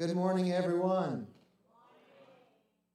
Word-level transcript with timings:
Good 0.00 0.16
morning, 0.16 0.50
everyone. 0.50 1.26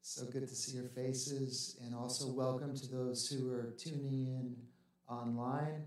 So 0.01 0.25
good 0.25 0.47
to 0.47 0.55
see 0.55 0.75
your 0.75 0.87
faces, 0.87 1.77
and 1.85 1.93
also 1.93 2.25
welcome 2.31 2.75
to 2.75 2.87
those 2.87 3.27
who 3.29 3.53
are 3.53 3.75
tuning 3.77 4.25
in 4.25 4.55
online. 5.07 5.83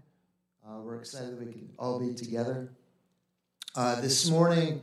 Uh, 0.65 0.79
we're 0.79 1.01
excited 1.01 1.33
that 1.33 1.45
we 1.45 1.53
can 1.53 1.71
all 1.77 1.99
be 1.99 2.15
together. 2.15 2.71
Uh, 3.75 4.01
this 4.01 4.31
morning, 4.31 4.81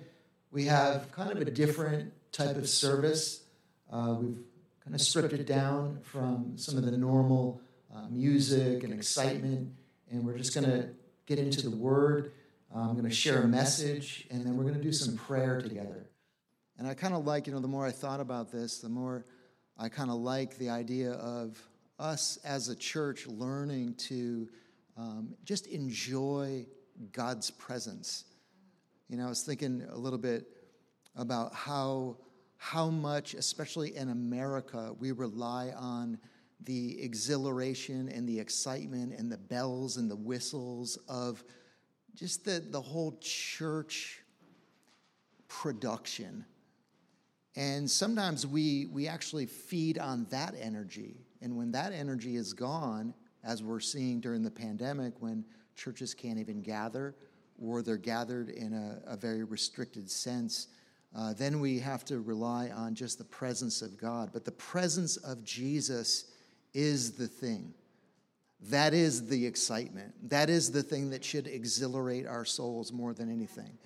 we 0.51 0.65
have 0.65 1.09
kind 1.13 1.31
of 1.31 1.37
a 1.37 1.45
different 1.45 2.11
type 2.33 2.57
of 2.57 2.67
service. 2.67 3.45
Uh, 3.89 4.17
we've 4.19 4.43
kind 4.83 4.93
of 4.93 4.99
stripped 4.99 5.31
it 5.31 5.47
down 5.47 5.99
from 6.03 6.57
some 6.57 6.77
of 6.77 6.83
the 6.83 6.97
normal 6.97 7.61
uh, 7.95 8.09
music 8.09 8.83
and 8.83 8.93
excitement, 8.93 9.71
and 10.11 10.25
we're 10.25 10.37
just 10.37 10.53
going 10.53 10.69
to 10.69 10.89
get 11.27 11.39
into 11.39 11.61
the 11.61 11.77
Word. 11.77 12.33
I'm 12.75 12.91
going 12.91 13.05
to 13.05 13.09
share 13.09 13.41
a 13.41 13.47
message, 13.47 14.27
and 14.29 14.45
then 14.45 14.57
we're 14.57 14.63
going 14.63 14.75
to 14.75 14.83
do 14.83 14.91
some 14.91 15.15
prayer 15.15 15.61
together. 15.61 16.09
And 16.77 16.87
I 16.87 16.93
kind 16.93 17.13
of 17.13 17.25
like, 17.25 17.47
you 17.47 17.53
know, 17.53 17.59
the 17.59 17.67
more 17.67 17.85
I 17.85 17.91
thought 17.91 18.19
about 18.19 18.51
this, 18.51 18.79
the 18.79 18.89
more 18.89 19.25
I 19.77 19.89
kind 19.89 20.09
of 20.09 20.17
like 20.17 20.57
the 20.57 20.69
idea 20.69 21.11
of 21.13 21.57
us 21.99 22.37
as 22.43 22.69
a 22.69 22.75
church 22.75 23.27
learning 23.27 23.95
to 23.95 24.49
um, 24.97 25.35
just 25.43 25.67
enjoy 25.67 26.65
God's 27.11 27.51
presence. 27.51 28.25
You 29.09 29.17
know, 29.17 29.25
I 29.25 29.29
was 29.29 29.43
thinking 29.43 29.85
a 29.89 29.97
little 29.97 30.19
bit 30.19 30.45
about 31.15 31.53
how 31.53 32.17
how 32.57 32.89
much, 32.89 33.33
especially 33.33 33.95
in 33.95 34.09
America, 34.09 34.95
we 34.97 35.11
rely 35.11 35.71
on 35.77 36.17
the 36.63 37.01
exhilaration 37.01 38.09
and 38.09 38.27
the 38.27 38.39
excitement 38.39 39.13
and 39.13 39.31
the 39.31 39.37
bells 39.37 39.97
and 39.97 40.09
the 40.09 40.15
whistles 40.15 40.97
of 41.07 41.43
just 42.15 42.45
the, 42.45 42.63
the 42.71 42.81
whole 42.81 43.17
church 43.21 44.21
production. 45.47 46.45
And 47.55 47.89
sometimes 47.89 48.45
we, 48.45 48.87
we 48.91 49.07
actually 49.07 49.45
feed 49.45 49.97
on 49.97 50.25
that 50.29 50.55
energy. 50.59 51.21
And 51.41 51.55
when 51.55 51.71
that 51.71 51.93
energy 51.93 52.35
is 52.35 52.53
gone, 52.53 53.13
as 53.43 53.63
we're 53.63 53.79
seeing 53.79 54.19
during 54.19 54.43
the 54.43 54.51
pandemic, 54.51 55.13
when 55.19 55.45
churches 55.75 56.13
can't 56.13 56.39
even 56.39 56.61
gather 56.61 57.15
or 57.61 57.81
they're 57.81 57.97
gathered 57.97 58.49
in 58.49 58.73
a, 58.73 59.13
a 59.13 59.15
very 59.15 59.43
restricted 59.43 60.09
sense, 60.09 60.67
uh, 61.15 61.33
then 61.33 61.61
we 61.61 61.79
have 61.79 62.03
to 62.05 62.19
rely 62.19 62.69
on 62.71 62.93
just 62.93 63.17
the 63.17 63.23
presence 63.23 63.81
of 63.81 63.97
God. 63.97 64.31
But 64.33 64.43
the 64.43 64.51
presence 64.51 65.15
of 65.17 65.43
Jesus 65.43 66.25
is 66.73 67.13
the 67.13 67.27
thing. 67.27 67.73
That 68.69 68.93
is 68.93 69.27
the 69.27 69.45
excitement. 69.45 70.13
That 70.29 70.49
is 70.49 70.71
the 70.71 70.83
thing 70.83 71.09
that 71.11 71.23
should 71.23 71.47
exhilarate 71.47 72.25
our 72.25 72.43
souls 72.43 72.91
more 72.91 73.13
than 73.13 73.31
anything. 73.31 73.77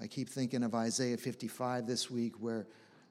I 0.00 0.06
keep 0.06 0.28
thinking 0.28 0.62
of 0.62 0.74
Isaiah 0.74 1.16
55 1.16 1.86
this 1.86 2.10
week, 2.10 2.34
where 2.40 2.66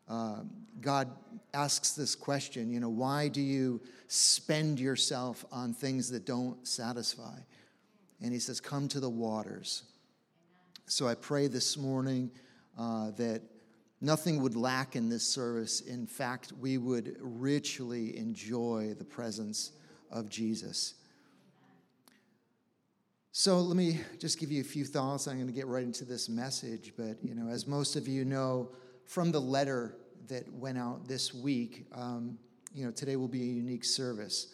uh, 0.07 0.39
God 0.81 1.09
asks 1.53 1.91
this 1.91 2.15
question 2.15 2.71
you 2.71 2.79
know, 2.79 2.89
why 2.89 3.27
do 3.27 3.41
you 3.41 3.79
spend 4.07 4.79
yourself 4.79 5.45
on 5.51 5.73
things 5.73 6.09
that 6.09 6.25
don't 6.25 6.67
satisfy? 6.67 7.37
And 8.21 8.33
he 8.33 8.39
says, 8.39 8.59
Come 8.59 8.87
to 8.89 8.99
the 8.99 9.09
waters. 9.09 9.83
So 10.87 11.07
I 11.07 11.13
pray 11.13 11.47
this 11.47 11.77
morning 11.77 12.31
uh, 12.77 13.11
that 13.11 13.43
nothing 14.01 14.41
would 14.41 14.55
lack 14.55 14.95
in 14.95 15.09
this 15.09 15.23
service. 15.23 15.81
In 15.81 16.07
fact, 16.07 16.51
we 16.59 16.79
would 16.79 17.15
richly 17.19 18.17
enjoy 18.17 18.95
the 18.97 19.05
presence 19.05 19.73
of 20.09 20.29
Jesus. 20.29 20.95
So 23.31 23.59
let 23.59 23.77
me 23.77 23.99
just 24.17 24.39
give 24.39 24.51
you 24.51 24.61
a 24.61 24.65
few 24.65 24.83
thoughts. 24.83 25.27
I'm 25.27 25.35
going 25.35 25.47
to 25.47 25.53
get 25.53 25.67
right 25.67 25.83
into 25.83 26.03
this 26.03 26.29
message, 26.29 26.93
but 26.97 27.17
you 27.23 27.35
know, 27.35 27.49
as 27.49 27.67
most 27.67 27.95
of 27.95 28.07
you 28.07 28.25
know, 28.25 28.71
from 29.05 29.31
the 29.31 29.39
letter 29.39 29.97
that 30.27 30.51
went 30.51 30.79
out 30.79 31.07
this 31.07 31.33
week, 31.33 31.85
um, 31.93 32.39
you 32.73 32.85
know, 32.85 32.91
today 32.91 33.15
will 33.17 33.27
be 33.27 33.41
a 33.43 33.53
unique 33.53 33.85
service. 33.85 34.47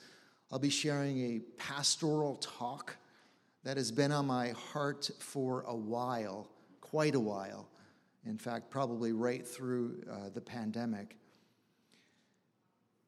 I'll 0.51 0.59
be 0.59 0.69
sharing 0.69 1.17
a 1.19 1.39
pastoral 1.57 2.35
talk 2.35 2.97
that 3.63 3.77
has 3.77 3.91
been 3.91 4.11
on 4.11 4.27
my 4.27 4.49
heart 4.49 5.09
for 5.19 5.63
a 5.67 5.75
while, 5.75 6.49
quite 6.81 7.15
a 7.15 7.19
while. 7.19 7.69
In 8.25 8.37
fact, 8.37 8.69
probably 8.69 9.13
right 9.13 9.47
through 9.47 10.03
uh, 10.11 10.29
the 10.33 10.41
pandemic. 10.41 11.15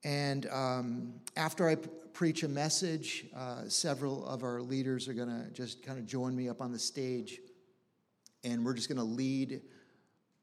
And 0.08 0.48
um, 0.54 1.14
after 1.36 1.68
I 1.68 1.76
p- 1.76 1.90
preach 2.14 2.44
a 2.44 2.48
message, 2.48 3.26
uh, 3.36 3.68
several 3.68 4.26
of 4.26 4.42
our 4.42 4.62
leaders 4.62 5.10
are 5.10 5.14
going 5.14 5.28
to 5.28 5.52
just 5.52 5.84
kind 5.84 6.00
of 6.00 6.06
join 6.06 6.34
me 6.34 6.48
up 6.48 6.62
on 6.62 6.72
the 6.72 6.80
stage, 6.80 7.42
and 8.46 8.64
we're 8.64 8.74
just 8.74 8.88
going 8.88 9.00
to 9.00 9.04
lead 9.04 9.60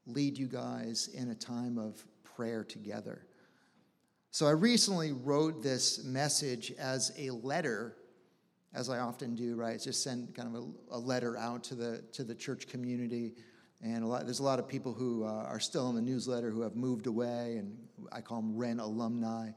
lead 0.06 0.36
you 0.36 0.48
guys 0.48 1.08
in 1.14 1.30
a 1.30 1.34
time 1.34 1.78
of 1.78 2.04
prayer 2.24 2.62
together. 2.62 3.26
So 4.32 4.47
I 4.47 4.50
recently 4.50 5.12
wrote 5.12 5.62
this 5.62 6.04
message 6.04 6.70
as 6.78 7.12
a 7.19 7.30
letter, 7.30 7.97
as 8.74 8.91
I 8.91 8.98
often 8.98 9.34
do, 9.34 9.56
right? 9.56 9.80
Just 9.80 10.03
send 10.03 10.34
kind 10.34 10.54
of 10.54 10.62
a, 10.62 10.97
a 10.97 10.98
letter 10.98 11.38
out 11.38 11.64
to 11.64 11.74
the 11.74 12.04
to 12.12 12.22
the 12.22 12.34
church 12.34 12.69
community. 12.69 13.32
And 13.82 14.02
a 14.02 14.06
lot, 14.06 14.24
there's 14.24 14.40
a 14.40 14.44
lot 14.44 14.58
of 14.58 14.66
people 14.66 14.92
who 14.92 15.24
uh, 15.24 15.46
are 15.48 15.60
still 15.60 15.88
in 15.90 15.94
the 15.94 16.02
newsletter 16.02 16.50
who 16.50 16.62
have 16.62 16.74
moved 16.74 17.06
away, 17.06 17.56
and 17.58 17.76
I 18.12 18.20
call 18.20 18.40
them 18.40 18.56
Ren 18.56 18.80
alumni. 18.80 19.50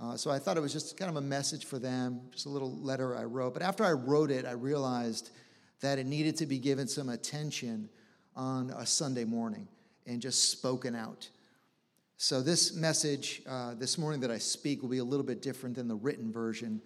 Uh, 0.00 0.16
so 0.16 0.30
I 0.30 0.38
thought 0.38 0.56
it 0.56 0.60
was 0.60 0.72
just 0.72 0.96
kind 0.96 1.10
of 1.10 1.16
a 1.16 1.20
message 1.20 1.64
for 1.64 1.78
them, 1.78 2.20
just 2.32 2.46
a 2.46 2.48
little 2.48 2.76
letter 2.78 3.16
I 3.16 3.24
wrote. 3.24 3.54
But 3.54 3.62
after 3.62 3.84
I 3.84 3.92
wrote 3.92 4.30
it, 4.30 4.44
I 4.44 4.52
realized 4.52 5.30
that 5.80 5.98
it 5.98 6.06
needed 6.06 6.36
to 6.36 6.46
be 6.46 6.58
given 6.58 6.88
some 6.88 7.08
attention 7.08 7.88
on 8.36 8.70
a 8.70 8.86
Sunday 8.86 9.24
morning 9.24 9.68
and 10.06 10.20
just 10.20 10.50
spoken 10.50 10.94
out. 10.94 11.28
So, 12.16 12.40
this 12.40 12.74
message 12.74 13.42
uh, 13.46 13.74
this 13.74 13.98
morning 13.98 14.20
that 14.20 14.30
I 14.30 14.38
speak 14.38 14.82
will 14.82 14.88
be 14.88 14.98
a 14.98 15.04
little 15.04 15.26
bit 15.26 15.42
different 15.42 15.76
than 15.76 15.88
the 15.88 15.96
written 15.96 16.32
version 16.32 16.80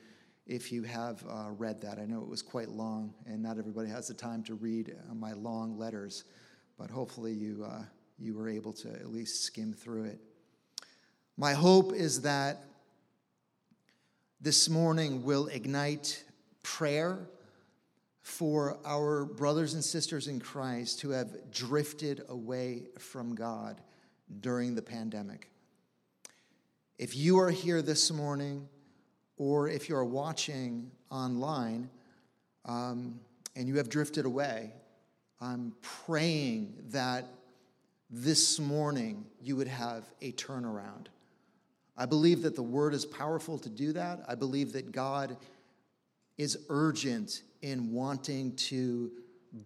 if 0.46 0.72
you 0.72 0.82
have 0.82 1.22
uh, 1.28 1.50
read 1.50 1.80
that. 1.82 1.98
I 1.98 2.06
know 2.06 2.22
it 2.22 2.28
was 2.28 2.42
quite 2.42 2.70
long, 2.70 3.12
and 3.26 3.42
not 3.42 3.58
everybody 3.58 3.88
has 3.90 4.08
the 4.08 4.14
time 4.14 4.42
to 4.44 4.54
read 4.54 4.96
uh, 5.10 5.14
my 5.14 5.34
long 5.34 5.78
letters, 5.78 6.24
but 6.78 6.90
hopefully 6.90 7.32
you, 7.32 7.66
uh, 7.68 7.82
you 8.18 8.34
were 8.34 8.48
able 8.48 8.72
to 8.72 8.88
at 8.88 9.12
least 9.12 9.44
skim 9.44 9.72
through 9.72 10.04
it. 10.04 10.20
My 11.36 11.52
hope 11.52 11.92
is 11.92 12.22
that 12.22 12.64
this 14.40 14.68
morning 14.68 15.24
will 15.24 15.48
ignite 15.48 16.24
prayer 16.62 17.28
for 18.22 18.78
our 18.84 19.24
brothers 19.24 19.74
and 19.74 19.82
sisters 19.82 20.28
in 20.28 20.38
Christ 20.38 21.00
who 21.00 21.10
have 21.10 21.50
drifted 21.50 22.22
away 22.28 22.84
from 22.98 23.34
God 23.34 23.80
during 24.40 24.74
the 24.74 24.82
pandemic. 24.82 25.50
If 26.98 27.16
you 27.16 27.38
are 27.38 27.50
here 27.50 27.82
this 27.82 28.10
morning, 28.10 28.68
or 29.36 29.68
if 29.68 29.88
you're 29.88 30.04
watching 30.04 30.90
online 31.10 31.88
um, 32.64 33.18
and 33.56 33.68
you 33.68 33.76
have 33.76 33.88
drifted 33.88 34.26
away, 34.26 34.72
I'm 35.40 35.72
praying 35.80 36.74
that 36.90 37.26
this 38.10 38.58
morning 38.58 39.24
you 39.40 39.56
would 39.56 39.68
have 39.68 40.04
a 40.20 40.32
turnaround. 40.32 41.06
I 41.96 42.06
believe 42.06 42.42
that 42.42 42.56
the 42.56 42.62
word 42.62 42.94
is 42.94 43.04
powerful 43.04 43.58
to 43.58 43.68
do 43.68 43.92
that. 43.92 44.20
I 44.28 44.34
believe 44.34 44.72
that 44.72 44.92
God 44.92 45.36
is 46.36 46.58
urgent 46.68 47.42
in 47.62 47.92
wanting 47.92 48.54
to 48.56 49.10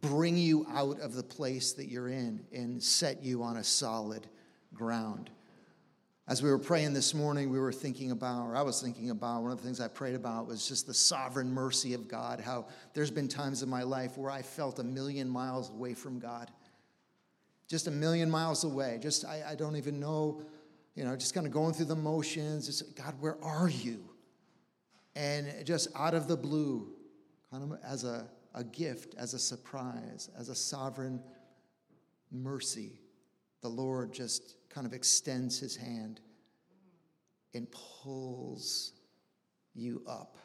bring 0.01 0.37
you 0.37 0.67
out 0.71 1.01
of 1.01 1.15
the 1.15 1.23
place 1.23 1.73
that 1.73 1.87
you're 1.87 2.09
in 2.09 2.45
and 2.53 2.83
set 2.83 3.23
you 3.23 3.43
on 3.43 3.57
a 3.57 3.65
solid 3.65 4.27
ground. 4.75 5.31
As 6.33 6.43
we 6.43 6.49
were 6.49 6.59
praying 6.59 6.95
this 6.95 7.13
morning, 7.13 7.51
we 7.51 7.59
were 7.59 7.75
thinking 7.75 8.11
about, 8.11 8.47
or 8.47 8.57
I 8.57 8.63
was 8.63 8.81
thinking 8.81 9.11
about, 9.11 9.43
one 9.43 9.53
of 9.53 9.59
the 9.59 9.65
things 9.65 9.83
I 9.83 9.89
prayed 9.89 10.15
about 10.15 10.47
was 10.47 10.67
just 10.67 10.87
the 10.87 10.95
sovereign 10.95 11.53
mercy 11.53 11.93
of 11.93 12.09
God. 12.09 12.41
How 12.41 12.69
there's 12.95 13.11
been 13.11 13.29
times 13.29 13.63
in 13.63 13.69
my 13.69 13.83
life 13.83 14.17
where 14.17 14.31
I 14.31 14.41
felt 14.41 14.79
a 14.79 14.83
million 14.83 15.29
miles 15.29 15.69
away 15.69 15.93
from 15.93 16.19
God. 16.19 16.51
Just 17.69 17.87
a 17.87 17.91
million 17.91 18.31
miles 18.31 18.65
away. 18.65 18.99
Just, 18.99 19.27
I, 19.27 19.43
I 19.51 19.55
don't 19.57 19.77
even 19.77 20.01
know, 20.01 20.41
you 20.95 21.05
know, 21.05 21.15
just 21.17 21.35
kind 21.35 21.47
of 21.47 21.53
going 21.53 21.75
through 21.75 21.85
the 21.85 21.97
motions. 21.97 22.65
Just, 22.65 22.97
God, 22.97 23.13
where 23.21 23.37
are 23.45 23.69
you? 23.69 24.03
And 25.15 25.53
just 25.67 25.89
out 25.95 26.15
of 26.15 26.29
the 26.29 26.37
blue, 26.39 26.95
kind 27.51 27.63
of 27.63 27.79
as 27.85 28.05
a, 28.05 28.27
a 28.55 28.65
gift, 28.65 29.17
as 29.19 29.35
a 29.35 29.39
surprise, 29.39 30.31
as 30.39 30.49
a 30.49 30.55
sovereign 30.55 31.23
mercy, 32.31 33.03
the 33.61 33.69
Lord 33.69 34.15
just 34.15 34.57
kind 34.71 34.87
of 34.87 34.95
extends 34.95 35.59
his 35.61 35.77
hand 35.77 36.21
and 37.55 37.67
pulls 37.71 38.93
you 39.75 40.03
up 40.07 40.37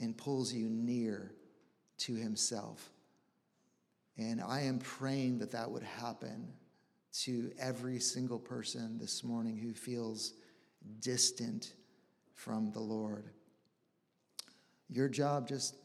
and 0.00 0.16
pulls 0.16 0.52
you 0.52 0.68
near 0.68 1.32
to 1.98 2.14
himself. 2.14 2.90
And 4.16 4.40
I 4.40 4.62
am 4.62 4.78
praying 4.78 5.38
that 5.38 5.52
that 5.52 5.70
would 5.70 5.82
happen 5.82 6.52
to 7.22 7.52
every 7.58 8.00
single 8.00 8.38
person 8.38 8.98
this 8.98 9.22
morning 9.22 9.56
who 9.56 9.72
feels 9.72 10.34
distant 11.00 11.74
from 12.34 12.70
the 12.72 12.80
Lord. 12.80 13.30
Your 14.88 15.08
job, 15.08 15.48
just 15.48 15.76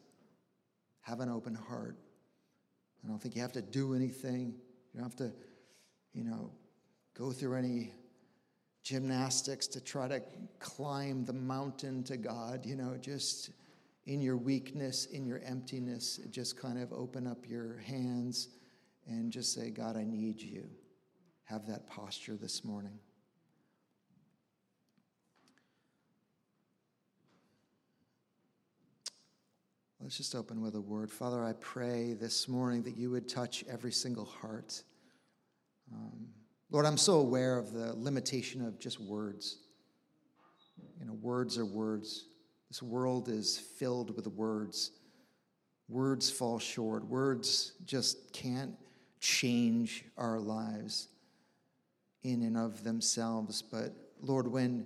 have 1.01 1.19
an 1.19 1.29
open 1.29 1.55
heart. 1.55 1.97
I 3.03 3.07
don't 3.07 3.21
think 3.21 3.35
you 3.35 3.41
have 3.41 3.53
to 3.53 3.61
do 3.61 3.93
anything. 3.95 4.55
You 4.93 4.99
don't 4.99 5.03
have 5.03 5.15
to, 5.17 5.31
you 6.13 6.23
know, 6.23 6.51
go 7.17 7.31
through 7.31 7.55
any 7.55 7.93
gymnastics 8.83 9.67
to 9.67 9.81
try 9.81 10.07
to 10.07 10.21
climb 10.59 11.25
the 11.25 11.33
mountain 11.33 12.03
to 12.03 12.17
God. 12.17 12.65
You 12.65 12.75
know, 12.75 12.97
just 12.99 13.51
in 14.05 14.21
your 14.21 14.37
weakness, 14.37 15.05
in 15.05 15.25
your 15.25 15.39
emptiness, 15.39 16.19
just 16.31 16.59
kind 16.59 16.81
of 16.81 16.91
open 16.91 17.27
up 17.27 17.47
your 17.47 17.77
hands 17.77 18.49
and 19.07 19.31
just 19.31 19.53
say, 19.53 19.69
God, 19.69 19.97
I 19.97 20.03
need 20.03 20.41
you. 20.41 20.69
Have 21.43 21.67
that 21.67 21.87
posture 21.87 22.35
this 22.35 22.63
morning. 22.63 22.99
Let's 30.01 30.15
just 30.15 30.33
open 30.33 30.61
with 30.61 30.75
a 30.75 30.81
word. 30.81 31.11
Father, 31.11 31.43
I 31.43 31.53
pray 31.53 32.13
this 32.13 32.47
morning 32.47 32.83
that 32.83 32.95
you 32.97 33.11
would 33.11 33.27
touch 33.27 33.65
every 33.69 33.91
single 33.91 34.25
heart. 34.25 34.81
Um, 35.93 36.29
Lord, 36.71 36.85
I'm 36.85 36.97
so 36.97 37.19
aware 37.19 37.57
of 37.57 37.73
the 37.73 37.93
limitation 37.95 38.63
of 38.63 38.79
just 38.79 38.99
words. 38.99 39.57
You 40.99 41.05
know, 41.05 41.13
words 41.13 41.57
are 41.57 41.65
words. 41.65 42.25
This 42.69 42.83
world 42.83 43.27
is 43.27 43.57
filled 43.57 44.15
with 44.15 44.27
words. 44.27 44.91
Words 45.87 46.29
fall 46.29 46.59
short. 46.59 47.03
Words 47.05 47.73
just 47.85 48.31
can't 48.33 48.75
change 49.19 50.05
our 50.15 50.39
lives 50.39 51.07
in 52.23 52.43
and 52.43 52.55
of 52.55 52.83
themselves. 52.83 53.63
But 53.63 53.95
Lord, 54.21 54.47
when 54.47 54.85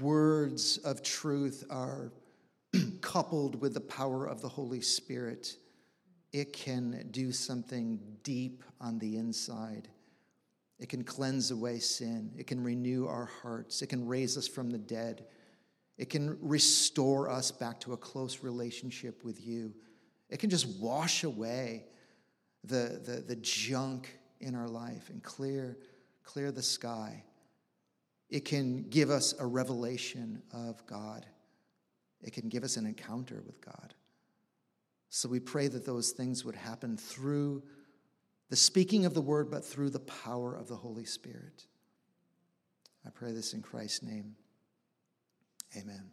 words 0.00 0.78
of 0.78 1.02
truth 1.02 1.64
are 1.70 2.12
coupled 3.00 3.60
with 3.60 3.74
the 3.74 3.80
power 3.80 4.26
of 4.26 4.42
the 4.42 4.48
Holy 4.48 4.80
Spirit, 4.80 5.56
it 6.32 6.52
can 6.52 7.08
do 7.12 7.30
something 7.30 8.00
deep 8.24 8.64
on 8.80 8.98
the 8.98 9.16
inside. 9.16 9.88
It 10.80 10.88
can 10.88 11.04
cleanse 11.04 11.50
away 11.50 11.78
sin. 11.78 12.32
It 12.36 12.46
can 12.46 12.64
renew 12.64 13.06
our 13.06 13.26
hearts. 13.26 13.82
It 13.82 13.88
can 13.88 14.06
raise 14.06 14.38
us 14.38 14.48
from 14.48 14.70
the 14.70 14.78
dead. 14.78 15.26
It 15.98 16.08
can 16.08 16.38
restore 16.40 17.28
us 17.28 17.50
back 17.50 17.78
to 17.80 17.92
a 17.92 17.96
close 17.98 18.42
relationship 18.42 19.22
with 19.22 19.46
you. 19.46 19.74
It 20.30 20.38
can 20.38 20.48
just 20.48 20.66
wash 20.80 21.22
away 21.24 21.84
the, 22.64 23.00
the, 23.04 23.20
the 23.20 23.36
junk 23.36 24.18
in 24.40 24.54
our 24.54 24.68
life 24.68 25.10
and 25.10 25.22
clear, 25.22 25.76
clear 26.24 26.50
the 26.50 26.62
sky. 26.62 27.24
It 28.30 28.46
can 28.46 28.88
give 28.88 29.10
us 29.10 29.34
a 29.38 29.46
revelation 29.46 30.40
of 30.54 30.86
God. 30.86 31.26
It 32.22 32.32
can 32.32 32.48
give 32.48 32.64
us 32.64 32.78
an 32.78 32.86
encounter 32.86 33.42
with 33.46 33.60
God. 33.60 33.92
So 35.10 35.28
we 35.28 35.40
pray 35.40 35.68
that 35.68 35.84
those 35.84 36.12
things 36.12 36.44
would 36.44 36.54
happen 36.54 36.96
through 36.96 37.62
the 38.50 38.56
speaking 38.56 39.06
of 39.06 39.14
the 39.14 39.20
word, 39.20 39.50
but 39.50 39.64
through 39.64 39.90
the 39.90 40.00
power 40.00 40.54
of 40.54 40.68
the 40.68 40.76
Holy 40.76 41.04
Spirit. 41.04 41.66
I 43.06 43.10
pray 43.10 43.32
this 43.32 43.54
in 43.54 43.62
Christ's 43.62 44.02
name. 44.02 44.34
Amen. 45.76 46.10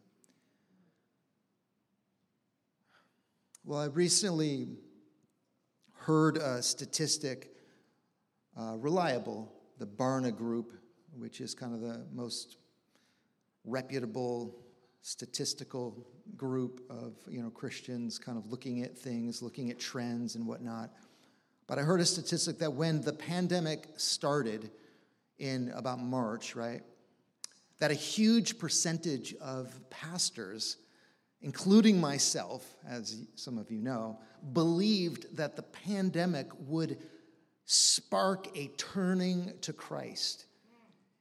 Well, 3.66 3.80
I 3.80 3.88
recently 3.88 4.68
heard 5.94 6.38
a 6.38 6.62
statistic, 6.62 7.52
uh, 8.58 8.78
reliable, 8.78 9.52
the 9.80 9.88
Barna 9.88 10.34
Group, 10.34 10.72
which 11.18 11.42
is 11.42 11.54
kind 11.54 11.74
of 11.74 11.82
the 11.82 12.06
most 12.14 12.58
reputable 13.66 14.56
statistical 15.02 16.08
group 16.36 16.82
of 16.90 17.16
you 17.28 17.42
know 17.42 17.50
Christians, 17.50 18.20
kind 18.20 18.38
of 18.38 18.52
looking 18.52 18.84
at 18.84 18.98
things, 18.98 19.42
looking 19.42 19.72
at 19.72 19.80
trends 19.80 20.36
and 20.36 20.46
whatnot. 20.46 20.92
But 21.68 21.78
I 21.78 21.82
heard 21.82 22.00
a 22.00 22.06
statistic 22.06 22.60
that 22.60 22.74
when 22.74 23.02
the 23.02 23.14
pandemic 23.14 23.88
started 23.98 24.72
in 25.38 25.72
about 25.76 26.00
March, 26.00 26.56
right, 26.56 26.82
that 27.80 27.92
a 27.92 27.96
huge 27.96 28.58
percentage 28.58 29.36
of 29.36 29.78
pastors, 29.90 30.78
including 31.42 32.00
myself, 32.00 32.66
as 32.88 33.22
some 33.36 33.58
of 33.58 33.70
you 33.70 33.82
know, 33.82 34.18
believed 34.54 35.36
that 35.36 35.56
the 35.56 35.62
pandemic 35.62 36.48
would 36.68 36.98
spark 37.66 38.48
a 38.58 38.68
turning 38.78 39.52
to 39.62 39.74
Christ 39.74 40.46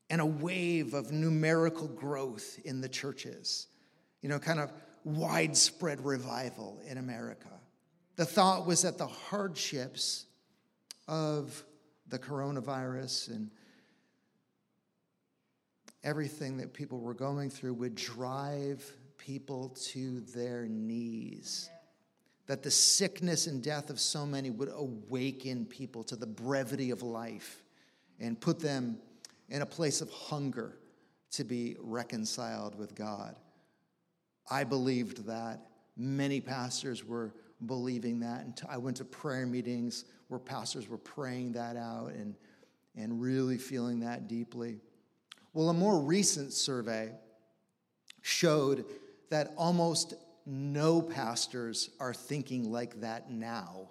and 0.08 0.20
a 0.20 0.26
wave 0.26 0.94
of 0.94 1.10
numerical 1.10 1.88
growth 1.88 2.58
in 2.64 2.81
the 2.81 2.88
churches, 2.88 3.66
you 4.22 4.28
know, 4.28 4.38
kind 4.38 4.60
of 4.60 4.72
widespread 5.04 6.04
revival 6.04 6.81
in 6.88 6.98
America. 6.98 7.48
The 8.14 8.25
thought 8.25 8.64
was 8.64 8.82
that 8.82 8.96
the 8.96 9.06
hardships 9.06 10.26
of 11.08 11.64
the 12.08 12.19
coronavirus 12.19 13.29
and 13.29 13.50
everything 16.05 16.56
that 16.58 16.73
people 16.73 17.00
were 17.00 17.14
going 17.14 17.50
through 17.50 17.75
would 17.75 17.94
drive 17.94 18.85
people 19.19 19.70
to 19.70 20.20
their 20.20 20.67
knees. 20.67 21.69
That 22.47 22.62
the 22.62 22.70
sickness 22.70 23.49
and 23.49 23.62
death 23.62 23.91
of 23.91 23.99
so 23.99 24.25
many 24.25 24.50
would 24.50 24.70
awaken 24.73 25.67
people 25.67 26.05
to 26.05 26.17
the 26.17 26.26
brevity 26.26 26.93
of 26.93 27.03
life 27.03 27.64
and 28.20 28.41
put 28.41 28.61
them 28.61 28.99
in 29.49 29.62
a 29.62 29.67
place 29.67 30.00
of 30.00 30.11
hunger 30.11 30.79
to 31.32 31.44
be 31.44 31.76
reconciled 31.81 32.79
with 32.79 32.94
God. 32.94 33.37
I 34.49 34.64
believed 34.64 35.26
that. 35.26 35.67
Many 35.97 36.41
pastors 36.41 37.05
were 37.05 37.35
believing 37.64 38.20
that. 38.20 38.44
And 38.44 38.61
I 38.69 38.76
went 38.76 38.99
to 38.99 39.05
prayer 39.05 39.47
meetings 39.47 40.05
where 40.29 40.41
pastors 40.41 40.88
were 40.88 40.99
praying 40.99 41.53
that 41.53 41.76
out 41.76 42.12
and, 42.12 42.35
and 42.97 43.20
really 43.20 43.58
feeling 43.58 44.00
that 44.00 44.29
deeply. 44.29 44.81
Well, 45.55 45.70
a 45.70 45.75
more 45.75 45.99
recent 45.99 46.53
survey 46.53 47.12
showed 48.20 48.85
that 49.31 49.55
almost 49.56 50.14
no 50.44 51.00
pastors 51.00 51.91
are 51.99 52.14
thinking 52.14 52.70
like 52.70 53.00
that 53.00 53.31
now, 53.31 53.88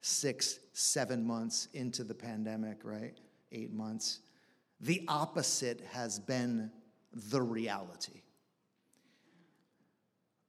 six, 0.00 0.58
seven 0.72 1.26
months 1.26 1.68
into 1.74 2.04
the 2.04 2.14
pandemic, 2.14 2.78
right? 2.84 3.18
Eight 3.52 3.72
months. 3.72 4.20
The 4.80 5.04
opposite 5.08 5.82
has 5.92 6.18
been 6.18 6.70
the 7.12 7.42
reality. 7.42 8.22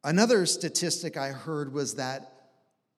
Another 0.04 0.46
statistic 0.46 1.18
I 1.18 1.30
heard 1.30 1.74
was 1.74 1.96
that 1.96 2.35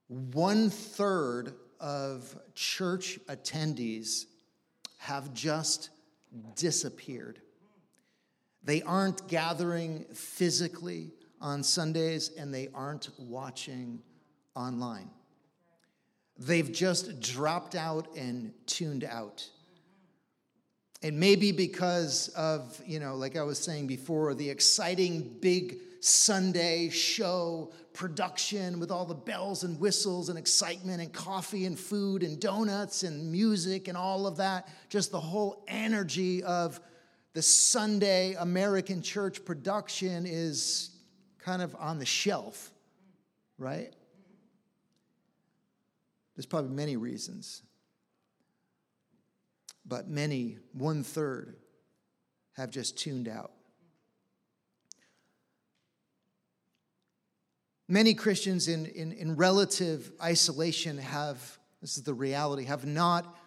one 0.07 0.69
third 0.69 1.53
of 1.79 2.37
church 2.55 3.19
attendees 3.27 4.25
have 4.97 5.33
just 5.33 5.89
disappeared. 6.55 7.39
They 8.63 8.81
aren't 8.81 9.27
gathering 9.27 10.05
physically 10.13 11.11
on 11.39 11.63
Sundays 11.63 12.31
and 12.37 12.53
they 12.53 12.69
aren't 12.73 13.09
watching 13.17 14.01
online. 14.55 15.09
They've 16.37 16.71
just 16.71 17.19
dropped 17.19 17.75
out 17.75 18.15
and 18.15 18.53
tuned 18.65 19.03
out. 19.03 19.47
It 21.01 21.13
may 21.13 21.35
be 21.35 21.51
because 21.51 22.29
of, 22.29 22.81
you 22.85 22.99
know, 22.99 23.15
like 23.15 23.37
I 23.37 23.43
was 23.43 23.59
saying 23.59 23.87
before, 23.87 24.33
the 24.33 24.49
exciting 24.49 25.37
big 25.39 25.77
Sunday 25.99 26.89
show 26.89 27.71
production 27.93 28.79
with 28.79 28.91
all 28.91 29.05
the 29.05 29.15
bells 29.15 29.63
and 29.63 29.79
whistles 29.79 30.29
and 30.29 30.37
excitement 30.37 31.01
and 31.01 31.11
coffee 31.11 31.65
and 31.65 31.77
food 31.77 32.23
and 32.23 32.39
donuts 32.39 33.03
and 33.03 33.31
music 33.31 33.87
and 33.87 33.97
all 33.97 34.27
of 34.27 34.37
that. 34.37 34.69
Just 34.89 35.11
the 35.11 35.19
whole 35.19 35.63
energy 35.67 36.43
of 36.43 36.79
the 37.33 37.41
Sunday 37.41 38.35
American 38.39 39.01
church 39.01 39.43
production 39.45 40.25
is 40.27 40.91
kind 41.39 41.61
of 41.61 41.75
on 41.79 41.99
the 41.99 42.05
shelf, 42.05 42.71
right? 43.57 43.93
There's 46.35 46.45
probably 46.45 46.75
many 46.75 46.97
reasons, 46.97 47.63
but 49.85 50.07
many, 50.07 50.59
one 50.73 51.03
third, 51.03 51.57
have 52.53 52.69
just 52.69 52.97
tuned 52.97 53.27
out. 53.27 53.51
Many 57.89 58.13
Christians 58.13 58.67
in, 58.67 58.85
in, 58.87 59.13
in 59.13 59.35
relative 59.35 60.11
isolation 60.21 60.97
have, 60.97 61.57
this 61.81 61.97
is 61.97 62.03
the 62.03 62.13
reality, 62.13 62.65
have 62.65 62.85
not 62.85 63.37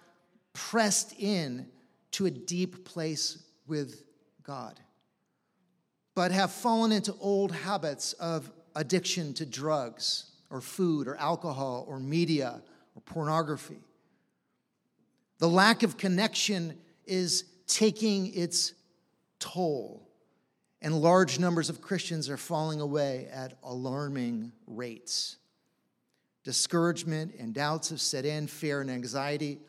pressed 0.54 1.14
in 1.18 1.68
to 2.12 2.26
a 2.26 2.30
deep 2.30 2.85
place 2.85 3.42
with 3.66 4.02
God, 4.42 4.80
but 6.14 6.32
have 6.32 6.50
fallen 6.50 6.90
into 6.90 7.14
old 7.20 7.52
habits 7.52 8.14
of 8.14 8.50
addiction 8.75 9.35
to 9.35 9.47
drugs 9.47 10.30
or 10.49 10.61
food 10.61 11.06
or 11.06 11.16
alcohol 11.16 11.85
or 11.87 12.00
media 12.00 12.62
or 12.94 13.02
pornography. 13.02 13.78
The 15.38 15.49
lack 15.49 15.82
of 15.82 15.97
connection 15.97 16.78
is 17.04 17.44
taking 17.66 18.35
its 18.35 18.73
toll 19.38 20.10
and 20.83 21.01
large 21.01 21.39
numbers 21.39 21.69
of 21.69 21.81
Christians 21.81 22.29
are 22.31 22.37
falling 22.37 22.81
away 22.81 23.29
at 23.33 23.59
alarming 23.63 24.53
rates. 24.67 25.37
Discouragement 26.45 27.35
and 27.39 27.53
doubts 27.53 27.91
have 27.91 28.01
set 28.01 28.25
in, 28.25 28.47
fear 28.47 28.81
and 28.81 28.91
anxiety 28.91 29.61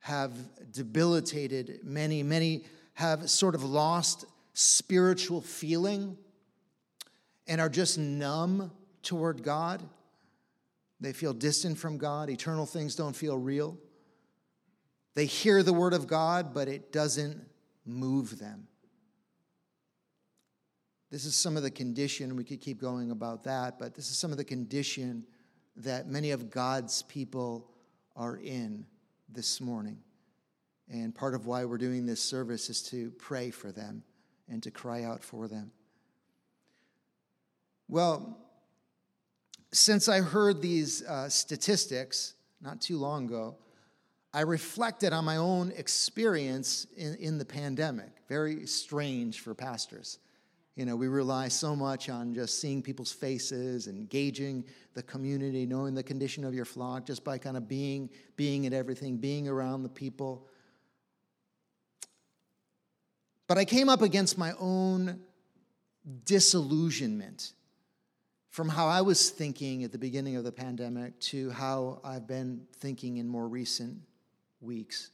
have 0.00 0.32
debilitated 0.72 1.80
many. 1.84 2.22
Many 2.22 2.64
have 2.94 3.30
sort 3.30 3.54
of 3.54 3.62
lost 3.64 4.24
spiritual 4.54 5.40
feeling 5.40 6.16
and 7.46 7.60
are 7.60 7.68
just 7.68 7.98
numb 7.98 8.70
toward 9.02 9.42
God. 9.42 9.82
They 11.00 11.12
feel 11.12 11.32
distant 11.32 11.78
from 11.78 11.98
God. 11.98 12.28
Eternal 12.28 12.66
things 12.66 12.94
don't 12.94 13.16
feel 13.16 13.36
real. 13.38 13.78
They 15.14 15.26
hear 15.26 15.62
the 15.62 15.72
word 15.72 15.94
of 15.94 16.06
God, 16.06 16.52
but 16.54 16.68
it 16.68 16.92
doesn't 16.92 17.42
move 17.84 18.38
them. 18.38 18.68
This 21.10 21.24
is 21.24 21.34
some 21.34 21.56
of 21.56 21.62
the 21.64 21.70
condition, 21.70 22.36
we 22.36 22.44
could 22.44 22.60
keep 22.60 22.80
going 22.80 23.10
about 23.10 23.42
that, 23.44 23.78
but 23.78 23.94
this 23.94 24.10
is 24.10 24.16
some 24.16 24.30
of 24.30 24.36
the 24.36 24.44
condition 24.44 25.24
that 25.76 26.08
many 26.08 26.30
of 26.30 26.50
God's 26.50 27.02
people 27.02 27.68
are 28.14 28.36
in 28.36 28.86
this 29.28 29.60
morning. 29.60 29.98
And 30.88 31.14
part 31.14 31.34
of 31.34 31.46
why 31.46 31.64
we're 31.64 31.78
doing 31.78 32.06
this 32.06 32.20
service 32.20 32.70
is 32.70 32.82
to 32.90 33.10
pray 33.12 33.50
for 33.50 33.72
them 33.72 34.02
and 34.48 34.62
to 34.62 34.70
cry 34.70 35.04
out 35.04 35.22
for 35.22 35.48
them. 35.48 35.72
Well, 37.88 38.38
since 39.72 40.08
I 40.08 40.20
heard 40.20 40.62
these 40.62 41.02
uh, 41.02 41.28
statistics 41.28 42.34
not 42.60 42.80
too 42.80 42.98
long 42.98 43.26
ago, 43.26 43.56
I 44.32 44.42
reflected 44.42 45.12
on 45.12 45.24
my 45.24 45.36
own 45.36 45.72
experience 45.76 46.86
in, 46.96 47.16
in 47.16 47.38
the 47.38 47.44
pandemic. 47.44 48.10
Very 48.28 48.66
strange 48.66 49.40
for 49.40 49.54
pastors. 49.54 50.18
You 50.80 50.86
know, 50.86 50.96
we 50.96 51.08
rely 51.08 51.48
so 51.48 51.76
much 51.76 52.08
on 52.08 52.32
just 52.32 52.58
seeing 52.58 52.80
people's 52.80 53.12
faces, 53.12 53.86
engaging 53.86 54.64
the 54.94 55.02
community, 55.02 55.66
knowing 55.66 55.94
the 55.94 56.02
condition 56.02 56.42
of 56.42 56.54
your 56.54 56.64
flock, 56.64 57.04
just 57.04 57.22
by 57.22 57.36
kind 57.36 57.58
of 57.58 57.68
being, 57.68 58.08
being 58.36 58.64
at 58.64 58.72
everything, 58.72 59.18
being 59.18 59.46
around 59.46 59.82
the 59.82 59.90
people. 59.90 60.48
But 63.46 63.58
I 63.58 63.66
came 63.66 63.90
up 63.90 64.00
against 64.00 64.38
my 64.38 64.54
own 64.58 65.20
disillusionment 66.24 67.52
from 68.48 68.70
how 68.70 68.86
I 68.86 69.02
was 69.02 69.28
thinking 69.28 69.84
at 69.84 69.92
the 69.92 69.98
beginning 69.98 70.36
of 70.36 70.44
the 70.44 70.52
pandemic 70.52 71.20
to 71.20 71.50
how 71.50 72.00
I've 72.02 72.26
been 72.26 72.62
thinking 72.76 73.18
in 73.18 73.28
more 73.28 73.46
recent 73.46 73.98
weeks. 74.62 75.10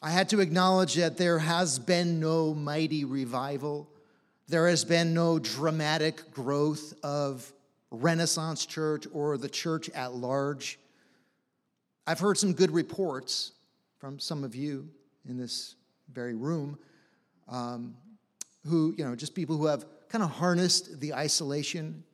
I 0.00 0.10
had 0.10 0.28
to 0.28 0.38
acknowledge 0.38 0.94
that 0.94 1.16
there 1.16 1.40
has 1.40 1.80
been 1.80 2.20
no 2.20 2.54
mighty 2.54 3.04
revival. 3.04 3.88
There 4.48 4.68
has 4.68 4.84
been 4.84 5.14
no 5.14 5.38
dramatic 5.38 6.30
growth 6.30 6.94
of 7.02 7.52
Renaissance 7.90 8.66
Church 8.66 9.06
or 9.12 9.36
the 9.38 9.48
church 9.48 9.88
at 9.90 10.14
large. 10.14 10.78
I've 12.06 12.20
heard 12.20 12.38
some 12.38 12.52
good 12.52 12.70
reports 12.70 13.52
from 13.98 14.18
some 14.18 14.44
of 14.44 14.54
you 14.54 14.88
in 15.28 15.36
this 15.36 15.74
very 16.12 16.34
room 16.34 16.78
um, 17.48 17.96
who, 18.66 18.94
you 18.96 19.04
know, 19.04 19.16
just 19.16 19.34
people 19.34 19.56
who 19.56 19.66
have 19.66 19.84
kind 20.08 20.22
of 20.22 20.30
harnessed 20.30 21.00
the 21.00 21.14
isolation 21.14 22.04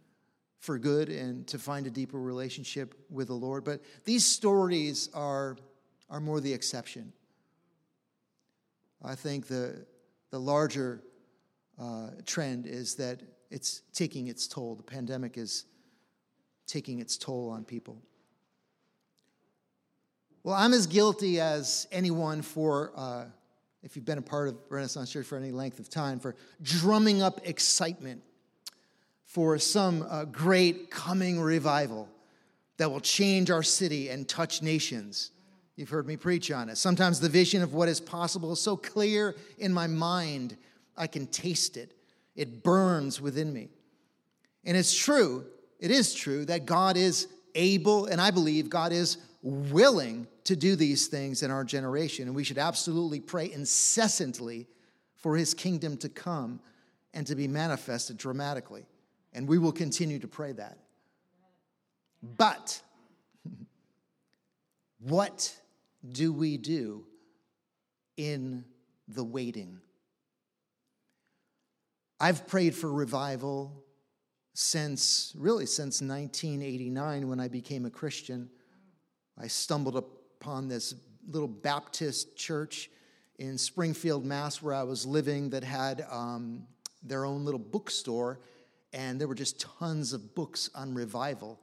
for 0.58 0.78
good 0.78 1.08
and 1.08 1.46
to 1.48 1.58
find 1.58 1.86
a 1.86 1.90
deeper 1.90 2.18
relationship 2.18 2.94
with 3.10 3.28
the 3.28 3.34
Lord. 3.34 3.64
But 3.64 3.82
these 4.04 4.24
stories 4.24 5.10
are 5.12 5.56
are 6.12 6.20
more 6.20 6.40
the 6.40 6.52
exception. 6.52 7.10
I 9.02 9.14
think 9.14 9.46
the, 9.46 9.86
the 10.30 10.38
larger 10.38 11.02
uh, 11.82 12.10
trend 12.24 12.66
is 12.66 12.94
that 12.94 13.20
it's 13.50 13.82
taking 13.92 14.28
its 14.28 14.46
toll. 14.46 14.76
The 14.76 14.82
pandemic 14.82 15.36
is 15.36 15.64
taking 16.66 17.00
its 17.00 17.18
toll 17.18 17.50
on 17.50 17.64
people. 17.64 18.00
Well, 20.44 20.54
I'm 20.54 20.72
as 20.72 20.86
guilty 20.86 21.40
as 21.40 21.86
anyone 21.92 22.42
for, 22.42 22.92
uh, 22.96 23.24
if 23.82 23.96
you've 23.96 24.04
been 24.04 24.18
a 24.18 24.22
part 24.22 24.48
of 24.48 24.56
Renaissance 24.68 25.10
Church 25.10 25.26
for 25.26 25.36
any 25.36 25.50
length 25.50 25.78
of 25.80 25.88
time, 25.88 26.18
for 26.18 26.34
drumming 26.62 27.20
up 27.20 27.40
excitement 27.44 28.22
for 29.24 29.58
some 29.58 30.06
uh, 30.08 30.24
great 30.24 30.90
coming 30.90 31.40
revival 31.40 32.08
that 32.76 32.90
will 32.90 33.00
change 33.00 33.50
our 33.50 33.62
city 33.62 34.08
and 34.08 34.28
touch 34.28 34.62
nations. 34.62 35.30
You've 35.76 35.88
heard 35.88 36.06
me 36.06 36.16
preach 36.16 36.50
on 36.50 36.68
it. 36.68 36.76
Sometimes 36.76 37.18
the 37.18 37.28
vision 37.28 37.62
of 37.62 37.72
what 37.74 37.88
is 37.88 38.00
possible 38.00 38.52
is 38.52 38.60
so 38.60 38.76
clear 38.76 39.34
in 39.58 39.72
my 39.72 39.86
mind, 39.86 40.56
I 40.96 41.06
can 41.06 41.26
taste 41.26 41.76
it. 41.76 41.94
It 42.34 42.62
burns 42.62 43.20
within 43.20 43.52
me. 43.52 43.68
And 44.64 44.76
it's 44.76 44.96
true, 44.96 45.44
it 45.80 45.90
is 45.90 46.14
true 46.14 46.44
that 46.46 46.66
God 46.66 46.96
is 46.96 47.28
able, 47.54 48.06
and 48.06 48.20
I 48.20 48.30
believe 48.30 48.70
God 48.70 48.92
is 48.92 49.18
willing 49.42 50.26
to 50.44 50.56
do 50.56 50.76
these 50.76 51.08
things 51.08 51.42
in 51.42 51.50
our 51.50 51.64
generation. 51.64 52.26
And 52.26 52.36
we 52.36 52.44
should 52.44 52.58
absolutely 52.58 53.20
pray 53.20 53.50
incessantly 53.50 54.68
for 55.16 55.36
his 55.36 55.54
kingdom 55.54 55.96
to 55.98 56.08
come 56.08 56.60
and 57.14 57.26
to 57.26 57.34
be 57.34 57.48
manifested 57.48 58.16
dramatically. 58.16 58.86
And 59.32 59.48
we 59.48 59.58
will 59.58 59.72
continue 59.72 60.18
to 60.20 60.28
pray 60.28 60.52
that. 60.52 60.78
But 62.22 62.80
what 65.00 65.54
do 66.08 66.32
we 66.32 66.56
do 66.56 67.04
in 68.16 68.64
the 69.08 69.24
waiting? 69.24 69.78
I've 72.22 72.46
prayed 72.46 72.76
for 72.76 72.92
revival 72.92 73.82
since, 74.54 75.34
really, 75.36 75.66
since 75.66 76.00
1989 76.00 77.28
when 77.28 77.40
I 77.40 77.48
became 77.48 77.84
a 77.84 77.90
Christian. 77.90 78.48
I 79.36 79.48
stumbled 79.48 79.96
upon 79.96 80.68
this 80.68 80.94
little 81.26 81.48
Baptist 81.48 82.36
church 82.36 82.90
in 83.40 83.58
Springfield, 83.58 84.24
Mass, 84.24 84.62
where 84.62 84.72
I 84.72 84.84
was 84.84 85.04
living, 85.04 85.50
that 85.50 85.64
had 85.64 86.06
um, 86.08 86.62
their 87.02 87.24
own 87.24 87.44
little 87.44 87.58
bookstore, 87.58 88.38
and 88.92 89.20
there 89.20 89.26
were 89.26 89.34
just 89.34 89.60
tons 89.60 90.12
of 90.12 90.36
books 90.36 90.70
on 90.76 90.94
revival. 90.94 91.58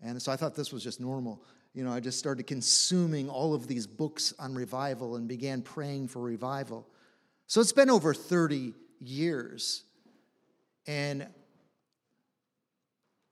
And 0.00 0.22
so 0.22 0.30
I 0.30 0.36
thought 0.36 0.54
this 0.54 0.72
was 0.72 0.84
just 0.84 1.00
normal 1.00 1.42
you 1.74 1.82
know, 1.82 1.92
I 1.92 1.98
just 1.98 2.20
started 2.20 2.46
consuming 2.46 3.28
all 3.28 3.52
of 3.52 3.66
these 3.66 3.84
books 3.84 4.32
on 4.38 4.54
revival 4.54 5.16
and 5.16 5.26
began 5.26 5.60
praying 5.60 6.06
for 6.06 6.22
revival. 6.22 6.86
So 7.48 7.60
it's 7.60 7.72
been 7.72 7.90
over 7.90 8.14
30 8.14 8.74
years. 9.00 9.82
And 10.86 11.26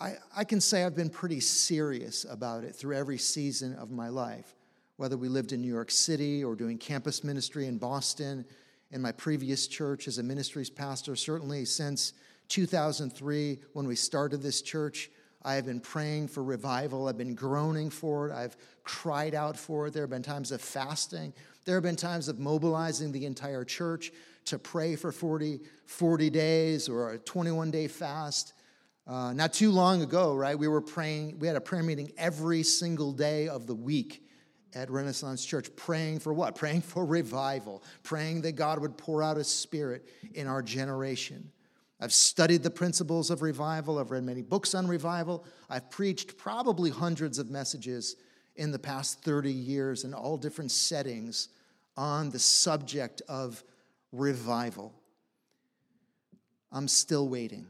I, 0.00 0.14
I 0.37 0.44
can 0.44 0.61
say 0.61 0.85
I've 0.85 0.97
been 0.97 1.11
pretty 1.11 1.40
serious 1.40 2.26
about 2.28 2.64
it 2.64 2.75
through 2.75 2.97
every 2.97 3.18
season 3.18 3.75
of 3.76 3.90
my 3.90 4.09
life, 4.09 4.56
whether 4.97 5.16
we 5.16 5.28
lived 5.28 5.52
in 5.52 5.61
New 5.61 5.73
York 5.73 5.90
City 5.90 6.42
or 6.42 6.56
doing 6.56 6.76
campus 6.76 7.23
ministry 7.23 7.66
in 7.66 7.78
Boston, 7.78 8.44
in 8.90 9.00
my 9.00 9.12
previous 9.12 9.66
church 9.66 10.09
as 10.09 10.18
a 10.18 10.23
ministries 10.23 10.71
pastor, 10.71 11.14
certainly 11.16 11.64
since 11.64 12.14
2003 12.49 13.61
when 13.73 13.87
we 13.87 13.94
started 13.94 14.42
this 14.42 14.61
church. 14.61 15.11
I 15.44 15.54
have 15.54 15.66
been 15.66 15.80
praying 15.80 16.28
for 16.28 16.42
revival. 16.42 17.09
I've 17.09 17.18
been 17.18 17.35
groaning 17.35 17.90
for 17.90 18.28
it. 18.28 18.32
I've 18.32 18.56
cried 18.85 19.35
out 19.35 19.56
for 19.56 19.87
it. 19.87 19.92
There 19.92 20.02
have 20.02 20.11
been 20.11 20.23
times 20.23 20.52
of 20.52 20.61
fasting. 20.61 21.32
There 21.64 21.76
have 21.76 21.82
been 21.82 21.97
times 21.97 22.28
of 22.28 22.38
mobilizing 22.38 23.12
the 23.12 23.25
entire 23.25 23.64
church 23.64 24.12
to 24.47 24.59
pray 24.59 24.97
for 24.97 25.13
40, 25.13 25.61
40 25.87 26.31
days 26.31 26.89
or 26.89 27.13
a 27.13 27.19
21 27.19 27.71
day 27.71 27.89
fast. 27.89 28.55
Uh, 29.07 29.33
not 29.33 29.53
too 29.53 29.71
long 29.71 30.03
ago, 30.03 30.35
right, 30.35 30.59
we 30.59 30.69
were 30.69 30.81
praying, 30.81 31.39
we 31.39 31.47
had 31.47 31.57
a 31.57 31.61
prayer 31.61 31.83
meeting 31.83 32.13
every 32.17 32.63
single 32.63 33.13
day 33.13 33.49
of 33.49 33.67
the 33.67 33.75
week 33.75 34.23
at 34.75 34.91
Renaissance 34.91 35.45
Church, 35.45 35.75
praying 35.77 36.21
for 36.21 36.33
what? 36.33 36.55
Praying 36.55 36.83
for 36.83 37.05
revival, 37.05 37.83
praying 38.03 38.43
that 38.43 38.53
God 38.53 38.79
would 38.81 38.97
pour 38.97 39.23
out 39.23 39.37
His 39.37 39.49
Spirit 39.49 40.09
in 40.35 40.47
our 40.47 40.63
generation. 40.63 41.51
I've 42.01 42.13
studied 42.13 42.63
the 42.63 42.71
principles 42.71 43.31
of 43.31 43.43
revival. 43.43 43.99
I've 43.99 44.11
read 44.11 44.25
many 44.25 44.43
books 44.43 44.75
on 44.75 44.89
revival. 44.89 45.45
I've 45.71 45.91
preached 45.91 46.37
probably 46.37 46.91
hundreds 46.91 47.39
of 47.39 47.51
messages 47.51 48.17
in 48.57 48.73
the 48.73 48.79
past 48.79 49.23
30 49.23 49.53
years 49.53 50.05
in 50.05 50.13
all 50.13 50.37
different 50.37 50.71
settings 50.71 51.49
on 51.97 52.31
the 52.31 52.39
subject 52.39 53.23
of 53.29 53.63
revival. 54.12 54.92
I'm 56.71 56.88
still 56.88 57.28
waiting. 57.28 57.66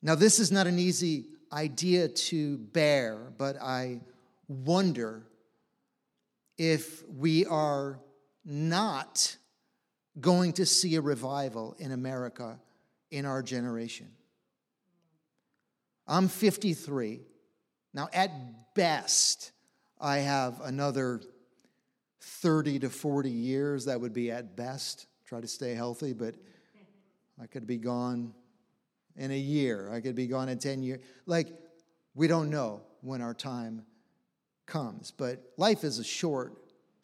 Now, 0.00 0.16
this 0.16 0.40
is 0.40 0.50
not 0.50 0.66
an 0.66 0.78
easy 0.78 1.26
idea 1.52 2.08
to 2.08 2.58
bear, 2.58 3.32
but 3.38 3.60
I 3.60 4.00
wonder 4.48 5.22
if 6.58 7.06
we 7.08 7.46
are 7.46 8.00
not 8.44 9.36
going 10.20 10.54
to 10.54 10.66
see 10.66 10.96
a 10.96 11.00
revival 11.00 11.76
in 11.78 11.92
America 11.92 12.58
in 13.10 13.24
our 13.24 13.42
generation. 13.42 14.08
I'm 16.06 16.28
53. 16.28 17.20
Now, 17.94 18.08
at 18.12 18.74
best, 18.74 19.52
I 20.02 20.18
have 20.18 20.60
another 20.62 21.20
30 22.20 22.80
to 22.80 22.90
40 22.90 23.30
years. 23.30 23.84
That 23.86 24.00
would 24.00 24.12
be 24.12 24.30
at 24.30 24.56
best. 24.56 25.06
Try 25.24 25.40
to 25.40 25.48
stay 25.48 25.74
healthy, 25.74 26.12
but 26.12 26.34
I 27.40 27.46
could 27.46 27.66
be 27.66 27.78
gone 27.78 28.34
in 29.16 29.30
a 29.30 29.38
year. 29.38 29.90
I 29.90 30.00
could 30.00 30.14
be 30.14 30.26
gone 30.26 30.48
in 30.48 30.58
10 30.58 30.82
years. 30.82 31.02
Like, 31.26 31.48
we 32.14 32.26
don't 32.26 32.50
know. 32.50 32.82
when 33.02 33.20
our 33.20 33.34
time 33.34 33.84
comes. 34.66 35.10
But 35.10 35.42
life 35.58 35.84
is 35.84 35.98
a 35.98 36.04
short 36.04 36.54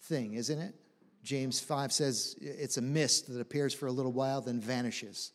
thing, 0.03 0.35
isn't 0.35 0.59
it? 0.59 0.75
James 1.23 1.61
5 1.61 1.93
says 1.93 2.37
it's 2.41 2.79
a 2.79 2.83
mist 2.83 3.33
that 3.33 3.41
appears 3.41 3.75
for 3.75 3.87
a 3.87 3.93
little 3.93 4.13
while, 4.13 4.41
then 4.41 4.61
vanishes. 4.61 5.33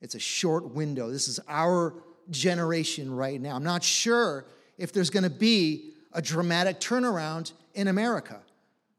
It's 0.00 0.14
a 0.14 0.18
short 0.18 0.74
window. 0.74 1.10
This 1.10 1.28
is 1.28 1.38
our 1.46 2.02
generation 2.30 3.14
right 3.14 3.40
now. 3.40 3.54
I'm 3.54 3.62
not 3.62 3.84
sure 3.84 4.46
if 4.78 4.92
there's 4.92 5.10
going 5.10 5.22
to 5.24 5.30
be 5.30 5.92
a 6.16 6.22
dramatic 6.22 6.80
turnaround 6.80 7.52
in 7.74 7.86
America. 7.86 8.40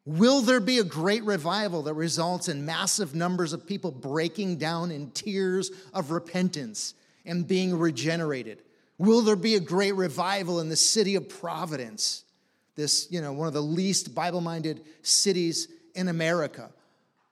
Will 0.05 0.41
there 0.41 0.62
be 0.62 0.77
a 0.77 0.83
great 0.86 1.24
revival 1.25 1.81
that 1.81 1.95
results 1.95 2.47
in 2.47 2.65
massive 2.65 3.13
numbers 3.13 3.51
of 3.51 3.67
people 3.67 3.91
breaking 3.91 4.57
down 4.57 4.91
in 4.91 5.12
tears 5.12 5.71
of 5.93 6.12
repentance 6.12 6.93
and 7.25 7.45
being 7.45 7.77
regenerated? 7.77 8.62
Will 9.00 9.21
there 9.21 9.36
be 9.36 9.55
a 9.55 9.59
great 9.59 9.95
revival 9.95 10.62
in 10.62 10.69
the 10.69 10.75
city 10.75 11.15
of 11.15 11.27
Providence? 11.27 12.24
This, 12.75 13.07
you 13.09 13.19
know, 13.19 13.33
one 13.33 13.47
of 13.47 13.53
the 13.53 13.62
least 13.62 14.13
Bible 14.15 14.39
minded 14.39 14.81
cities 15.01 15.67
in 15.95 16.07
America. 16.07 16.69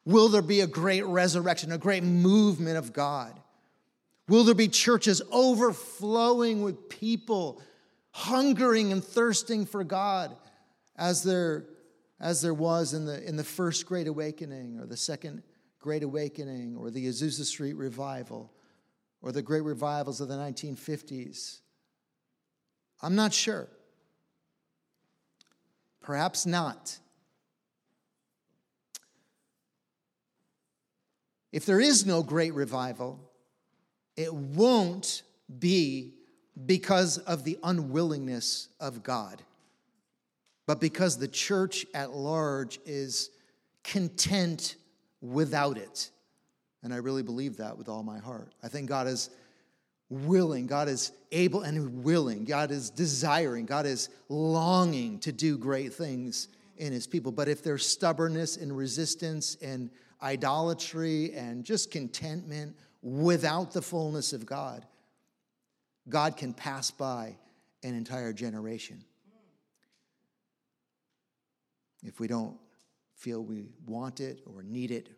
Will 0.04 0.30
there 0.30 0.42
be 0.42 0.62
a 0.62 0.68
great 0.68 1.06
resurrection, 1.06 1.72
a 1.72 1.77
great 1.77 2.04
movement 2.04 2.77
of 2.77 2.92
God? 2.92 3.39
Will 4.27 4.44
there 4.44 4.56
be 4.56 4.68
churches 4.68 5.22
overflowing 5.32 6.63
with 6.63 6.89
people 6.89 7.62
hungering 8.16 8.94
and 8.94 9.04
thirsting 9.04 9.66
for 9.66 9.84
God 9.84 10.34
as 10.96 11.22
there, 11.22 11.66
as 12.22 12.42
there 12.42 12.54
was 12.54 12.94
in 12.94 13.04
the, 13.04 13.22
in 13.28 13.36
the 13.36 13.44
first 13.44 13.86
Great 13.86 14.08
Awakening 14.08 14.80
or 14.80 14.86
the 14.86 14.96
second 14.96 15.44
Great 15.80 16.02
Awakening 16.02 16.78
or 16.78 16.90
the 16.90 17.08
Azusa 17.08 17.44
Street 17.44 17.74
Revival 17.74 18.54
or 19.22 19.34
the 19.34 19.42
great 19.42 19.64
revivals 19.64 20.22
of 20.22 20.30
the 20.30 20.36
1950s? 20.36 21.60
I'm 23.02 23.16
not 23.16 23.34
sure. 23.34 23.68
Perhaps 26.02 26.46
not. 26.46 26.98
If 31.52 31.66
there 31.66 31.82
is 31.82 32.06
no 32.06 32.24
great 32.24 32.54
revival, 32.54 33.20
it 34.16 34.34
won't 34.34 35.24
be 35.60 36.14
because 36.66 37.18
of 37.18 37.44
the 37.44 37.58
unwillingness 37.64 38.70
of 38.80 39.04
God, 39.04 39.42
but 40.66 40.80
because 40.80 41.18
the 41.18 41.28
church 41.28 41.86
at 41.94 42.12
large 42.12 42.80
is 42.86 43.30
content 43.84 44.76
without 45.22 45.78
it. 45.78 46.10
And 46.84 46.94
I 46.94 46.98
really 46.98 47.24
believe 47.24 47.58
that 47.58 47.78
with 47.78 47.90
all 47.90 48.04
my 48.04 48.20
heart. 48.20 48.54
I 48.64 48.68
think 48.68 48.88
God 48.88 49.08
is 49.08 49.30
willing, 50.10 50.68
God 50.68 50.88
is 50.88 51.12
able 51.32 51.64
and 51.64 52.04
willing, 52.04 52.46
God 52.46 52.72
is 52.72 52.90
desiring, 52.90 53.66
God 53.66 53.86
is 53.86 54.10
longing 54.30 55.20
to 55.20 55.32
do 55.32 55.58
great 55.58 55.94
things 55.94 56.48
in 56.78 56.94
his 56.94 57.08
people. 57.08 57.32
But 57.32 57.48
if 57.48 57.64
there's 57.64 57.86
stubbornness 57.86 58.58
and 58.58 58.76
resistance 58.76 59.58
and 59.62 59.90
idolatry 60.22 61.34
and 61.34 61.64
just 61.64 61.92
contentment 61.92 62.76
without 63.02 63.72
the 63.72 63.82
fullness 63.82 64.34
of 64.34 64.46
God, 64.46 64.86
God 66.08 66.38
can 66.38 66.54
pass 66.54 66.92
by 66.92 67.36
an 67.84 67.96
entire 67.96 68.34
generation. 68.34 69.04
If 72.04 72.20
we 72.20 72.28
don't 72.28 72.58
feel 73.16 73.44
we 73.44 73.70
want 73.86 74.20
it 74.20 74.42
or 74.46 74.62
need 74.64 74.92
it, 74.92 75.10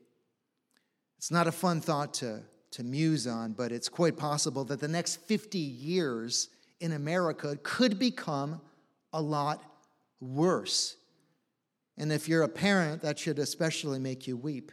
it's 1.18 1.32
not 1.32 1.48
a 1.48 1.52
fun 1.52 1.82
thought 1.82 2.14
to, 2.16 2.42
to 2.72 2.84
muse 2.84 3.28
on, 3.28 3.54
but 3.54 3.72
it's 3.72 3.90
quite 3.90 4.18
possible 4.18 4.64
that 4.66 4.80
the 4.80 4.88
next 4.88 5.18
50 5.22 5.58
years 5.58 6.50
in 6.80 6.92
America 6.94 7.58
could 7.64 7.98
become 7.98 8.62
a 9.14 9.22
lot 9.22 9.64
worse. 10.20 10.96
And 11.98 12.12
if 12.12 12.30
you're 12.30 12.44
a 12.44 12.50
parent, 12.50 13.02
that 13.02 13.18
should 13.18 13.40
especially 13.40 14.00
make 14.00 14.28
you 14.28 14.38
weep, 14.38 14.72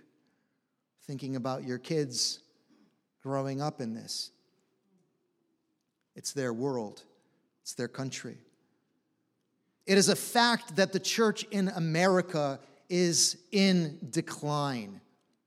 thinking 1.06 1.36
about 1.36 1.64
your 1.64 1.78
kids 1.78 2.40
growing 3.22 3.62
up 3.62 3.80
in 3.80 3.94
this. 3.94 4.30
It's 6.14 6.32
their 6.32 6.52
world, 6.52 7.02
it's 7.62 7.74
their 7.74 7.88
country. 7.88 8.38
It 9.86 9.98
is 9.98 10.08
a 10.08 10.16
fact 10.16 10.76
that 10.76 10.92
the 10.92 11.00
church 11.00 11.44
in 11.50 11.68
America 11.68 12.58
is 12.88 13.36
in 13.52 13.98
decline. 14.10 15.00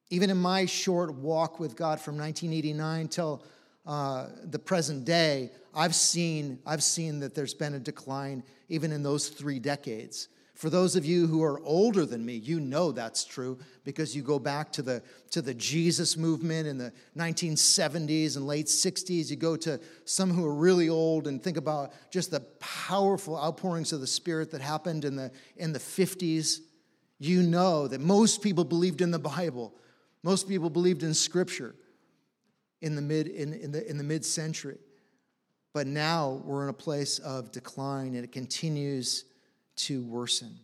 Even 0.10 0.30
in 0.30 0.38
my 0.38 0.65
short 0.65 1.13
walk 1.15 1.60
with 1.60 1.75
God 1.75 1.99
from 1.99 2.17
1989 2.17 3.08
till 3.08 3.43
uh, 3.86 4.27
the 4.43 4.60
present 4.60 5.06
day, 5.06 5.51
I've 5.73 5.95
seen, 5.95 6.60
I've 6.65 6.84
seen 6.84 7.19
that 7.19 7.36
there's 7.36 7.53
been 7.53 7.73
a 7.73 7.80
decline 7.80 8.43
even 8.69 8.91
in 8.91 9.03
those 9.03 9.30
three 9.30 9.60
decades. 9.60 10.27
For 10.58 10.72
those 10.72 10.96
of 10.96 11.06
you 11.06 11.28
who 11.28 11.43
are 11.43 11.60
older 11.60 12.04
than 12.04 12.26
me, 12.26 12.34
you 12.34 12.60
know 12.60 12.91
that's 12.91 13.24
true 13.24 13.60
because 13.84 14.15
you 14.15 14.24
go 14.24 14.39
back 14.39 14.72
to 14.72 14.82
the, 14.82 15.04
to 15.30 15.39
the 15.39 15.54
Jesus 15.54 16.17
movement 16.17 16.67
in 16.67 16.80
the 16.80 16.91
1970s 17.15 18.36
and 18.38 18.48
late 18.48 18.65
60s. 18.65 19.30
You 19.30 19.36
go 19.36 19.56
to 19.58 19.80
some 20.06 20.32
who 20.32 20.43
are 20.43 20.56
really 20.56 20.89
old 20.89 21.28
and 21.28 21.43
think 21.43 21.58
about 21.58 21.93
just 22.10 22.32
the 22.32 22.39
powerful 22.60 23.38
outpourings 23.38 23.93
of 23.93 24.02
the 24.02 24.08
Spirit 24.08 24.50
that 24.50 24.62
happened 24.62 25.06
in 25.06 25.15
the, 25.15 25.32
in 25.58 25.74
the 25.74 25.80
50s. 25.80 26.62
You 27.20 27.43
know 27.43 27.88
that 27.88 28.02
most 28.02 28.41
people 28.41 28.63
believed 28.63 29.02
in 29.02 29.12
the 29.12 29.20
Bible, 29.20 29.76
most 30.24 30.50
people 30.50 30.72
believed 30.72 31.04
in 31.04 31.13
Scripture 31.13 31.76
in 32.82 32.96
the 32.96 33.02
mid, 33.04 33.28
in, 33.28 33.54
in 33.54 33.72
the, 33.72 33.88
in 33.88 34.00
the 34.00 34.04
mid 34.04 34.26
century. 34.26 34.80
But 35.76 35.86
now 35.86 36.41
we're 36.43 36.63
in 36.63 36.70
a 36.70 36.74
place 36.74 37.20
of 37.20 37.52
decline 37.52 38.15
and 38.15 38.24
it 38.24 38.32
continues 38.32 39.26
to 39.78 40.04
worsen. 40.04 40.60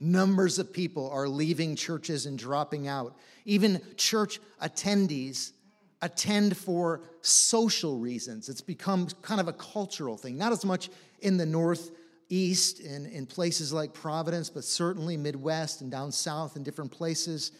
Numbers 0.00 0.58
of 0.58 0.72
people 0.72 1.08
are 1.10 1.28
leaving 1.28 1.76
churches 1.76 2.26
and 2.26 2.36
dropping 2.36 2.88
out. 2.88 3.16
Even 3.44 3.80
church 3.96 4.40
attendees 4.60 5.52
attend 6.00 6.56
for 6.56 7.02
social 7.20 7.98
reasons. 7.98 8.48
It's 8.48 8.60
become 8.60 9.06
kind 9.22 9.40
of 9.40 9.46
a 9.46 9.52
cultural 9.52 10.16
thing, 10.16 10.36
not 10.36 10.50
as 10.50 10.64
much 10.64 10.90
in 11.20 11.36
the 11.36 11.46
Northeast 11.46 12.80
and 12.80 13.06
in 13.06 13.26
places 13.26 13.72
like 13.72 13.94
Providence, 13.94 14.50
but 14.50 14.64
certainly 14.64 15.16
Midwest 15.16 15.80
and 15.80 15.90
down 15.90 16.10
south 16.10 16.56
in 16.56 16.64
different 16.64 16.90
places. 16.90 17.52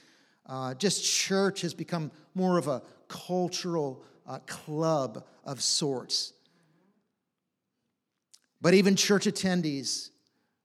Uh, 0.46 0.74
just 0.74 1.04
church 1.04 1.60
has 1.60 1.72
become 1.72 2.10
more 2.34 2.58
of 2.58 2.66
a 2.66 2.82
cultural 3.06 4.02
uh, 4.26 4.40
club 4.46 5.24
of 5.44 5.62
sorts. 5.62 6.32
But 8.60 8.74
even 8.74 8.96
church 8.96 9.26
attendees 9.26 10.10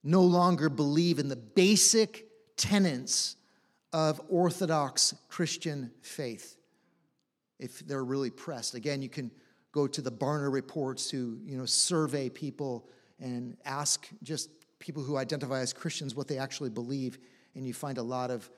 no 0.07 0.21
longer 0.21 0.69
believe 0.69 1.19
in 1.19 1.27
the 1.27 1.35
basic 1.35 2.27
tenets 2.55 3.35
of 3.91 4.21
Orthodox 4.29 5.13
Christian 5.27 5.91
faith 6.01 6.55
if 7.59 7.79
they're 7.79 8.05
really 8.05 8.29
pressed. 8.29 8.73
Again, 8.73 9.01
you 9.01 9.09
can 9.09 9.29
go 9.73 9.85
to 9.85 10.01
the 10.01 10.11
Barna 10.11 10.51
reports 10.51 11.09
to 11.09 11.37
you 11.43 11.57
know, 11.57 11.65
survey 11.65 12.29
people 12.29 12.87
and 13.19 13.57
ask 13.65 14.07
just 14.23 14.49
people 14.79 15.03
who 15.03 15.17
identify 15.17 15.59
as 15.59 15.73
Christians 15.73 16.15
what 16.15 16.29
they 16.29 16.37
actually 16.37 16.69
believe, 16.69 17.17
and 17.55 17.67
you 17.67 17.73
find 17.73 17.97
a 17.97 18.03
lot 18.03 18.31
of 18.31 18.49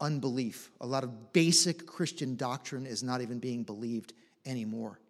unbelief. 0.00 0.70
A 0.80 0.86
lot 0.86 1.04
of 1.04 1.34
basic 1.34 1.86
Christian 1.86 2.34
doctrine 2.34 2.86
is 2.86 3.02
not 3.02 3.20
even 3.20 3.40
being 3.40 3.62
believed 3.62 4.14
anymore. 4.46 5.00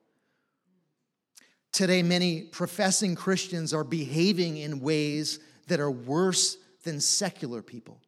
Today, 1.70 2.02
many 2.02 2.42
professing 2.42 3.14
Christians 3.14 3.72
are 3.72 3.84
behaving 3.84 4.56
in 4.56 4.80
ways 4.80 5.38
that 5.68 5.80
are 5.80 5.90
worse 5.90 6.56
than 6.84 7.00
secular 7.00 7.62
people. 7.62 8.00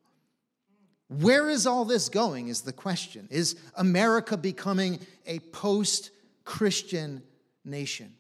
Where 1.09 1.49
is 1.49 1.67
all 1.67 1.85
this 1.85 2.09
going? 2.09 2.49
Is 2.49 2.63
the 2.63 2.73
question. 2.73 3.29
Is 3.31 3.57
America 3.77 4.37
becoming 4.37 4.99
a 5.27 5.39
post 5.39 6.11
Christian 6.45 7.23
nation? 7.65 8.15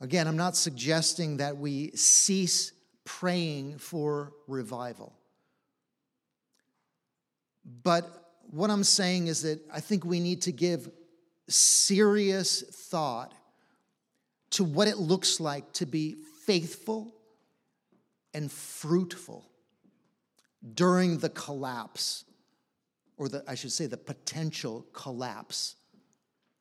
Again, 0.00 0.26
I'm 0.26 0.36
not 0.36 0.56
suggesting 0.56 1.38
that 1.38 1.56
we 1.58 1.90
cease 1.92 2.72
praying 3.04 3.78
for 3.78 4.32
revival. 4.46 5.14
But 7.82 8.08
what 8.50 8.70
I'm 8.70 8.84
saying 8.84 9.26
is 9.26 9.42
that 9.42 9.60
I 9.72 9.80
think 9.80 10.04
we 10.04 10.20
need 10.20 10.42
to 10.42 10.52
give 10.52 10.90
serious 11.48 12.62
thought 12.62 13.34
to 14.50 14.64
what 14.64 14.88
it 14.88 14.98
looks 14.98 15.40
like 15.40 15.72
to 15.74 15.86
be 15.86 16.16
faithful 16.46 17.14
and 18.34 18.50
fruitful 18.50 19.48
during 20.74 21.18
the 21.18 21.28
collapse, 21.28 22.24
or 23.16 23.28
the, 23.28 23.42
I 23.46 23.54
should 23.54 23.72
say, 23.72 23.86
the 23.86 23.96
potential 23.96 24.86
collapse 24.92 25.76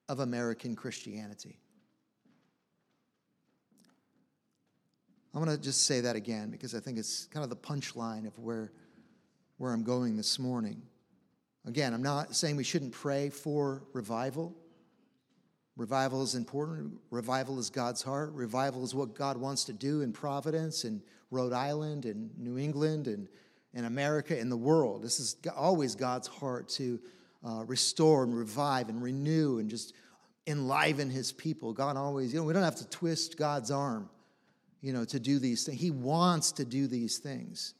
of 0.07 0.19
American 0.19 0.75
Christianity. 0.75 1.59
I'm 5.33 5.43
going 5.43 5.55
to 5.55 5.61
just 5.61 5.85
say 5.85 6.01
that 6.01 6.15
again 6.15 6.49
because 6.49 6.73
I 6.73 6.79
think 6.79 6.97
it's 6.97 7.25
kind 7.27 7.43
of 7.43 7.49
the 7.49 7.55
punchline 7.55 8.25
of 8.25 8.37
where, 8.39 8.71
where 9.57 9.71
I'm 9.71 9.83
going 9.83 10.17
this 10.17 10.39
morning. 10.39 10.81
Again, 11.67 11.93
I'm 11.93 12.01
not 12.01 12.35
saying 12.35 12.55
we 12.55 12.63
shouldn't 12.63 12.93
pray 12.93 13.29
for 13.29 13.83
revival. 13.93 14.55
Revival 15.79 16.21
is 16.23 16.35
important. 16.35 16.91
Revival 17.09 17.57
is 17.57 17.69
God's 17.69 18.01
heart. 18.01 18.33
Revival 18.33 18.83
is 18.83 18.93
what 18.93 19.15
God 19.15 19.37
wants 19.37 19.63
to 19.63 19.73
do 19.73 20.01
in 20.01 20.11
Providence 20.11 20.83
and 20.83 21.01
Rhode 21.31 21.53
Island 21.53 22.03
and 22.03 22.37
New 22.37 22.57
England 22.57 23.07
and 23.07 23.29
in 23.73 23.85
America 23.85 24.37
and 24.37 24.51
the 24.51 24.57
world. 24.57 25.01
This 25.01 25.21
is 25.21 25.37
always 25.55 25.95
God's 25.95 26.27
heart 26.27 26.67
to 26.69 26.99
uh, 27.47 27.63
restore 27.65 28.25
and 28.25 28.37
revive 28.37 28.89
and 28.89 29.01
renew 29.01 29.59
and 29.59 29.69
just 29.69 29.93
enliven 30.47 31.09
his 31.09 31.31
people. 31.31 31.71
God 31.71 31.95
always, 31.95 32.33
you 32.33 32.41
know, 32.41 32.45
we 32.45 32.51
don't 32.51 32.61
have 32.61 32.75
to 32.75 32.89
twist 32.89 33.37
God's 33.37 33.71
arm, 33.71 34.09
you 34.81 34.91
know, 34.91 35.05
to 35.05 35.17
do 35.17 35.39
these 35.39 35.63
things. 35.63 35.79
He 35.79 35.91
wants 35.91 36.51
to 36.53 36.65
do 36.65 36.87
these 36.87 37.19
things. 37.19 37.73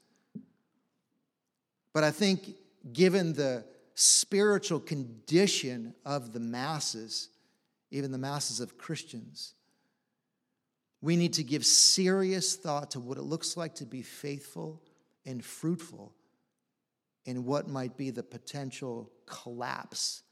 But 1.91 2.05
I 2.05 2.11
think 2.11 2.55
given 2.93 3.33
the 3.33 3.65
spiritual 3.93 4.79
condition 4.79 5.95
of 6.05 6.31
the 6.31 6.39
masses, 6.39 7.27
even 7.91 8.11
the 8.11 8.17
masses 8.17 8.59
of 8.59 8.77
Christians, 8.77 9.53
we 11.01 11.15
need 11.15 11.33
to 11.33 11.43
give 11.43 11.65
serious 11.65 12.55
thought 12.55 12.91
to 12.91 12.99
what 12.99 13.17
it 13.17 13.23
looks 13.23 13.55
like 13.55 13.75
to 13.75 13.85
be 13.85 14.01
faithful 14.01 14.81
and 15.25 15.43
fruitful 15.43 16.13
in 17.25 17.45
what 17.45 17.67
might 17.67 17.95
be 17.95 18.09
the 18.09 18.23
potential 18.23 19.11
collapse 19.25 20.23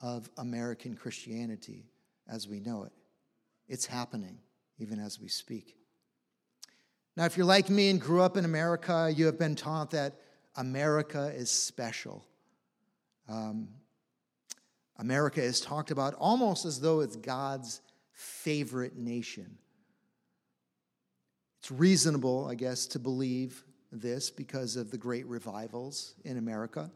of 0.00 0.28
American 0.38 0.94
Christianity 0.94 1.84
as 2.28 2.48
we 2.48 2.58
know 2.58 2.84
it. 2.84 2.92
It's 3.68 3.86
happening 3.86 4.38
even 4.78 4.98
as 4.98 5.20
we 5.20 5.28
speak. 5.28 5.76
Now, 7.16 7.24
if 7.26 7.36
you're 7.36 7.46
like 7.46 7.68
me 7.68 7.90
and 7.90 8.00
grew 8.00 8.22
up 8.22 8.36
in 8.36 8.44
America, 8.44 9.12
you 9.14 9.26
have 9.26 9.38
been 9.38 9.54
taught 9.54 9.90
that 9.90 10.14
America 10.56 11.32
is 11.34 11.50
special. 11.50 12.24
Um, 13.28 13.68
America 14.98 15.42
is 15.42 15.60
talked 15.60 15.90
about 15.90 16.14
almost 16.14 16.64
as 16.64 16.80
though 16.80 17.00
it's 17.00 17.16
God's 17.16 17.80
favorite 18.12 18.96
nation. 18.96 19.58
It's 21.60 21.70
reasonable, 21.70 22.46
I 22.48 22.54
guess, 22.54 22.86
to 22.88 22.98
believe 22.98 23.64
this 23.90 24.30
because 24.30 24.76
of 24.76 24.90
the 24.90 24.98
great 24.98 25.26
revivals 25.26 26.14
in 26.24 26.36
America. 26.38 26.90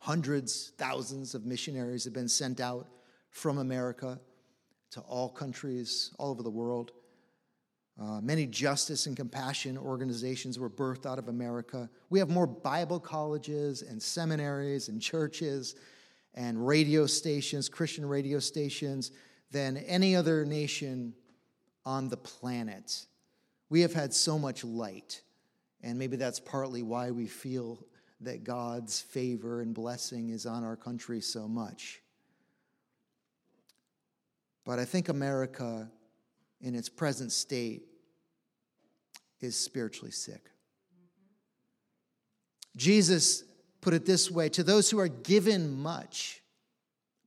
Hundreds, 0.00 0.72
thousands 0.78 1.34
of 1.34 1.46
missionaries 1.46 2.04
have 2.04 2.12
been 2.12 2.28
sent 2.28 2.60
out 2.60 2.86
from 3.30 3.58
America 3.58 4.20
to 4.90 5.00
all 5.00 5.28
countries 5.28 6.14
all 6.18 6.30
over 6.30 6.42
the 6.42 6.50
world. 6.50 6.92
Uh, 8.00 8.20
many 8.20 8.46
justice 8.46 9.06
and 9.06 9.16
compassion 9.16 9.76
organizations 9.76 10.58
were 10.58 10.70
birthed 10.70 11.04
out 11.04 11.18
of 11.18 11.28
America. 11.28 11.90
We 12.10 12.20
have 12.20 12.28
more 12.28 12.46
Bible 12.46 13.00
colleges 13.00 13.82
and 13.82 14.00
seminaries 14.00 14.88
and 14.88 15.02
churches 15.02 15.74
and 16.34 16.66
radio 16.66 17.06
stations, 17.06 17.68
Christian 17.68 18.06
radio 18.06 18.38
stations, 18.38 19.12
than 19.50 19.76
any 19.76 20.14
other 20.14 20.44
nation 20.44 21.14
on 21.84 22.08
the 22.08 22.16
planet. 22.16 23.06
We 23.70 23.80
have 23.80 23.92
had 23.92 24.14
so 24.14 24.38
much 24.38 24.64
light, 24.64 25.22
and 25.82 25.98
maybe 25.98 26.16
that's 26.16 26.40
partly 26.40 26.82
why 26.82 27.10
we 27.10 27.26
feel 27.26 27.78
that 28.20 28.44
God's 28.44 29.00
favor 29.00 29.60
and 29.60 29.74
blessing 29.74 30.30
is 30.30 30.46
on 30.46 30.64
our 30.64 30.76
country 30.76 31.20
so 31.20 31.46
much. 31.46 32.00
But 34.64 34.78
I 34.78 34.84
think 34.84 35.08
America, 35.08 35.90
in 36.60 36.74
its 36.74 36.88
present 36.88 37.32
state, 37.32 37.84
is 39.40 39.56
spiritually 39.56 40.10
sick. 40.10 40.50
Jesus 42.76 43.44
put 43.80 43.94
it 43.94 44.06
this 44.06 44.30
way 44.30 44.48
to 44.50 44.62
those 44.62 44.90
who 44.90 44.98
are 44.98 45.08
given 45.08 45.80
much, 45.80 46.42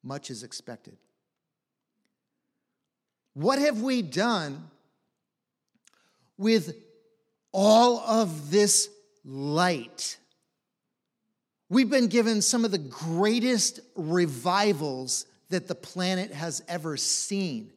much 0.04 0.30
is 0.30 0.44
expected. 0.44 0.98
What 3.34 3.60
have 3.60 3.82
we 3.82 4.02
done 4.02 4.70
with 6.38 6.76
all 7.52 8.00
of 8.00 8.52
this 8.52 8.90
light? 9.24 10.18
We've 11.70 11.90
been 11.90 12.08
given 12.08 12.42
some 12.42 12.66
of 12.66 12.72
the 12.72 12.78
greatest 12.78 13.80
revivals 13.96 15.26
that 15.50 15.68
the 15.68 15.76
planet 15.76 16.34
has 16.34 16.62
ever 16.68 16.98
seen. 16.98 17.72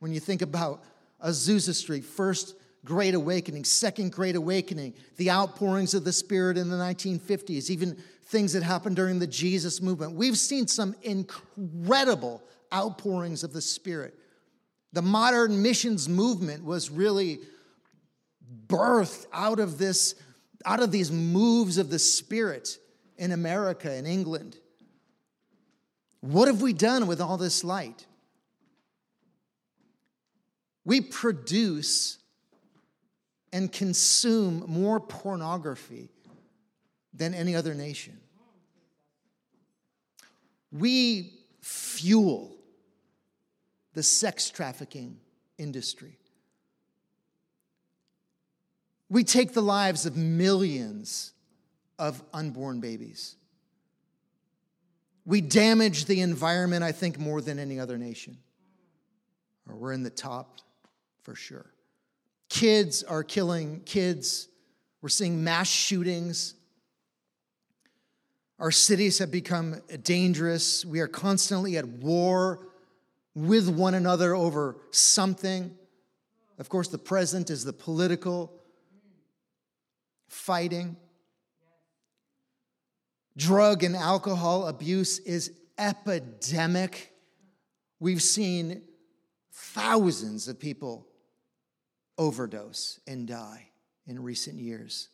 When 0.00 0.12
you 0.12 0.20
think 0.20 0.42
about 0.42 0.82
Azusa 1.24 1.74
Street, 1.74 2.04
first 2.04 2.54
Great 2.84 3.14
Awakening, 3.14 3.64
Second 3.64 4.12
Great 4.12 4.36
Awakening, 4.36 4.94
the 5.16 5.30
outpourings 5.30 5.94
of 5.94 6.04
the 6.04 6.12
Spirit 6.12 6.58
in 6.58 6.68
the 6.68 6.76
1950s, 6.76 7.70
even 7.70 7.96
things 8.28 8.52
that 8.52 8.62
happened 8.62 8.94
during 8.94 9.18
the 9.18 9.26
Jesus 9.26 9.80
movement. 9.80 10.12
We've 10.12 10.36
seen 10.36 10.66
some 10.66 10.94
incredible 11.02 12.42
outpourings 12.72 13.42
of 13.42 13.52
the 13.52 13.62
Spirit. 13.62 14.14
The 14.92 15.02
modern 15.02 15.62
missions 15.62 16.08
movement 16.08 16.64
was 16.64 16.90
really 16.90 17.40
birthed 18.66 19.26
out 19.32 19.60
of 19.60 19.78
this, 19.78 20.14
out 20.66 20.80
of 20.80 20.92
these 20.92 21.10
moves 21.10 21.78
of 21.78 21.88
the 21.88 21.98
Spirit 21.98 22.78
in 23.16 23.32
America 23.32 23.90
and 23.90 24.06
England. 24.06 24.58
What 26.20 26.48
have 26.48 26.60
we 26.60 26.74
done 26.74 27.06
with 27.06 27.20
all 27.20 27.38
this 27.38 27.64
light? 27.64 28.06
We 30.84 31.00
produce 31.00 32.18
and 33.52 33.72
consume 33.72 34.64
more 34.66 35.00
pornography 35.00 36.10
than 37.12 37.34
any 37.34 37.54
other 37.54 37.74
nation. 37.74 38.18
We 40.70 41.32
fuel 41.60 42.56
the 43.94 44.02
sex 44.02 44.50
trafficking 44.50 45.18
industry. 45.56 46.18
We 49.10 49.24
take 49.24 49.54
the 49.54 49.62
lives 49.62 50.04
of 50.06 50.16
millions 50.16 51.32
of 51.98 52.22
unborn 52.32 52.80
babies. 52.80 53.36
We 55.24 55.40
damage 55.40 56.04
the 56.04 56.20
environment, 56.20 56.84
I 56.84 56.92
think, 56.92 57.18
more 57.18 57.40
than 57.40 57.58
any 57.58 57.80
other 57.80 57.98
nation. 57.98 58.38
Or 59.68 59.76
we're 59.76 59.92
in 59.92 60.02
the 60.02 60.10
top 60.10 60.60
for 61.22 61.34
sure. 61.34 61.72
Kids 62.48 63.02
are 63.02 63.22
killing 63.22 63.82
kids. 63.84 64.48
We're 65.02 65.10
seeing 65.10 65.44
mass 65.44 65.68
shootings. 65.68 66.54
Our 68.58 68.72
cities 68.72 69.18
have 69.18 69.30
become 69.30 69.82
dangerous. 70.02 70.84
We 70.84 71.00
are 71.00 71.06
constantly 71.06 71.76
at 71.76 71.86
war 71.86 72.66
with 73.34 73.68
one 73.68 73.94
another 73.94 74.34
over 74.34 74.76
something. 74.90 75.76
Of 76.58 76.68
course, 76.68 76.88
the 76.88 76.98
present 76.98 77.50
is 77.50 77.64
the 77.64 77.72
political 77.72 78.52
fighting. 80.26 80.96
Drug 83.36 83.84
and 83.84 83.94
alcohol 83.94 84.66
abuse 84.66 85.20
is 85.20 85.52
epidemic. 85.78 87.12
We've 88.00 88.22
seen 88.22 88.82
thousands 89.52 90.48
of 90.48 90.58
people 90.58 91.06
overdose 92.16 92.98
and 93.06 93.28
die 93.28 93.68
in 94.08 94.20
recent 94.20 94.58
years. 94.58 95.10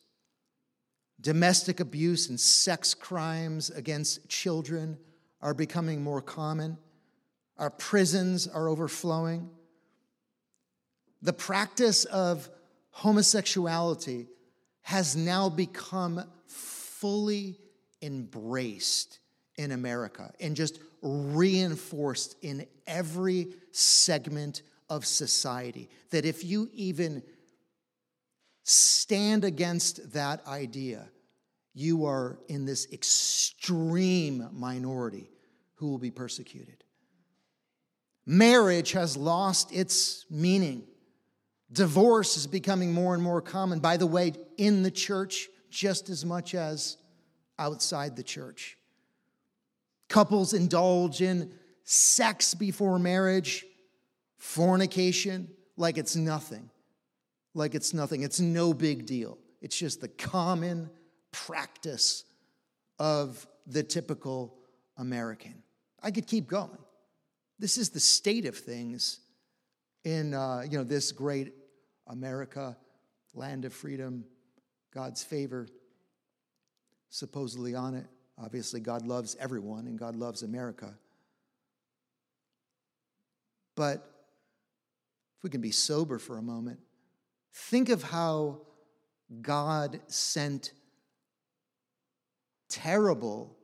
Domestic 1.21 1.79
abuse 1.79 2.29
and 2.29 2.39
sex 2.39 2.93
crimes 2.93 3.69
against 3.69 4.27
children 4.29 4.97
are 5.41 5.53
becoming 5.53 6.03
more 6.03 6.21
common. 6.21 6.77
Our 7.57 7.69
prisons 7.69 8.47
are 8.47 8.67
overflowing. 8.67 9.49
The 11.21 11.33
practice 11.33 12.05
of 12.05 12.49
homosexuality 12.91 14.27
has 14.81 15.15
now 15.15 15.49
become 15.49 16.23
fully 16.47 17.57
embraced 18.01 19.19
in 19.57 19.71
America 19.71 20.33
and 20.39 20.55
just 20.55 20.79
reinforced 21.01 22.35
in 22.41 22.67
every 22.85 23.47
segment 23.71 24.61
of 24.89 25.05
society. 25.05 25.89
That 26.11 26.25
if 26.25 26.43
you 26.43 26.69
even 26.73 27.23
stand 28.65 29.45
against 29.45 30.13
that 30.13 30.45
idea, 30.47 31.07
you 31.73 32.05
are 32.05 32.39
in 32.47 32.65
this 32.65 32.91
extreme 32.91 34.49
minority 34.51 35.29
who 35.75 35.89
will 35.89 35.99
be 35.99 36.09
persecuted. 36.11 36.83
Marriage 38.25 38.91
has 38.93 39.15
lost 39.15 39.71
its 39.71 40.25
meaning. 40.31 40.83
Divorce 41.71 42.37
is 42.37 42.47
becoming 42.47 42.91
more 42.91 43.13
and 43.13 43.21
more 43.21 43.41
common, 43.41 43.79
by 43.79 43.97
the 43.97 44.07
way, 44.07 44.33
in 44.57 44.81
the 44.81 44.91
church 44.91 45.47
just 45.69 46.09
as 46.09 46.25
much 46.25 46.55
as 46.55 46.97
outside 47.59 48.15
the 48.15 48.23
church. 48.23 48.77
Couples 50.09 50.53
indulge 50.53 51.21
in 51.21 51.51
sex 51.83 52.55
before 52.55 52.97
marriage 52.97 53.63
fornication 54.39 55.49
like 55.77 55.99
it's 55.99 56.15
nothing. 56.15 56.71
Like 57.55 57.73
it's 57.73 57.93
nothing. 57.93 58.21
It's 58.21 58.39
no 58.39 58.73
big 58.73 59.05
deal. 59.05 59.39
It's 59.61 59.77
just 59.77 60.01
the 60.01 60.09
common 60.09 60.89
practice 61.31 62.25
of 62.99 63.47
the 63.65 63.81
typical 63.81 64.57
American. 64.97 65.63
I 66.03 66.11
could 66.11 66.27
keep 66.27 66.47
going. 66.47 66.77
This 67.57 67.77
is 67.77 67.89
the 67.89 67.99
state 67.99 68.45
of 68.45 68.57
things 68.57 69.21
in 70.03 70.33
uh, 70.33 70.63
you 70.69 70.77
know 70.77 70.83
this 70.83 71.13
great 71.13 71.53
America, 72.07 72.77
land 73.33 73.65
of 73.65 73.73
freedom, 73.73 74.25
God's 74.93 75.23
favor, 75.23 75.67
supposedly 77.09 77.73
on 77.73 77.95
it. 77.95 78.05
Obviously, 78.37 78.81
God 78.81 79.07
loves 79.07 79.37
everyone 79.39 79.87
and 79.87 79.97
God 79.97 80.17
loves 80.17 80.43
America. 80.43 80.93
But 83.75 83.97
if 85.37 85.43
we 85.43 85.49
can 85.49 85.61
be 85.61 85.71
sober 85.71 86.19
for 86.19 86.37
a 86.37 86.41
moment, 86.41 86.79
think 87.55 87.89
of 87.89 88.03
how 88.03 88.59
God 89.41 90.01
sent 90.07 90.73
terrible 92.67 93.55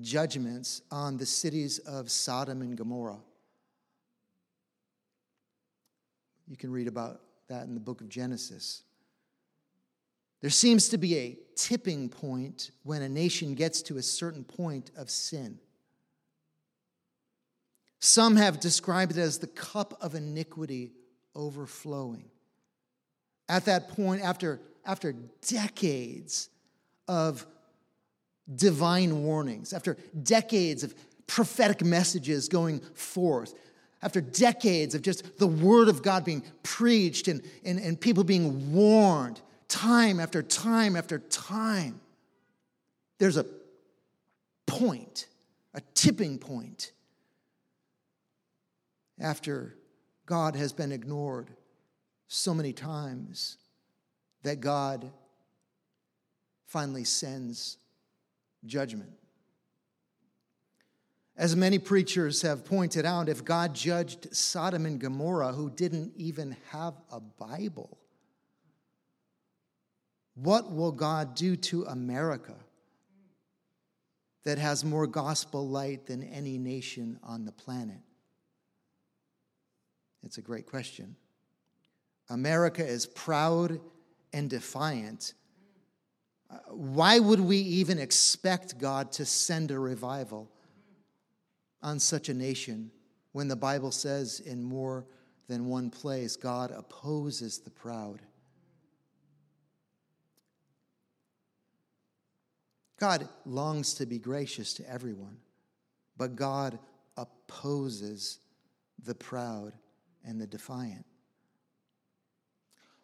judgments 0.00 0.82
on 0.90 1.16
the 1.16 1.26
cities 1.26 1.78
of 1.78 2.10
Sodom 2.10 2.60
and 2.60 2.76
Gomorrah. 2.76 3.20
You 6.46 6.56
can 6.56 6.70
read 6.70 6.88
about 6.88 7.20
that 7.48 7.66
in 7.66 7.74
the 7.74 7.80
book 7.80 8.02
of 8.02 8.08
Genesis. 8.08 8.82
There 10.40 10.50
seems 10.50 10.90
to 10.90 10.98
be 10.98 11.16
a 11.16 11.38
tipping 11.56 12.10
point 12.10 12.70
when 12.84 13.02
a 13.02 13.08
nation 13.08 13.54
gets 13.54 13.82
to 13.82 13.96
a 13.96 14.02
certain 14.02 14.44
point 14.44 14.90
of 14.96 15.10
sin. 15.10 15.58
Some 17.98 18.36
have 18.36 18.60
described 18.60 19.12
it 19.12 19.18
as 19.18 19.38
the 19.38 19.48
cup 19.48 19.96
of 20.00 20.14
iniquity 20.14 20.92
overflowing. 21.34 22.30
At 23.48 23.64
that 23.64 23.88
point, 23.88 24.22
after, 24.22 24.60
after 24.84 25.14
decades 25.46 26.50
of 27.06 27.46
divine 28.54 29.22
warnings, 29.24 29.72
after 29.72 29.96
decades 30.22 30.82
of 30.82 30.94
prophetic 31.26 31.82
messages 31.82 32.48
going 32.48 32.80
forth, 32.80 33.54
after 34.02 34.20
decades 34.20 34.94
of 34.94 35.02
just 35.02 35.38
the 35.38 35.46
word 35.46 35.88
of 35.88 36.02
God 36.02 36.24
being 36.24 36.42
preached 36.62 37.28
and, 37.28 37.42
and, 37.64 37.78
and 37.78 38.00
people 38.00 38.24
being 38.24 38.72
warned 38.72 39.40
time 39.66 40.20
after 40.20 40.42
time 40.42 40.96
after 40.96 41.18
time, 41.18 42.00
there's 43.18 43.36
a 43.36 43.46
point, 44.66 45.26
a 45.74 45.80
tipping 45.94 46.38
point 46.38 46.92
after 49.20 49.74
God 50.26 50.54
has 50.54 50.72
been 50.72 50.92
ignored 50.92 51.50
so 52.28 52.54
many 52.54 52.72
times 52.72 53.56
that 54.42 54.60
God 54.60 55.10
finally 56.66 57.04
sends 57.04 57.78
judgment. 58.64 59.10
As 61.36 61.56
many 61.56 61.78
preachers 61.78 62.42
have 62.42 62.64
pointed 62.64 63.06
out, 63.06 63.28
if 63.28 63.44
God 63.44 63.74
judged 63.74 64.34
Sodom 64.34 64.84
and 64.86 65.00
Gomorrah, 65.00 65.52
who 65.52 65.70
didn't 65.70 66.12
even 66.16 66.56
have 66.70 66.94
a 67.10 67.20
Bible, 67.20 67.96
what 70.34 70.72
will 70.72 70.92
God 70.92 71.34
do 71.34 71.56
to 71.56 71.84
America 71.84 72.54
that 74.44 74.58
has 74.58 74.84
more 74.84 75.06
gospel 75.06 75.66
light 75.66 76.06
than 76.06 76.22
any 76.22 76.58
nation 76.58 77.18
on 77.22 77.44
the 77.44 77.52
planet? 77.52 78.00
It's 80.24 80.38
a 80.38 80.42
great 80.42 80.66
question. 80.66 81.16
America 82.28 82.86
is 82.86 83.06
proud 83.06 83.80
and 84.32 84.50
defiant. 84.50 85.34
Why 86.68 87.18
would 87.18 87.40
we 87.40 87.58
even 87.58 87.98
expect 87.98 88.78
God 88.78 89.12
to 89.12 89.24
send 89.24 89.70
a 89.70 89.78
revival 89.78 90.50
on 91.82 91.98
such 91.98 92.28
a 92.28 92.34
nation 92.34 92.90
when 93.32 93.48
the 93.48 93.56
Bible 93.56 93.90
says 93.90 94.40
in 94.40 94.62
more 94.62 95.06
than 95.46 95.66
one 95.66 95.90
place 95.90 96.36
God 96.36 96.70
opposes 96.70 97.58
the 97.58 97.70
proud? 97.70 98.20
God 102.98 103.28
longs 103.46 103.94
to 103.94 104.06
be 104.06 104.18
gracious 104.18 104.74
to 104.74 104.90
everyone, 104.90 105.36
but 106.16 106.34
God 106.34 106.78
opposes 107.16 108.38
the 109.04 109.14
proud 109.14 109.72
and 110.24 110.40
the 110.40 110.46
defiant. 110.46 111.06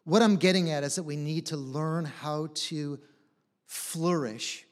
What 0.05 0.21
I'm 0.21 0.37
getting 0.37 0.71
at 0.71 0.85
is 0.85 0.97
that 0.97 1.03
we 1.03 1.17
need 1.17 1.47
to 1.47 1.57
learn 1.57 2.05
how 2.05 2.49
to 2.55 3.01
flourish 3.67 4.67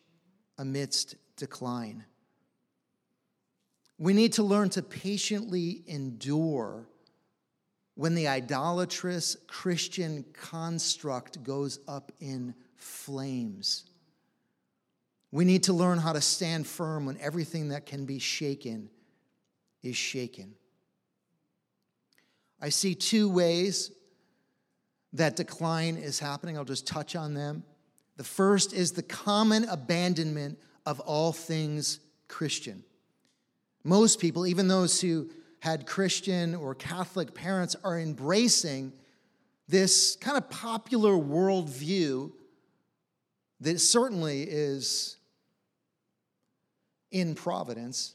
amidst 0.58 1.16
decline. 1.36 2.04
We 3.98 4.12
need 4.12 4.34
to 4.34 4.42
learn 4.42 4.68
to 4.70 4.82
patiently 4.82 5.82
endure 5.86 6.86
when 7.94 8.14
the 8.14 8.28
idolatrous 8.28 9.36
Christian 9.46 10.24
construct 10.32 11.42
goes 11.42 11.78
up 11.88 12.12
in 12.20 12.54
flames. 12.76 13.84
We 15.30 15.44
need 15.44 15.62
to 15.64 15.72
learn 15.72 15.98
how 15.98 16.12
to 16.12 16.20
stand 16.20 16.66
firm 16.66 17.06
when 17.06 17.18
everything 17.18 17.68
that 17.68 17.86
can 17.86 18.04
be 18.04 18.18
shaken 18.18 18.90
is 19.82 19.96
shaken. 19.96 20.54
I 22.60 22.68
see 22.68 22.94
two 22.94 23.30
ways 23.30 23.92
that 25.12 25.36
decline 25.36 25.96
is 25.96 26.18
happening. 26.18 26.56
I'll 26.56 26.64
just 26.64 26.86
touch 26.86 27.16
on 27.16 27.34
them. 27.34 27.64
The 28.16 28.24
first 28.24 28.72
is 28.72 28.92
the 28.92 29.02
common 29.02 29.64
abandonment 29.68 30.58
of 30.86 31.00
all 31.00 31.32
things 31.32 32.00
Christian. 32.28 32.82
Most 33.84 34.20
people, 34.20 34.46
even 34.46 34.68
those 34.68 35.00
who 35.00 35.30
had 35.60 35.86
Christian 35.86 36.54
or 36.54 36.74
Catholic 36.74 37.34
parents, 37.34 37.76
are 37.84 37.98
embracing 37.98 38.92
this 39.68 40.16
kind 40.16 40.36
of 40.36 40.50
popular 40.50 41.12
worldview 41.12 42.32
that 43.60 43.80
certainly 43.80 44.42
is 44.42 45.16
in 47.10 47.34
providence 47.34 48.14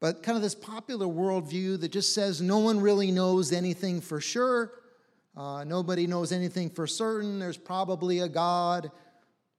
but 0.00 0.22
kind 0.22 0.36
of 0.36 0.42
this 0.42 0.54
popular 0.54 1.06
worldview 1.06 1.80
that 1.80 1.90
just 1.90 2.14
says 2.14 2.40
no 2.40 2.58
one 2.58 2.80
really 2.80 3.10
knows 3.10 3.52
anything 3.52 4.00
for 4.00 4.20
sure. 4.20 4.72
Uh, 5.38 5.62
nobody 5.62 6.08
knows 6.08 6.32
anything 6.32 6.68
for 6.68 6.88
certain. 6.88 7.38
There's 7.38 7.56
probably 7.56 8.18
a 8.18 8.28
God. 8.28 8.90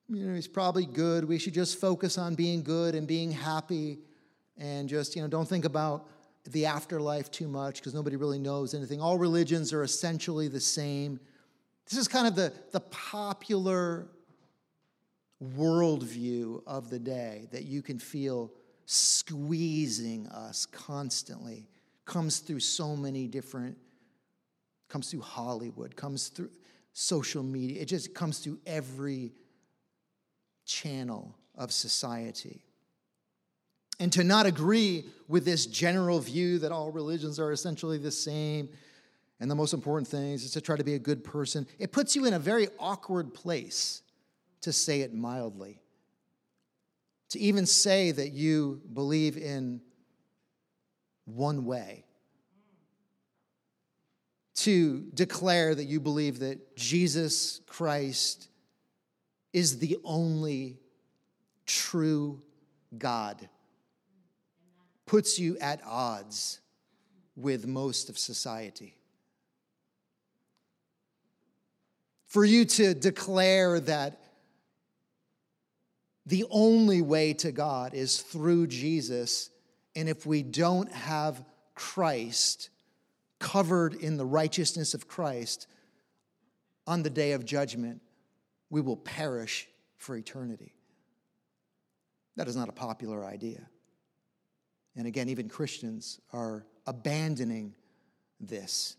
You 0.10 0.26
know, 0.28 0.36
he's 0.36 0.48
probably 0.48 0.86
good. 0.86 1.24
We 1.24 1.40
should 1.40 1.54
just 1.54 1.80
focus 1.80 2.18
on 2.18 2.36
being 2.36 2.64
good 2.64 2.96
and 2.96 3.08
being 3.08 3.32
happy 3.32 4.00
and 4.58 4.90
just, 4.90 5.16
you 5.16 5.22
know, 5.22 5.30
don't 5.30 5.48
think 5.48 5.64
about 5.64 6.06
the 6.50 6.66
afterlife 6.66 7.32
too 7.32 7.48
much 7.48 7.76
because 7.76 7.94
nobody 7.94 8.18
really 8.18 8.40
knows 8.40 8.74
anything. 8.74 9.00
All 9.00 9.18
religions 9.18 9.72
are 9.72 9.84
essentially 9.84 10.50
the 10.50 10.60
same. 10.60 11.18
This 11.90 11.98
is 11.98 12.10
kind 12.10 12.28
of 12.28 12.36
the, 12.36 12.52
the 12.72 12.82
popular 12.82 14.10
worldview 15.42 16.62
of 16.68 16.90
the 16.90 17.00
day 17.00 17.48
that 17.54 17.64
you 17.64 17.82
can 17.82 18.00
feel 18.00 18.52
squeezing 18.86 20.28
us 20.28 20.66
constantly 20.66 21.70
comes 22.04 22.40
through 22.40 22.60
so 22.60 22.98
many 22.98 23.28
different 23.28 23.78
comes 24.90 25.10
through 25.10 25.22
hollywood 25.22 25.96
comes 25.96 26.28
through 26.28 26.50
social 27.00 27.44
media. 27.44 27.82
It 27.82 27.86
just 27.86 28.14
comes 28.14 28.40
through 28.40 28.60
every 28.66 29.32
channel 30.66 31.36
of 31.56 31.72
society. 31.72 32.66
And 34.00 34.12
to 34.14 34.24
not 34.24 34.46
agree 34.46 35.06
with 35.28 35.46
this 35.46 35.66
general 35.66 36.20
view 36.20 36.60
that 36.60 36.72
all 36.72 36.92
religions 36.92 37.40
are 37.40 37.52
essentially 37.52 37.98
the 37.98 38.12
same 38.12 38.70
and 39.42 39.50
the 39.50 39.56
most 39.56 39.74
important 39.74 40.08
thing 40.08 40.34
is 40.34 40.52
to 40.52 40.60
try 40.60 40.76
to 40.76 40.84
be 40.84 40.96
a 40.96 41.00
good 41.00 41.24
person 41.24 41.66
it 41.80 41.94
puts 41.94 42.14
you 42.14 42.26
in 42.26 42.34
a 42.34 42.40
very 42.40 42.68
awkward 42.78 43.34
place 43.34 44.02
to 44.62 44.74
say 44.74 45.02
it 45.02 45.14
mildly. 45.14 45.80
To 47.30 47.40
even 47.40 47.66
say 47.66 48.12
that 48.12 48.32
you 48.32 48.82
believe 48.94 49.38
in 49.38 49.80
one 51.26 51.64
way, 51.64 52.04
to 54.60 55.06
declare 55.14 55.74
that 55.74 55.86
you 55.86 56.00
believe 56.00 56.40
that 56.40 56.76
Jesus 56.76 57.62
Christ 57.68 58.50
is 59.54 59.80
the 59.80 59.98
only 60.04 60.78
true 61.66 62.42
God, 62.98 63.48
puts 65.06 65.40
you 65.40 65.58
at 65.60 65.82
odds 65.86 66.60
with 67.36 67.68
most 67.68 68.10
of 68.10 68.18
society. 68.18 68.96
For 72.28 72.44
you 72.44 72.66
to 72.66 72.94
declare 72.94 73.80
that 73.80 74.20
the 76.26 76.46
only 76.52 77.02
way 77.02 77.34
to 77.34 77.52
God 77.52 77.94
is 77.94 78.22
through 78.22 78.68
Jesus. 78.68 79.50
And 79.96 80.10
if 80.10 80.26
we 80.26 80.44
don't 80.44 80.92
have 80.92 81.44
Christ 81.74 82.70
covered 83.40 83.94
in 83.96 84.18
the 84.18 84.26
righteousness 84.26 84.94
of 84.94 85.08
Christ 85.08 85.68
on 86.86 87.04
the 87.04 87.10
day 87.10 87.32
of 87.32 87.46
judgment, 87.46 88.02
we 88.70 88.82
will 88.82 88.98
perish 88.98 89.68
for 89.98 90.16
eternity. 90.16 90.74
That 92.36 92.48
is 92.48 92.56
not 92.56 92.70
a 92.70 92.74
popular 92.74 93.26
idea. 93.26 93.68
And 94.96 95.08
again, 95.08 95.30
even 95.30 95.50
Christians 95.50 96.20
are 96.34 96.66
abandoning 96.88 97.76
this. 98.40 98.96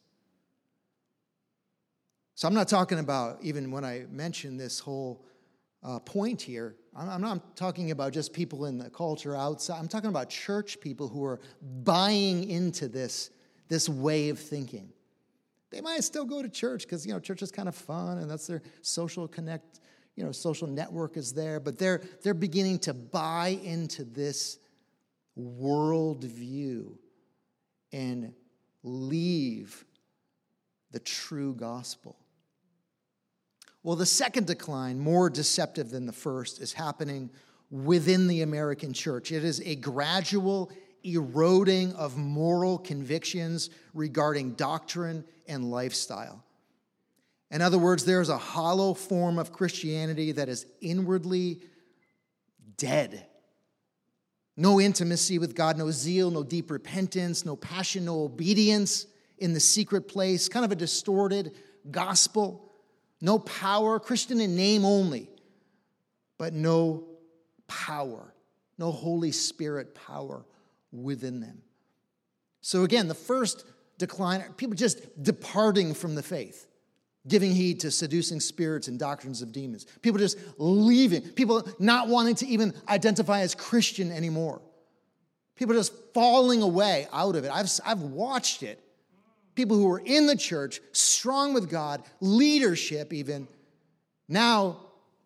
So 2.34 2.48
I'm 2.48 2.54
not 2.54 2.68
talking 2.68 2.98
about, 2.98 3.38
even 3.42 3.70
when 3.70 3.84
I 3.84 4.06
mention 4.10 4.56
this 4.56 4.78
whole 4.78 5.26
uh, 5.82 5.98
point 5.98 6.40
here, 6.40 6.76
I'm 6.96 7.20
not 7.20 7.56
talking 7.56 7.90
about 7.90 8.12
just 8.12 8.32
people 8.32 8.66
in 8.66 8.78
the 8.78 8.90
culture 8.90 9.36
outside. 9.36 9.78
I'm 9.78 9.88
talking 9.88 10.10
about 10.10 10.28
church 10.28 10.80
people 10.80 11.06
who 11.06 11.24
are 11.24 11.40
buying 11.62 12.48
into 12.50 12.88
this, 12.88 13.30
this 13.70 13.88
way 13.88 14.28
of 14.28 14.38
thinking. 14.38 14.92
They 15.70 15.80
might 15.80 16.04
still 16.04 16.26
go 16.26 16.42
to 16.42 16.48
church 16.48 16.82
because, 16.82 17.06
you 17.06 17.14
know, 17.14 17.20
church 17.20 17.40
is 17.40 17.50
kind 17.50 17.68
of 17.68 17.74
fun 17.74 18.18
and 18.18 18.28
that's 18.30 18.46
their 18.46 18.60
social 18.82 19.26
connect, 19.26 19.80
you 20.16 20.24
know, 20.24 20.32
social 20.32 20.66
network 20.66 21.16
is 21.16 21.32
there, 21.32 21.60
but 21.60 21.78
they're, 21.78 22.02
they're 22.22 22.34
beginning 22.34 22.80
to 22.80 22.92
buy 22.92 23.58
into 23.62 24.04
this 24.04 24.58
worldview 25.38 26.96
and 27.92 28.34
leave 28.82 29.84
the 30.90 30.98
true 30.98 31.54
gospel. 31.54 32.16
Well, 33.84 33.96
the 33.96 34.06
second 34.06 34.48
decline, 34.48 34.98
more 34.98 35.30
deceptive 35.30 35.90
than 35.90 36.04
the 36.04 36.12
first, 36.12 36.60
is 36.60 36.72
happening 36.72 37.30
within 37.70 38.26
the 38.26 38.42
American 38.42 38.92
church. 38.92 39.30
It 39.30 39.44
is 39.44 39.60
a 39.60 39.76
gradual 39.76 40.72
eroding 41.04 41.92
of 41.94 42.16
moral 42.16 42.78
convictions 42.78 43.70
regarding 43.94 44.52
doctrine 44.52 45.24
and 45.48 45.70
lifestyle. 45.70 46.44
In 47.50 47.62
other 47.62 47.78
words, 47.78 48.04
there 48.04 48.20
is 48.20 48.28
a 48.28 48.38
hollow 48.38 48.94
form 48.94 49.38
of 49.38 49.52
Christianity 49.52 50.32
that 50.32 50.48
is 50.48 50.66
inwardly 50.80 51.60
dead. 52.76 53.26
No 54.56 54.80
intimacy 54.80 55.38
with 55.38 55.54
God, 55.54 55.78
no 55.78 55.90
zeal, 55.90 56.30
no 56.30 56.42
deep 56.42 56.70
repentance, 56.70 57.44
no 57.44 57.56
passion, 57.56 58.04
no 58.04 58.22
obedience 58.22 59.06
in 59.38 59.52
the 59.52 59.60
secret 59.60 60.06
place, 60.06 60.48
kind 60.48 60.64
of 60.64 60.70
a 60.70 60.76
distorted 60.76 61.52
gospel 61.90 62.70
no 63.20 63.38
power, 63.38 64.00
Christian 64.00 64.40
in 64.40 64.56
name 64.56 64.84
only, 64.84 65.28
but 66.38 66.54
no 66.54 67.04
power, 67.68 68.34
no 68.78 68.90
Holy 68.90 69.32
Spirit 69.32 69.94
power 69.94 70.44
within 70.92 71.40
them. 71.40 71.62
So 72.60 72.84
again, 72.84 73.08
the 73.08 73.14
first 73.14 73.64
decline, 73.98 74.42
people 74.56 74.74
just 74.74 75.22
departing 75.22 75.94
from 75.94 76.14
the 76.14 76.22
faith, 76.22 76.66
giving 77.26 77.52
heed 77.52 77.80
to 77.80 77.90
seducing 77.90 78.40
spirits 78.40 78.88
and 78.88 78.98
doctrines 78.98 79.42
of 79.42 79.52
demons. 79.52 79.86
People 80.02 80.18
just 80.18 80.38
leaving, 80.58 81.22
people 81.22 81.66
not 81.78 82.08
wanting 82.08 82.34
to 82.36 82.46
even 82.46 82.74
identify 82.88 83.40
as 83.40 83.54
Christian 83.54 84.10
anymore. 84.10 84.60
People 85.56 85.74
just 85.74 85.92
falling 86.14 86.62
away 86.62 87.06
out 87.12 87.36
of 87.36 87.44
it. 87.44 87.50
I've, 87.50 87.70
I've 87.84 88.00
watched 88.00 88.62
it 88.62 88.82
people 89.60 89.76
who 89.76 89.86
were 89.86 90.02
in 90.02 90.26
the 90.26 90.36
church, 90.36 90.80
strong 90.92 91.52
with 91.52 91.68
God, 91.68 92.02
leadership 92.20 93.12
even, 93.12 93.46
now 94.26 94.78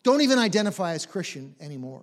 don't 0.02 0.22
even 0.22 0.40
identify 0.40 0.92
as 0.92 1.06
Christian 1.06 1.54
anymore. 1.60 2.02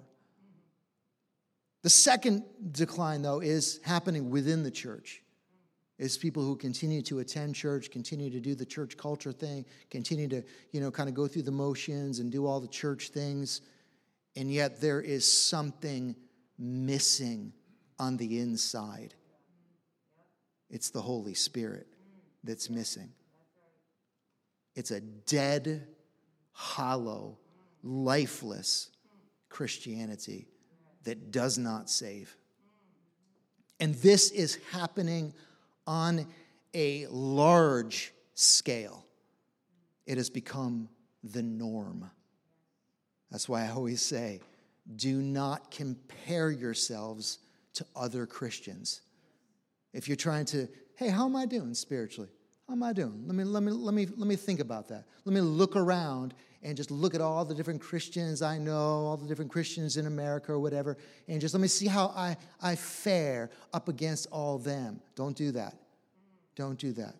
The 1.83 1.89
second 1.89 2.43
decline, 2.71 3.21
though, 3.21 3.39
is 3.39 3.79
happening 3.83 4.29
within 4.29 4.63
the 4.63 4.71
church. 4.71 5.23
Is 5.97 6.17
people 6.17 6.43
who 6.43 6.55
continue 6.55 7.03
to 7.03 7.19
attend 7.19 7.53
church, 7.53 7.91
continue 7.91 8.31
to 8.31 8.39
do 8.39 8.55
the 8.55 8.65
church 8.65 8.97
culture 8.97 9.31
thing, 9.31 9.65
continue 9.91 10.27
to, 10.29 10.43
you 10.71 10.81
know, 10.81 10.89
kind 10.89 11.07
of 11.07 11.13
go 11.13 11.27
through 11.27 11.43
the 11.43 11.51
motions 11.51 12.17
and 12.17 12.31
do 12.31 12.47
all 12.47 12.59
the 12.59 12.67
church 12.67 13.09
things, 13.09 13.61
and 14.35 14.51
yet 14.51 14.81
there 14.81 14.99
is 14.99 15.31
something 15.31 16.15
missing 16.57 17.53
on 17.99 18.17
the 18.17 18.39
inside. 18.39 19.13
It's 20.71 20.89
the 20.89 21.01
Holy 21.01 21.35
Spirit 21.35 21.85
that's 22.43 22.67
missing. 22.67 23.11
It's 24.75 24.89
a 24.89 25.01
dead, 25.01 25.87
hollow, 26.51 27.37
lifeless 27.83 28.89
Christianity 29.49 30.47
that 31.03 31.31
does 31.31 31.57
not 31.57 31.89
save. 31.89 32.35
And 33.79 33.95
this 33.95 34.31
is 34.31 34.59
happening 34.71 35.33
on 35.87 36.27
a 36.73 37.07
large 37.07 38.13
scale. 38.35 39.05
It 40.05 40.17
has 40.17 40.29
become 40.29 40.89
the 41.23 41.43
norm. 41.43 42.09
That's 43.31 43.47
why 43.47 43.65
I 43.65 43.69
always 43.69 44.01
say 44.01 44.41
do 44.95 45.21
not 45.21 45.71
compare 45.71 46.49
yourselves 46.49 47.37
to 47.73 47.85
other 47.95 48.25
Christians. 48.25 49.01
If 49.93 50.07
you're 50.07 50.17
trying 50.17 50.45
to 50.45 50.67
hey, 50.95 51.09
how 51.09 51.25
am 51.25 51.35
I 51.35 51.45
doing 51.45 51.73
spiritually? 51.73 52.29
How 52.71 52.75
am 52.75 52.83
I 52.83 52.93
doing? 52.93 53.23
Let 53.27 53.35
me, 53.35 53.43
let 53.43 53.63
me, 53.63 53.71
let 53.73 53.93
me, 53.93 54.05
let 54.05 54.27
me 54.29 54.37
think 54.37 54.61
about 54.61 54.87
that. 54.87 55.03
Let 55.25 55.33
me 55.33 55.41
look 55.41 55.75
around 55.75 56.33
and 56.63 56.77
just 56.77 56.89
look 56.89 57.13
at 57.13 57.19
all 57.19 57.43
the 57.43 57.53
different 57.53 57.81
Christians 57.81 58.41
I 58.41 58.57
know, 58.59 58.77
all 58.77 59.17
the 59.17 59.27
different 59.27 59.51
Christians 59.51 59.97
in 59.97 60.05
America 60.05 60.53
or 60.53 60.59
whatever, 60.59 60.95
and 61.27 61.41
just 61.41 61.53
let 61.53 61.59
me 61.59 61.67
see 61.67 61.87
how 61.87 62.13
I, 62.15 62.37
I 62.61 62.77
fare 62.77 63.49
up 63.73 63.89
against 63.89 64.27
all 64.31 64.57
them. 64.57 65.01
Don't 65.15 65.35
do 65.35 65.51
that. 65.51 65.75
Don't 66.55 66.79
do 66.79 66.93
that. 66.93 67.15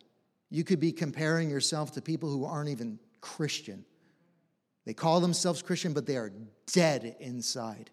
You 0.49 0.63
could 0.63 0.79
be 0.79 0.93
comparing 0.93 1.49
yourself 1.49 1.91
to 1.95 2.01
people 2.01 2.29
who 2.29 2.45
aren't 2.45 2.69
even 2.69 2.97
Christian. 3.19 3.83
They 4.85 4.93
call 4.93 5.19
themselves 5.19 5.61
Christian, 5.61 5.91
but 5.91 6.05
they 6.05 6.15
are 6.15 6.31
dead 6.71 7.17
inside. 7.19 7.89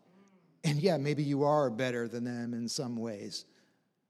And 0.62 0.78
yeah, 0.78 0.96
maybe 0.96 1.24
you 1.24 1.42
are 1.42 1.70
better 1.70 2.06
than 2.06 2.22
them 2.22 2.54
in 2.54 2.68
some 2.68 2.94
ways. 2.94 3.46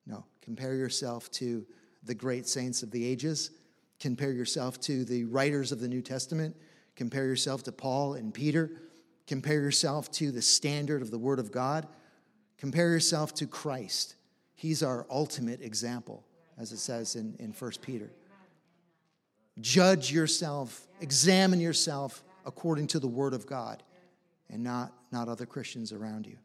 No, 0.06 0.26
compare 0.42 0.74
yourself 0.74 1.30
to 1.30 1.64
the 2.08 2.14
great 2.14 2.48
saints 2.48 2.82
of 2.82 2.90
the 2.90 3.06
ages. 3.06 3.52
Compare 4.00 4.32
yourself 4.32 4.80
to 4.80 5.04
the 5.04 5.24
writers 5.24 5.70
of 5.70 5.78
the 5.78 5.86
New 5.86 6.02
Testament. 6.02 6.56
Compare 6.96 7.26
yourself 7.26 7.62
to 7.64 7.72
Paul 7.72 8.14
and 8.14 8.34
Peter. 8.34 8.72
Compare 9.28 9.60
yourself 9.60 10.10
to 10.12 10.32
the 10.32 10.42
standard 10.42 11.02
of 11.02 11.12
the 11.12 11.18
Word 11.18 11.38
of 11.38 11.52
God. 11.52 11.86
Compare 12.56 12.90
yourself 12.90 13.34
to 13.34 13.46
Christ. 13.46 14.16
He's 14.54 14.82
our 14.82 15.06
ultimate 15.10 15.60
example, 15.60 16.24
as 16.58 16.72
it 16.72 16.78
says 16.78 17.14
in, 17.14 17.36
in 17.38 17.52
1 17.52 17.72
Peter. 17.82 18.10
Judge 19.60 20.10
yourself, 20.10 20.88
examine 21.00 21.60
yourself 21.60 22.24
according 22.46 22.86
to 22.88 22.98
the 22.98 23.06
Word 23.06 23.34
of 23.34 23.46
God 23.46 23.82
and 24.50 24.64
not, 24.64 24.92
not 25.12 25.28
other 25.28 25.46
Christians 25.46 25.92
around 25.92 26.26
you. 26.26 26.38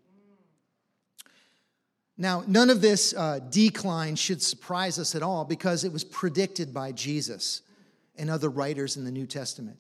Now, 2.18 2.44
none 2.48 2.70
of 2.70 2.82
this 2.82 3.14
uh, 3.14 3.40
decline 3.50 4.16
should 4.16 4.42
surprise 4.42 5.00
us 5.00 5.16
at 5.16 5.24
all 5.24 5.46
because 5.46 5.84
it 5.84 5.92
was 5.92 6.04
predicted 6.04 6.74
by 6.74 6.92
Jesus 6.92 7.62
and 8.16 8.30
other 8.30 8.50
writers 8.50 8.98
in 8.98 9.04
the 9.04 9.12
New 9.12 9.26
Testament. 9.26 9.78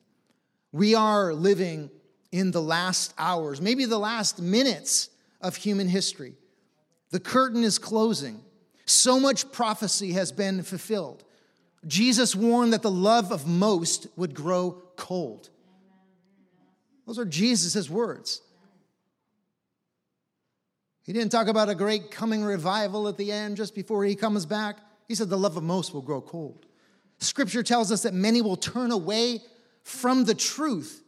We 0.72 0.96
are 0.96 1.34
living 1.34 1.92
in 2.32 2.50
the 2.50 2.62
last 2.62 3.14
hours, 3.20 3.62
maybe 3.62 3.86
the 3.86 4.00
last 4.00 4.42
minutes 4.42 5.10
of 5.40 5.56
human 5.56 5.88
history. 5.88 6.34
The 7.12 7.20
curtain 7.20 7.64
is 7.64 7.78
closing. 7.78 8.42
So 8.86 9.20
much 9.20 9.52
prophecy 9.52 10.14
has 10.14 10.32
been 10.32 10.64
fulfilled. 10.64 11.24
Jesus 11.86 12.36
warned 12.36 12.74
that 12.74 12.82
the 12.82 12.90
love 12.90 13.32
of 13.32 13.46
most 13.46 14.08
would 14.16 14.34
grow 14.34 14.82
cold. 14.96 15.50
Those 17.06 17.20
are 17.20 17.26
Jesus' 17.26 17.90
words. 17.90 18.42
He 21.04 21.14
didn't 21.14 21.32
talk 21.32 21.48
about 21.48 21.70
a 21.70 21.76
great 21.76 22.12
coming 22.12 22.44
revival 22.44 23.08
at 23.08 23.18
the 23.18 23.32
end 23.32 23.58
just 23.58 23.76
before 23.76 24.04
he 24.06 24.16
comes 24.16 24.46
back. 24.46 24.78
He 25.08 25.16
said 25.16 25.30
the 25.30 25.38
love 25.38 25.58
of 25.58 25.64
most 25.64 25.94
will 25.94 26.02
grow 26.02 26.22
cold. 26.22 26.66
Scripture 27.20 27.64
tells 27.64 27.92
us 27.92 28.04
that 28.04 28.14
many 28.14 28.42
will 28.42 28.56
turn 28.56 28.92
away 28.92 29.42
from 29.84 30.24
the 30.24 30.34
truth 30.34 31.04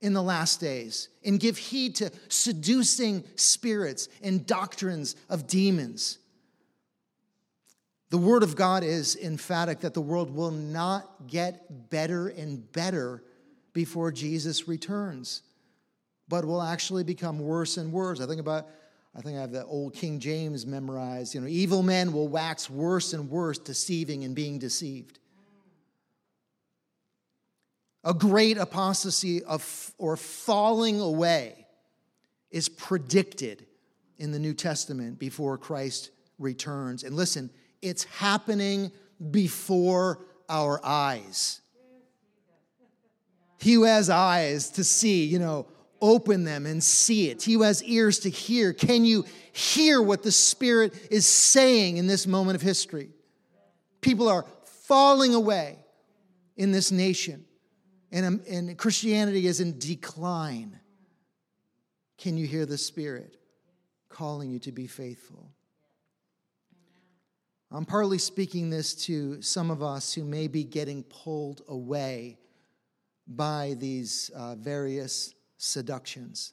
in 0.00 0.12
the 0.12 0.22
last 0.22 0.60
days 0.60 1.08
and 1.24 1.40
give 1.40 1.58
heed 1.58 1.96
to 1.96 2.10
seducing 2.28 3.24
spirits 3.36 4.08
and 4.22 4.46
doctrines 4.46 5.16
of 5.28 5.46
demons. 5.46 6.18
The 8.10 8.18
Word 8.18 8.42
of 8.42 8.56
God 8.56 8.84
is 8.84 9.16
emphatic 9.16 9.80
that 9.80 9.94
the 9.94 10.00
world 10.00 10.34
will 10.34 10.52
not 10.52 11.26
get 11.26 11.90
better 11.90 12.28
and 12.28 12.70
better 12.72 13.22
before 13.72 14.12
Jesus 14.12 14.68
returns, 14.68 15.42
but 16.28 16.44
will 16.44 16.62
actually 16.62 17.04
become 17.04 17.38
worse 17.38 17.76
and 17.76 17.92
worse. 17.92 18.20
I 18.20 18.26
think 18.26 18.40
about 18.40 18.68
I 19.16 19.22
think 19.22 19.38
I 19.38 19.40
have 19.40 19.52
the 19.52 19.64
old 19.64 19.94
King 19.94 20.20
James 20.20 20.66
memorized. 20.66 21.34
You 21.34 21.40
know, 21.40 21.46
evil 21.46 21.82
men 21.82 22.12
will 22.12 22.28
wax 22.28 22.68
worse 22.68 23.14
and 23.14 23.30
worse, 23.30 23.58
deceiving 23.58 24.24
and 24.24 24.34
being 24.34 24.58
deceived. 24.58 25.18
A 28.04 28.12
great 28.12 28.58
apostasy 28.58 29.42
of, 29.42 29.94
or 29.96 30.18
falling 30.18 31.00
away 31.00 31.66
is 32.50 32.68
predicted 32.68 33.66
in 34.18 34.32
the 34.32 34.38
New 34.38 34.52
Testament 34.52 35.18
before 35.18 35.56
Christ 35.56 36.10
returns. 36.38 37.02
And 37.02 37.16
listen, 37.16 37.50
it's 37.80 38.04
happening 38.04 38.92
before 39.30 40.26
our 40.48 40.78
eyes. 40.84 41.62
He 43.58 43.72
who 43.72 43.84
has 43.84 44.10
eyes 44.10 44.68
to 44.70 44.84
see, 44.84 45.24
you 45.24 45.38
know, 45.38 45.66
open 46.00 46.44
them 46.44 46.66
and 46.66 46.82
see 46.82 47.30
it. 47.30 47.42
He 47.42 47.54
who 47.54 47.62
has 47.62 47.82
ears 47.84 48.20
to 48.20 48.30
hear, 48.30 48.72
can 48.72 49.04
you 49.04 49.24
hear 49.52 50.00
what 50.00 50.22
the 50.22 50.32
Spirit 50.32 50.94
is 51.10 51.26
saying 51.26 51.96
in 51.96 52.06
this 52.06 52.26
moment 52.26 52.56
of 52.56 52.62
history? 52.62 53.10
People 54.00 54.28
are 54.28 54.44
falling 54.64 55.34
away 55.34 55.78
in 56.56 56.72
this 56.72 56.90
nation, 56.90 57.44
and, 58.10 58.26
um, 58.26 58.40
and 58.48 58.78
Christianity 58.78 59.46
is 59.46 59.60
in 59.60 59.78
decline. 59.78 60.78
Can 62.18 62.36
you 62.36 62.46
hear 62.46 62.64
the 62.64 62.78
Spirit 62.78 63.36
calling 64.08 64.50
you 64.50 64.58
to 64.60 64.72
be 64.72 64.86
faithful? 64.86 65.50
I'm 67.70 67.84
partly 67.84 68.18
speaking 68.18 68.70
this 68.70 68.94
to 69.06 69.42
some 69.42 69.70
of 69.70 69.82
us 69.82 70.14
who 70.14 70.24
may 70.24 70.46
be 70.46 70.62
getting 70.62 71.02
pulled 71.02 71.62
away 71.68 72.38
by 73.26 73.74
these 73.78 74.30
uh, 74.34 74.54
various 74.54 75.34
seductions. 75.56 76.52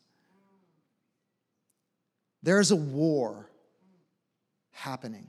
There's 2.42 2.72
a 2.72 2.76
war 2.76 3.50
happening. 4.72 5.28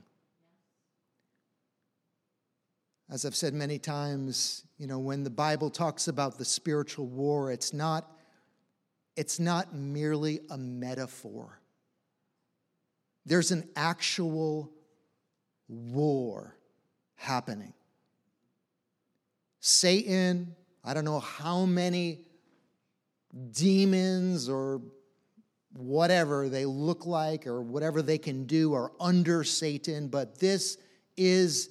As 3.11 3.25
I've 3.25 3.37
said 3.37 3.55
many 3.55 3.79
times, 3.79 4.65
you 4.79 4.87
know, 4.87 4.99
when 4.99 5.23
the 5.23 5.31
Bible 5.31 5.71
talks 5.71 6.09
about 6.09 6.39
the 6.39 6.45
spiritual 6.45 7.07
war, 7.07 7.53
it's 7.53 7.73
not, 7.73 8.11
it's 9.17 9.39
not 9.39 9.75
merely 9.75 10.41
a 10.51 10.59
metaphor. 10.59 11.61
There's 13.27 13.53
an 13.53 13.69
actual 13.77 14.73
war 15.69 16.57
happening. 17.15 17.73
Satan, 19.61 20.55
I 20.83 20.93
don't 20.95 21.05
know 21.05 21.21
how 21.21 21.65
many 21.65 22.21
demons 23.51 24.49
or 24.49 24.81
whatever 25.77 26.49
they 26.49 26.65
look 26.65 27.07
like 27.07 27.47
or 27.47 27.61
whatever 27.61 28.01
they 28.01 28.19
can 28.19 28.45
do 28.45 28.75
are 28.75 28.93
under 29.01 29.45
Satan, 29.45 30.09
but 30.09 30.39
this 30.39 30.79
is 31.17 31.71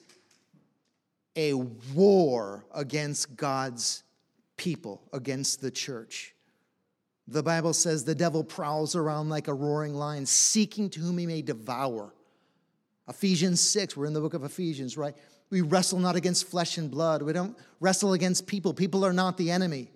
a 1.36 1.54
war 1.54 2.66
against 2.74 3.36
God's 3.36 4.04
people, 4.58 5.02
against 5.14 5.62
the 5.62 5.72
church. 5.72 6.36
The 7.28 7.44
Bible 7.44 7.74
says 7.74 8.04
the 8.04 8.16
devil 8.16 8.44
prowls 8.44 8.96
around 8.96 9.30
like 9.30 9.48
a 9.48 9.54
roaring 9.54 9.96
lion, 9.96 10.26
seeking 10.26 10.90
to 10.92 11.00
whom 11.00 11.18
he 11.18 11.26
may 11.26 11.42
devour. 11.42 12.14
Ephesians 13.08 13.62
6, 13.62 13.96
we're 13.96 14.06
in 14.06 14.14
the 14.14 14.22
book 14.22 14.34
of 14.34 14.44
Ephesians, 14.44 14.98
right? 14.98 15.16
We 15.50 15.62
wrestle 15.62 16.00
not 16.00 16.16
against 16.16 16.48
flesh 16.48 16.78
and 16.78 16.92
blood. 16.92 17.22
We 17.22 17.34
don't 17.34 17.58
wrestle 17.80 18.14
against 18.14 18.48
people. 18.48 18.74
People 18.74 19.06
are 19.06 19.14
not 19.14 19.38
the 19.38 19.52
enemy. 19.52 19.92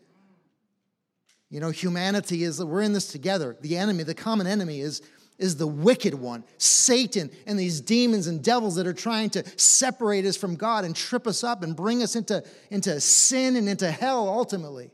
You 1.49 1.59
know, 1.61 1.69
humanity 1.69 2.43
is, 2.43 2.63
we're 2.63 2.81
in 2.81 2.93
this 2.93 3.07
together. 3.07 3.55
The 3.61 3.77
enemy, 3.77 4.03
the 4.03 4.13
common 4.13 4.47
enemy 4.47 4.81
is, 4.81 5.01
is 5.37 5.55
the 5.55 5.67
wicked 5.67 6.13
one, 6.13 6.43
Satan, 6.57 7.31
and 7.45 7.57
these 7.57 7.79
demons 7.79 8.27
and 8.27 8.43
devils 8.43 8.75
that 8.75 8.87
are 8.87 8.93
trying 8.93 9.29
to 9.31 9.43
separate 9.57 10.25
us 10.25 10.35
from 10.35 10.55
God 10.55 10.83
and 10.83 10.95
trip 10.95 11.25
us 11.25 11.43
up 11.43 11.63
and 11.63 11.75
bring 11.75 12.03
us 12.03 12.15
into, 12.15 12.43
into 12.69 12.99
sin 12.99 13.55
and 13.55 13.69
into 13.69 13.89
hell 13.89 14.27
ultimately. 14.27 14.91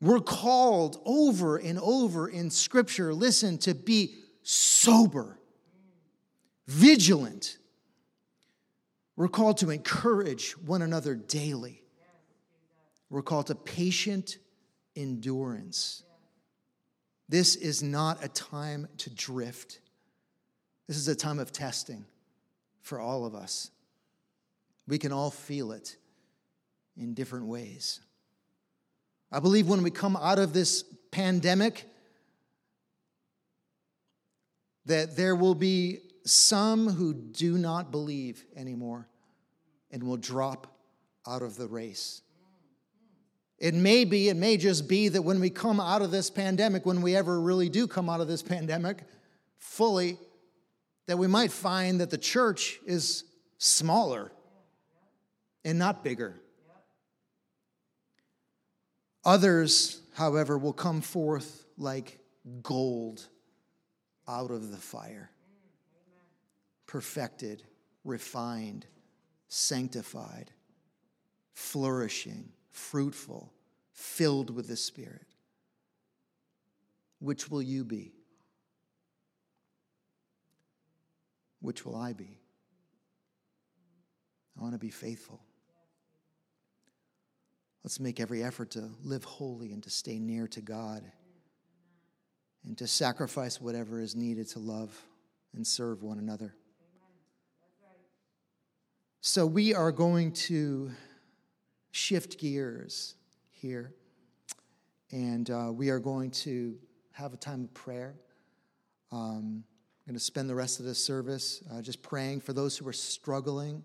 We're 0.00 0.20
called 0.20 1.00
over 1.04 1.56
and 1.56 1.78
over 1.78 2.28
in 2.28 2.50
Scripture, 2.50 3.12
listen, 3.14 3.58
to 3.58 3.74
be 3.74 4.16
sober, 4.42 5.38
vigilant. 6.66 7.58
We're 9.16 9.28
called 9.28 9.58
to 9.58 9.70
encourage 9.70 10.52
one 10.58 10.82
another 10.82 11.14
daily. 11.14 11.83
We're 13.14 13.22
called 13.22 13.46
to 13.46 13.54
patient 13.54 14.38
endurance. 14.96 16.02
This 17.28 17.54
is 17.54 17.80
not 17.80 18.24
a 18.24 18.28
time 18.28 18.88
to 18.98 19.10
drift. 19.10 19.78
This 20.88 20.96
is 20.96 21.06
a 21.06 21.14
time 21.14 21.38
of 21.38 21.52
testing 21.52 22.06
for 22.82 22.98
all 22.98 23.24
of 23.24 23.36
us. 23.36 23.70
We 24.88 24.98
can 24.98 25.12
all 25.12 25.30
feel 25.30 25.70
it 25.70 25.94
in 26.96 27.14
different 27.14 27.46
ways. 27.46 28.00
I 29.30 29.38
believe 29.38 29.68
when 29.68 29.84
we 29.84 29.92
come 29.92 30.16
out 30.16 30.40
of 30.40 30.52
this 30.52 30.82
pandemic, 31.12 31.84
that 34.86 35.14
there 35.14 35.36
will 35.36 35.54
be 35.54 36.00
some 36.26 36.88
who 36.88 37.14
do 37.14 37.58
not 37.58 37.92
believe 37.92 38.44
anymore 38.56 39.06
and 39.92 40.02
will 40.02 40.16
drop 40.16 40.66
out 41.28 41.42
of 41.42 41.56
the 41.56 41.68
race. 41.68 42.20
It 43.64 43.72
may 43.72 44.04
be, 44.04 44.28
it 44.28 44.36
may 44.36 44.58
just 44.58 44.86
be 44.88 45.08
that 45.08 45.22
when 45.22 45.40
we 45.40 45.48
come 45.48 45.80
out 45.80 46.02
of 46.02 46.10
this 46.10 46.28
pandemic, 46.28 46.84
when 46.84 47.00
we 47.00 47.16
ever 47.16 47.40
really 47.40 47.70
do 47.70 47.86
come 47.86 48.10
out 48.10 48.20
of 48.20 48.28
this 48.28 48.42
pandemic 48.42 48.98
fully, 49.56 50.18
that 51.06 51.16
we 51.16 51.28
might 51.28 51.50
find 51.50 52.02
that 52.02 52.10
the 52.10 52.18
church 52.18 52.78
is 52.84 53.24
smaller 53.56 54.30
and 55.64 55.78
not 55.78 56.04
bigger. 56.04 56.34
Others, 59.24 59.98
however, 60.12 60.58
will 60.58 60.74
come 60.74 61.00
forth 61.00 61.64
like 61.78 62.18
gold 62.62 63.26
out 64.28 64.50
of 64.50 64.72
the 64.72 64.76
fire, 64.76 65.30
perfected, 66.86 67.62
refined, 68.04 68.84
sanctified, 69.48 70.50
flourishing 71.54 72.50
fruitful, 72.74 73.52
filled 73.94 74.50
with 74.50 74.68
the 74.68 74.76
Spirit. 74.76 75.26
Which 77.20 77.48
will 77.48 77.62
you 77.62 77.84
be? 77.84 78.12
Which 81.60 81.86
will 81.86 81.96
I 81.96 82.12
be? 82.12 82.38
I 84.58 84.62
want 84.62 84.74
to 84.74 84.78
be 84.78 84.90
faithful. 84.90 85.40
Let's 87.82 88.00
make 88.00 88.20
every 88.20 88.42
effort 88.42 88.72
to 88.72 88.90
live 89.02 89.24
holy 89.24 89.72
and 89.72 89.82
to 89.84 89.90
stay 89.90 90.18
near 90.18 90.46
to 90.48 90.60
God 90.60 91.04
and 92.64 92.76
to 92.78 92.86
sacrifice 92.86 93.60
whatever 93.60 94.00
is 94.00 94.14
needed 94.16 94.48
to 94.48 94.58
love 94.58 94.98
and 95.54 95.66
serve 95.66 96.02
one 96.02 96.18
another. 96.18 96.54
So, 99.20 99.46
we 99.46 99.72
are 99.72 99.92
going 99.92 100.32
to 100.32 100.90
shift 101.90 102.38
gears 102.38 103.14
here. 103.64 103.94
And 105.10 105.48
uh, 105.48 105.70
we 105.72 105.88
are 105.88 105.98
going 105.98 106.30
to 106.32 106.76
have 107.12 107.32
a 107.32 107.38
time 107.38 107.64
of 107.64 107.72
prayer. 107.72 108.14
Um, 109.10 109.64
I'm 109.64 110.12
going 110.12 110.18
to 110.18 110.20
spend 110.20 110.50
the 110.50 110.54
rest 110.54 110.80
of 110.80 110.84
this 110.84 111.02
service 111.02 111.62
uh, 111.72 111.80
just 111.80 112.02
praying 112.02 112.42
for 112.42 112.52
those 112.52 112.76
who 112.76 112.86
are 112.86 112.92
struggling. 112.92 113.82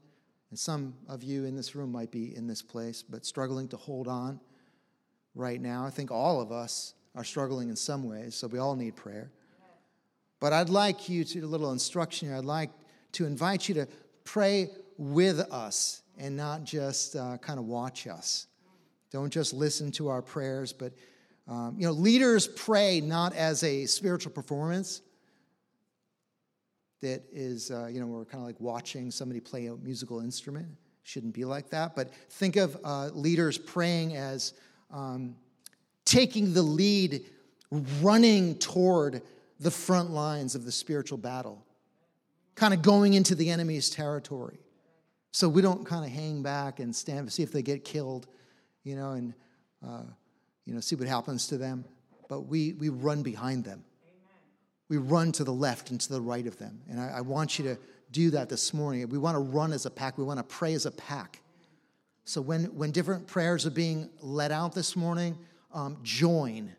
And 0.50 0.60
some 0.60 0.96
of 1.08 1.24
you 1.24 1.46
in 1.46 1.56
this 1.56 1.76
room 1.76 1.94
might 1.94 2.12
be 2.12 2.36
in 2.36 2.46
this 2.46 2.62
place, 2.62 3.02
but 3.02 3.26
struggling 3.26 3.70
to 3.70 3.78
hold 3.78 4.10
on 4.10 4.42
right 5.34 5.62
now. 5.62 5.86
I 5.86 5.92
think 5.92 6.12
all 6.12 6.42
of 6.42 6.52
us 6.52 6.94
are 7.16 7.24
struggling 7.24 7.70
in 7.70 7.78
some 7.78 8.04
ways, 8.04 8.36
so 8.36 8.48
we 8.48 8.60
all 8.60 8.76
need 8.76 8.98
prayer. 8.98 9.32
But 10.42 10.52
I'd 10.52 10.68
like 10.68 11.08
you 11.08 11.24
to, 11.24 11.40
a 11.40 11.46
little 11.46 11.72
instruction 11.72 12.28
here, 12.28 12.38
I'd 12.38 12.44
like 12.44 12.72
to 13.14 13.26
invite 13.26 13.70
you 13.70 13.76
to 13.76 13.88
pray 14.26 14.72
with 14.98 15.40
us 15.40 16.02
and 16.18 16.36
not 16.36 16.66
just 16.66 17.16
uh, 17.16 17.38
kind 17.38 17.60
of 17.60 17.66
watch 17.66 18.08
us. 18.08 18.48
Don't 19.12 19.32
just 19.32 19.53
listen 19.53 19.91
to 19.93 20.10
our 20.10 20.22
prayers, 20.22 20.74
but 20.74 20.93
um, 21.47 21.76
you 21.80 21.88
know, 21.88 21.93
leaders 21.93 22.47
pray 22.47 23.01
not 23.01 23.34
as 23.36 23.64
a 23.64 23.88
spiritual 23.88 24.32
performance 24.32 25.01
that 27.01 27.24
is, 27.32 27.72
uh, 27.72 27.88
you 27.88 27.99
know, 27.99 28.05
we're 28.05 28.26
kind 28.26 28.41
of 28.41 28.47
like 28.47 28.60
watching 28.60 29.10
somebody 29.10 29.39
play 29.39 29.68
a 29.68 29.76
musical 29.76 30.20
instrument. 30.20 30.68
Shouldn't 31.03 31.34
be 31.34 31.45
like 31.45 31.70
that. 31.72 31.95
But 31.95 32.14
think 32.14 32.55
of 32.55 32.78
uh, 32.84 33.10
leaders 33.14 33.57
praying 33.57 34.16
as 34.16 34.53
um, 34.91 35.36
taking 36.05 36.53
the 36.53 36.62
lead, 36.62 37.26
running 38.01 38.55
toward 38.60 39.24
the 39.60 39.72
front 39.72 40.12
lines 40.12 40.55
of 40.55 40.66
the 40.66 40.72
spiritual 40.72 41.18
battle, 41.18 41.66
kind 42.55 42.74
of 42.74 42.82
going 42.82 43.14
into 43.14 43.34
the 43.34 43.49
enemy's 43.49 43.89
territory. 43.89 44.60
So 45.32 45.47
we 45.47 45.62
don't 45.62 45.86
kind 45.86 46.05
of 46.05 46.12
hang 46.12 46.43
back 46.43 46.80
and 46.80 46.95
stand, 46.95 47.32
see 47.32 47.43
if 47.43 47.51
they 47.51 47.62
get 47.62 47.84
killed, 47.84 48.28
you 48.84 48.96
know, 48.96 49.12
and, 49.12 49.34
uh, 49.86 50.04
you 50.66 50.74
know, 50.74 50.80
see 50.80 50.96
what 50.96 51.08
happens 51.08 51.48
to 51.48 51.58
them. 51.58 51.86
But 52.28 52.42
we, 52.42 52.74
we 52.74 52.90
run 52.90 53.24
behind 53.24 53.64
them. 53.66 53.84
Amen. 54.04 54.38
We 54.90 54.98
run 54.98 55.32
to 55.34 55.44
the 55.44 55.54
left 55.54 55.92
and 55.92 56.00
to 56.02 56.10
the 56.14 56.22
right 56.22 56.46
of 56.46 56.58
them. 56.58 56.82
And 56.90 57.00
I, 57.00 57.18
I 57.18 57.22
want 57.22 57.58
you 57.58 57.66
to 57.66 57.78
do 58.12 58.32
that 58.32 58.50
this 58.50 58.74
morning. 58.74 59.08
We 59.10 59.18
want 59.18 59.36
to 59.36 59.42
run 59.42 59.74
as 59.74 59.86
a 59.86 59.92
pack. 59.92 60.18
We 60.18 60.24
want 60.24 60.40
to 60.40 60.44
pray 60.44 60.74
as 60.74 60.86
a 60.86 60.92
pack. 60.92 61.42
So 62.26 62.42
when, 62.42 62.66
when 62.66 62.92
different 62.92 63.28
prayers 63.28 63.66
are 63.66 63.72
being 63.72 64.10
let 64.22 64.52
out 64.52 64.74
this 64.74 64.96
morning, 64.96 65.38
um, 65.74 65.98
join 66.04 66.76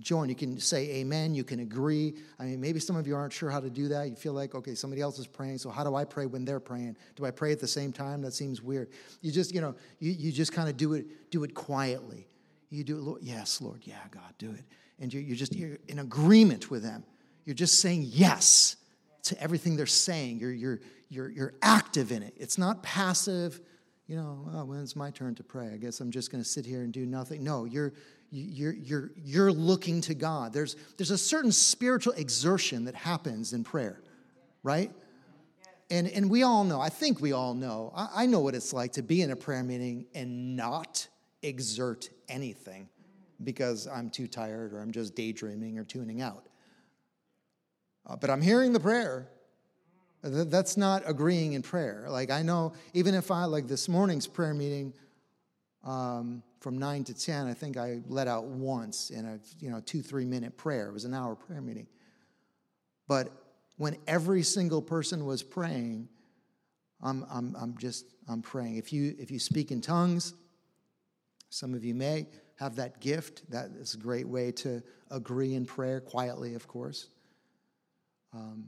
join. 0.00 0.28
You 0.28 0.34
can 0.34 0.58
say 0.58 0.90
amen. 0.96 1.34
You 1.34 1.44
can 1.44 1.60
agree. 1.60 2.14
I 2.38 2.44
mean, 2.44 2.60
maybe 2.60 2.80
some 2.80 2.96
of 2.96 3.06
you 3.06 3.16
aren't 3.16 3.32
sure 3.32 3.50
how 3.50 3.60
to 3.60 3.70
do 3.70 3.88
that. 3.88 4.08
You 4.08 4.16
feel 4.16 4.32
like, 4.32 4.54
okay, 4.54 4.74
somebody 4.74 5.02
else 5.02 5.18
is 5.18 5.26
praying, 5.26 5.58
so 5.58 5.70
how 5.70 5.84
do 5.84 5.94
I 5.94 6.04
pray 6.04 6.26
when 6.26 6.44
they're 6.44 6.60
praying? 6.60 6.96
Do 7.16 7.24
I 7.26 7.30
pray 7.30 7.52
at 7.52 7.60
the 7.60 7.66
same 7.68 7.92
time? 7.92 8.22
That 8.22 8.32
seems 8.32 8.62
weird. 8.62 8.88
You 9.20 9.32
just, 9.32 9.54
you 9.54 9.60
know, 9.60 9.74
you, 9.98 10.12
you 10.12 10.32
just 10.32 10.52
kind 10.52 10.68
of 10.68 10.76
do 10.76 10.94
it, 10.94 11.30
do 11.30 11.44
it 11.44 11.54
quietly. 11.54 12.26
You 12.70 12.84
do 12.84 12.98
it, 12.98 13.02
Lord, 13.02 13.22
yes, 13.22 13.60
Lord, 13.60 13.80
yeah, 13.84 14.00
God, 14.10 14.34
do 14.38 14.50
it. 14.50 14.64
And 15.00 15.12
you're, 15.12 15.22
you're 15.22 15.36
just 15.36 15.54
you're 15.54 15.78
in 15.88 16.00
agreement 16.00 16.70
with 16.70 16.82
them. 16.82 17.04
You're 17.44 17.54
just 17.54 17.80
saying 17.80 18.04
yes 18.06 18.76
to 19.24 19.40
everything 19.40 19.76
they're 19.76 19.86
saying. 19.86 20.38
You're, 20.38 20.52
you're, 20.52 20.80
you're, 21.08 21.30
you're 21.30 21.54
active 21.62 22.12
in 22.12 22.22
it. 22.22 22.34
It's 22.36 22.58
not 22.58 22.82
passive, 22.82 23.60
you 24.08 24.16
know, 24.16 24.48
oh, 24.54 24.64
when's 24.64 24.96
my 24.96 25.10
turn 25.10 25.34
to 25.34 25.44
pray? 25.44 25.70
I 25.72 25.76
guess 25.76 26.00
I'm 26.00 26.10
just 26.10 26.32
going 26.32 26.42
to 26.42 26.48
sit 26.48 26.64
here 26.64 26.80
and 26.80 26.92
do 26.92 27.04
nothing. 27.04 27.44
No, 27.44 27.66
you're, 27.66 27.92
you're, 28.30 28.72
you're, 28.72 29.10
you're 29.14 29.52
looking 29.52 30.00
to 30.02 30.14
God. 30.14 30.54
There's, 30.54 30.76
there's 30.96 31.10
a 31.10 31.18
certain 31.18 31.52
spiritual 31.52 32.14
exertion 32.14 32.86
that 32.86 32.94
happens 32.94 33.52
in 33.52 33.64
prayer, 33.64 34.00
right? 34.62 34.90
And, 35.90 36.08
and 36.08 36.30
we 36.30 36.42
all 36.42 36.64
know, 36.64 36.80
I 36.80 36.88
think 36.88 37.20
we 37.20 37.32
all 37.32 37.52
know, 37.52 37.92
I, 37.94 38.22
I 38.22 38.26
know 38.26 38.40
what 38.40 38.54
it's 38.54 38.72
like 38.72 38.92
to 38.92 39.02
be 39.02 39.20
in 39.20 39.30
a 39.30 39.36
prayer 39.36 39.62
meeting 39.62 40.06
and 40.14 40.56
not 40.56 41.06
exert 41.42 42.08
anything 42.30 42.88
because 43.44 43.86
I'm 43.86 44.08
too 44.08 44.26
tired 44.26 44.72
or 44.72 44.80
I'm 44.80 44.90
just 44.90 45.14
daydreaming 45.14 45.78
or 45.78 45.84
tuning 45.84 46.22
out. 46.22 46.48
Uh, 48.06 48.16
but 48.16 48.30
I'm 48.30 48.40
hearing 48.40 48.72
the 48.72 48.80
prayer. 48.80 49.28
That's 50.22 50.76
not 50.76 51.02
agreeing 51.06 51.52
in 51.52 51.62
prayer. 51.62 52.06
Like 52.08 52.30
I 52.30 52.42
know, 52.42 52.72
even 52.94 53.14
if 53.14 53.30
I, 53.30 53.44
like 53.44 53.68
this 53.68 53.88
morning's 53.88 54.26
prayer 54.26 54.54
meeting 54.54 54.92
um, 55.84 56.42
from 56.60 56.78
9 56.78 57.04
to 57.04 57.14
10, 57.14 57.46
I 57.46 57.54
think 57.54 57.76
I 57.76 58.00
let 58.08 58.26
out 58.26 58.44
once 58.44 59.10
in 59.10 59.24
a 59.24 59.38
you 59.60 59.70
know 59.70 59.80
two, 59.80 60.02
three 60.02 60.24
minute 60.24 60.56
prayer. 60.56 60.88
It 60.88 60.92
was 60.92 61.04
an 61.04 61.14
hour 61.14 61.34
prayer 61.36 61.60
meeting. 61.60 61.86
But 63.06 63.30
when 63.76 63.96
every 64.06 64.42
single 64.42 64.82
person 64.82 65.24
was 65.24 65.42
praying, 65.42 66.08
I'm, 67.00 67.24
I'm, 67.30 67.56
I'm 67.58 67.78
just, 67.78 68.06
I'm 68.28 68.42
praying. 68.42 68.76
If 68.76 68.92
you, 68.92 69.14
if 69.18 69.30
you 69.30 69.38
speak 69.38 69.70
in 69.70 69.80
tongues, 69.80 70.34
some 71.48 71.74
of 71.74 71.84
you 71.84 71.94
may 71.94 72.26
have 72.56 72.76
that 72.76 73.00
gift. 73.00 73.48
That 73.50 73.70
is 73.78 73.94
a 73.94 73.98
great 73.98 74.28
way 74.28 74.52
to 74.52 74.82
agree 75.10 75.54
in 75.54 75.64
prayer, 75.64 76.00
quietly, 76.00 76.54
of 76.54 76.66
course, 76.66 77.08
um, 78.34 78.66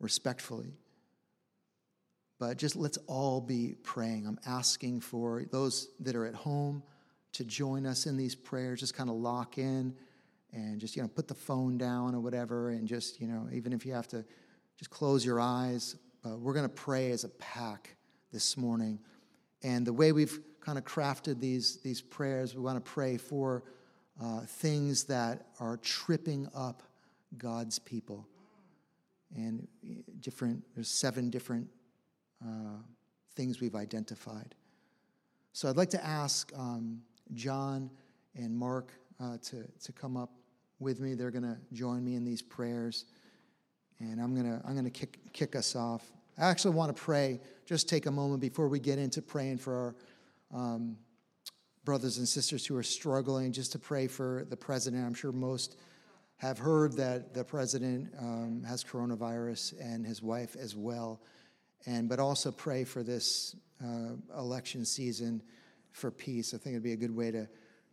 respectfully. 0.00 0.74
But 2.38 2.56
just 2.56 2.76
let's 2.76 2.98
all 3.06 3.40
be 3.40 3.74
praying. 3.82 4.26
I'm 4.26 4.38
asking 4.46 5.00
for 5.00 5.44
those 5.50 5.88
that 6.00 6.14
are 6.14 6.26
at 6.26 6.34
home 6.34 6.82
to 7.32 7.44
join 7.44 7.84
us 7.84 8.06
in 8.06 8.16
these 8.16 8.34
prayers, 8.34 8.80
just 8.80 8.94
kind 8.94 9.10
of 9.10 9.16
lock 9.16 9.58
in 9.58 9.94
and 10.52 10.80
just 10.80 10.96
you 10.96 11.02
know 11.02 11.08
put 11.08 11.28
the 11.28 11.34
phone 11.34 11.76
down 11.76 12.14
or 12.14 12.20
whatever 12.20 12.70
and 12.70 12.86
just 12.86 13.20
you 13.20 13.26
know 13.26 13.48
even 13.52 13.72
if 13.72 13.84
you 13.84 13.92
have 13.92 14.08
to 14.08 14.24
just 14.76 14.90
close 14.90 15.24
your 15.24 15.40
eyes 15.40 15.96
uh, 16.24 16.36
we're 16.36 16.54
going 16.54 16.66
to 16.66 16.74
pray 16.74 17.10
as 17.10 17.24
a 17.24 17.28
pack 17.28 17.96
this 18.32 18.56
morning 18.56 18.98
and 19.62 19.86
the 19.86 19.92
way 19.92 20.12
we've 20.12 20.40
kind 20.60 20.78
of 20.78 20.84
crafted 20.84 21.40
these 21.40 21.78
these 21.82 22.00
prayers 22.00 22.54
we 22.54 22.62
want 22.62 22.82
to 22.82 22.90
pray 22.90 23.16
for 23.16 23.62
uh, 24.22 24.40
things 24.40 25.04
that 25.04 25.48
are 25.60 25.76
tripping 25.78 26.48
up 26.54 26.82
god's 27.36 27.78
people 27.78 28.26
and 29.34 29.66
uh, 29.84 29.94
different 30.20 30.64
there's 30.74 30.88
seven 30.88 31.30
different 31.30 31.68
uh, 32.44 32.78
things 33.34 33.60
we've 33.60 33.74
identified 33.74 34.54
so 35.52 35.68
i'd 35.68 35.76
like 35.76 35.90
to 35.90 36.04
ask 36.04 36.52
um, 36.56 37.00
john 37.34 37.90
and 38.34 38.56
mark 38.56 38.92
uh, 39.20 39.36
to, 39.38 39.64
to 39.82 39.92
come 39.92 40.16
up 40.16 40.30
with 40.78 41.00
me. 41.00 41.14
They're 41.14 41.30
going 41.30 41.44
to 41.44 41.58
join 41.72 42.04
me 42.04 42.14
in 42.14 42.24
these 42.24 42.42
prayers. 42.42 43.04
And 44.00 44.20
I'm 44.20 44.34
going 44.34 44.46
to 44.46 44.64
I'm 44.64 44.74
going 44.74 44.84
to 44.84 44.90
kick, 44.90 45.18
kick 45.32 45.56
us 45.56 45.74
off. 45.74 46.12
I 46.38 46.48
actually 46.48 46.74
want 46.76 46.96
to 46.96 47.02
pray, 47.02 47.40
just 47.66 47.88
take 47.88 48.06
a 48.06 48.10
moment 48.10 48.40
before 48.40 48.68
we 48.68 48.78
get 48.78 48.98
into 48.98 49.20
praying 49.20 49.58
for 49.58 49.94
our 50.52 50.60
um, 50.60 50.96
brothers 51.84 52.18
and 52.18 52.28
sisters 52.28 52.64
who 52.64 52.76
are 52.76 52.82
struggling, 52.84 53.50
just 53.50 53.72
to 53.72 53.78
pray 53.78 54.06
for 54.06 54.46
the 54.48 54.56
president. 54.56 55.04
I'm 55.04 55.14
sure 55.14 55.32
most 55.32 55.76
have 56.38 56.58
heard 56.58 56.92
that 56.94 57.34
the 57.34 57.44
president 57.44 58.08
um, 58.18 58.62
has 58.66 58.82
coronavirus 58.82 59.74
and 59.80 60.06
his 60.06 60.22
wife 60.22 60.56
as 60.56 60.74
well. 60.74 61.20
And 61.86 62.08
but 62.08 62.18
also 62.18 62.50
pray 62.50 62.84
for 62.84 63.02
this 63.02 63.54
uh, 63.84 64.14
election 64.36 64.84
season 64.84 65.42
for 65.92 66.10
peace. 66.10 66.54
I 66.54 66.58
think 66.58 66.74
it'd 66.74 66.82
be 66.82 66.92
a 66.92 66.96
good 66.96 67.14
way 67.14 67.30
to 67.30 67.48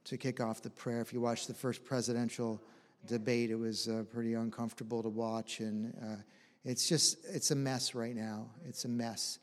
to 0.05 0.17
kick 0.17 0.39
off 0.39 0.61
the 0.61 0.69
prayer. 0.69 1.01
If 1.01 1.11
you 1.13 1.19
watch 1.19 1.47
the 1.47 1.53
first 1.53 1.83
presidential 1.83 2.61
debate, 3.07 3.49
it 3.49 3.55
was 3.55 3.87
uh, 3.87 4.03
pretty 4.11 4.35
uncomfortable 4.35 5.01
to 5.01 5.09
watch, 5.09 5.59
and 5.59 5.93
uh, 6.01 6.21
it's 6.63 6.87
just 6.87 7.17
it's 7.25 7.51
a 7.51 7.55
mess 7.55 7.95
right 7.95 8.15
now. 8.15 8.49
It's 8.67 8.85
a 8.85 8.89
mess, 8.89 9.39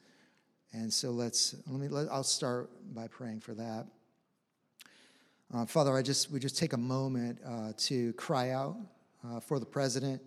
and 0.72 0.92
so 0.92 1.10
let's 1.10 1.56
let 1.66 1.80
me. 1.80 1.88
Let, 1.88 2.10
I'll 2.10 2.22
start 2.22 2.70
by 2.94 3.08
praying 3.08 3.40
for 3.40 3.54
that. 3.54 3.86
Uh, 5.54 5.66
Father, 5.66 5.94
I 5.94 6.00
just 6.00 6.30
we 6.30 6.40
just 6.40 6.56
take 6.56 6.72
a 6.72 6.78
moment 6.78 7.38
uh, 7.46 7.74
to 7.76 8.14
cry 8.14 8.52
out 8.52 8.74
uh, 9.22 9.38
for 9.38 9.58
the 9.58 9.66
president. 9.66 10.22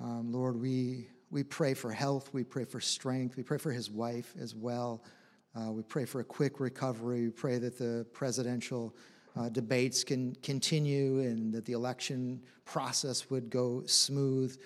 Um, 0.00 0.30
Lord, 0.30 0.60
we 0.60 1.06
we 1.30 1.42
pray 1.42 1.72
for 1.72 1.90
health. 1.90 2.28
We 2.34 2.44
pray 2.44 2.66
for 2.66 2.78
strength. 2.78 3.38
We 3.38 3.42
pray 3.42 3.56
for 3.56 3.72
his 3.72 3.90
wife 3.90 4.34
as 4.38 4.54
well. 4.54 5.02
Uh, 5.56 5.72
we 5.72 5.82
pray 5.82 6.04
for 6.04 6.20
a 6.20 6.24
quick 6.24 6.60
recovery. 6.60 7.22
We 7.22 7.30
pray 7.30 7.56
that 7.56 7.78
the 7.78 8.04
presidential 8.12 8.94
uh, 9.34 9.48
debates 9.48 10.04
can 10.04 10.34
continue 10.42 11.20
and 11.20 11.50
that 11.54 11.64
the 11.64 11.72
election 11.72 12.42
process 12.66 13.30
would 13.30 13.48
go 13.48 13.82
smooth. 13.86 14.58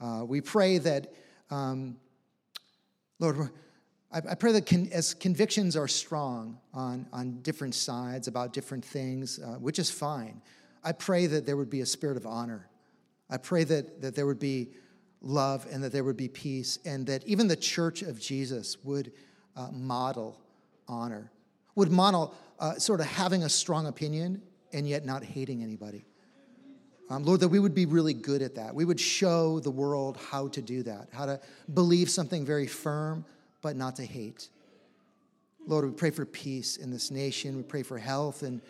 Uh, 0.00 0.24
we 0.26 0.40
pray 0.40 0.78
that, 0.78 1.12
um, 1.50 1.98
Lord, 3.18 3.50
I, 4.14 4.18
I, 4.30 4.34
pray 4.36 4.52
that 4.52 4.66
con- 4.66 4.88
as 4.92 5.12
convictions 5.12 5.76
are 5.76 5.88
strong 5.88 6.58
on, 6.72 7.06
on 7.12 7.40
different 7.42 7.74
sides 7.74 8.28
about 8.28 8.52
different 8.52 8.84
things, 8.84 9.40
uh, 9.40 9.56
which 9.58 9.80
is 9.80 9.90
fine, 9.90 10.40
I 10.84 10.92
pray 10.92 11.26
that 11.26 11.46
there 11.46 11.56
would 11.56 11.70
be 11.70 11.80
a 11.80 11.86
spirit 11.86 12.16
of 12.16 12.24
honor. 12.24 12.68
I 13.28 13.38
pray 13.38 13.64
that, 13.64 14.02
that 14.02 14.14
there 14.14 14.26
would 14.26 14.38
be 14.38 14.68
love 15.20 15.66
and 15.70 15.82
that 15.82 15.90
there 15.90 16.04
would 16.04 16.16
be 16.16 16.28
peace, 16.28 16.78
and 16.84 17.06
that 17.06 17.26
even 17.26 17.48
the 17.48 17.56
church 17.56 18.02
of 18.02 18.20
Jesus 18.20 18.76
would 18.84 19.10
uh, 19.56 19.68
model 19.72 20.40
honor, 20.86 21.32
would 21.74 21.90
model 21.90 22.34
uh, 22.60 22.74
sort 22.74 23.00
of 23.00 23.06
having 23.06 23.42
a 23.42 23.48
strong 23.48 23.86
opinion 23.86 24.42
and 24.72 24.88
yet 24.88 25.04
not 25.04 25.24
hating 25.24 25.62
anybody. 25.62 26.04
Um, 27.10 27.24
Lord, 27.24 27.40
that 27.40 27.48
we 27.48 27.58
would 27.58 27.74
be 27.74 27.86
really 27.86 28.14
good 28.14 28.42
at 28.42 28.54
that. 28.54 28.74
We 28.74 28.84
would 28.84 29.00
show 29.00 29.60
the 29.60 29.70
world 29.70 30.18
how 30.30 30.48
to 30.48 30.62
do 30.62 30.82
that, 30.84 31.08
how 31.12 31.26
to 31.26 31.40
believe 31.72 32.08
something 32.08 32.44
very 32.46 32.66
firm, 32.66 33.24
but 33.64 33.74
not 33.74 33.96
to 33.96 34.06
hate. 34.06 34.48
Lord, 35.66 35.84
we 35.84 35.90
pray 35.90 36.10
for 36.10 36.24
peace 36.24 36.76
in 36.76 36.92
this 36.92 37.10
nation. 37.10 37.56
We 37.56 37.64
pray 37.64 37.82
for 37.82 37.98
health 37.98 38.44
and, 38.44 38.60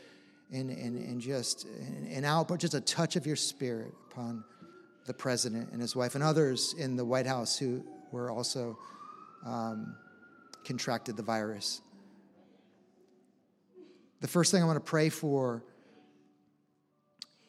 and, 0.51 0.71
and, 0.71 0.97
and 0.97 1.21
just 1.21 1.67
an 2.11 2.25
output, 2.25 2.61
just 2.61 2.73
a 2.73 2.81
touch 2.81 3.17
of 3.17 3.27
your 3.27 3.37
spirit 3.37 3.93
upon 4.11 4.43
the 5.05 5.13
president 5.13 5.71
and 5.73 5.83
his 5.83 5.95
wife 5.95 6.15
and 6.15 6.25
others 6.25 6.75
in 6.79 6.97
the 6.97 7.05
White 7.05 7.27
House 7.27 7.59
who 7.59 7.85
were 8.11 8.31
also 8.31 8.79
um, 9.45 9.95
contracted 10.65 11.19
the 11.19 11.23
virus 11.23 11.83
the 14.25 14.29
first 14.29 14.51
thing 14.51 14.63
I 14.63 14.65
want 14.65 14.83
to 14.83 14.91
pray 14.91 15.11
for, 15.11 15.63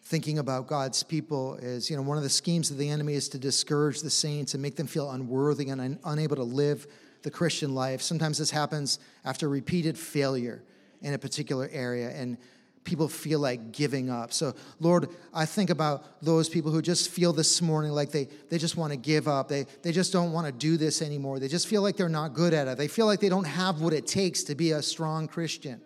thinking 0.03 0.39
about 0.39 0.67
God's 0.67 1.03
people, 1.03 1.55
is 1.55 1.89
you 1.89 1.95
know, 1.95 2.01
one 2.01 2.17
of 2.17 2.23
the 2.23 2.29
schemes 2.29 2.69
of 2.69 2.77
the 2.77 2.89
enemy 2.89 3.13
is 3.13 3.29
to 3.29 3.37
discourage 3.37 4.01
the 4.01 4.09
saints 4.09 4.55
and 4.55 4.61
make 4.61 4.75
them 4.75 4.85
feel 4.85 5.09
unworthy 5.11 5.69
and 5.69 5.79
un- 5.79 5.99
unable 6.03 6.35
to 6.35 6.43
live 6.43 6.85
the 7.25 7.31
Christian 7.31 7.75
life. 7.75 8.01
Sometimes 8.01 8.37
this 8.37 8.51
happens 8.51 8.99
after 9.25 9.49
repeated 9.49 9.97
failure 9.97 10.63
in 11.01 11.13
a 11.13 11.17
particular 11.17 11.69
area. 11.73 12.09
And 12.09 12.37
people 12.85 13.07
feel 13.07 13.39
like 13.39 13.71
giving 13.71 14.09
up. 14.09 14.31
So, 14.31 14.53
Lord, 14.79 15.09
I 15.33 15.45
think 15.45 15.71
about 15.71 16.05
those 16.21 16.47
people 16.47 16.71
who 16.71 16.81
just 16.81 17.09
feel 17.09 17.33
this 17.33 17.61
morning 17.61 17.91
like 17.91 18.11
they, 18.11 18.29
they 18.49 18.57
just 18.57 18.77
want 18.77 18.93
to 18.93 18.97
give 18.97 19.27
up. 19.27 19.49
They, 19.49 19.65
they 19.81 19.91
just 19.91 20.13
don't 20.13 20.31
want 20.31 20.45
to 20.45 20.53
do 20.53 20.77
this 20.77 21.01
anymore. 21.01 21.39
They 21.39 21.47
just 21.47 21.67
feel 21.67 21.81
like 21.81 21.97
they're 21.97 22.07
not 22.07 22.33
good 22.33 22.53
at 22.53 22.67
it. 22.67 22.77
They 22.77 22.87
feel 22.87 23.07
like 23.07 23.19
they 23.19 23.29
don't 23.29 23.47
have 23.47 23.81
what 23.81 23.91
it 23.91 24.07
takes 24.07 24.43
to 24.43 24.55
be 24.55 24.71
a 24.71 24.81
strong 24.81 25.27
Christian. 25.27 25.81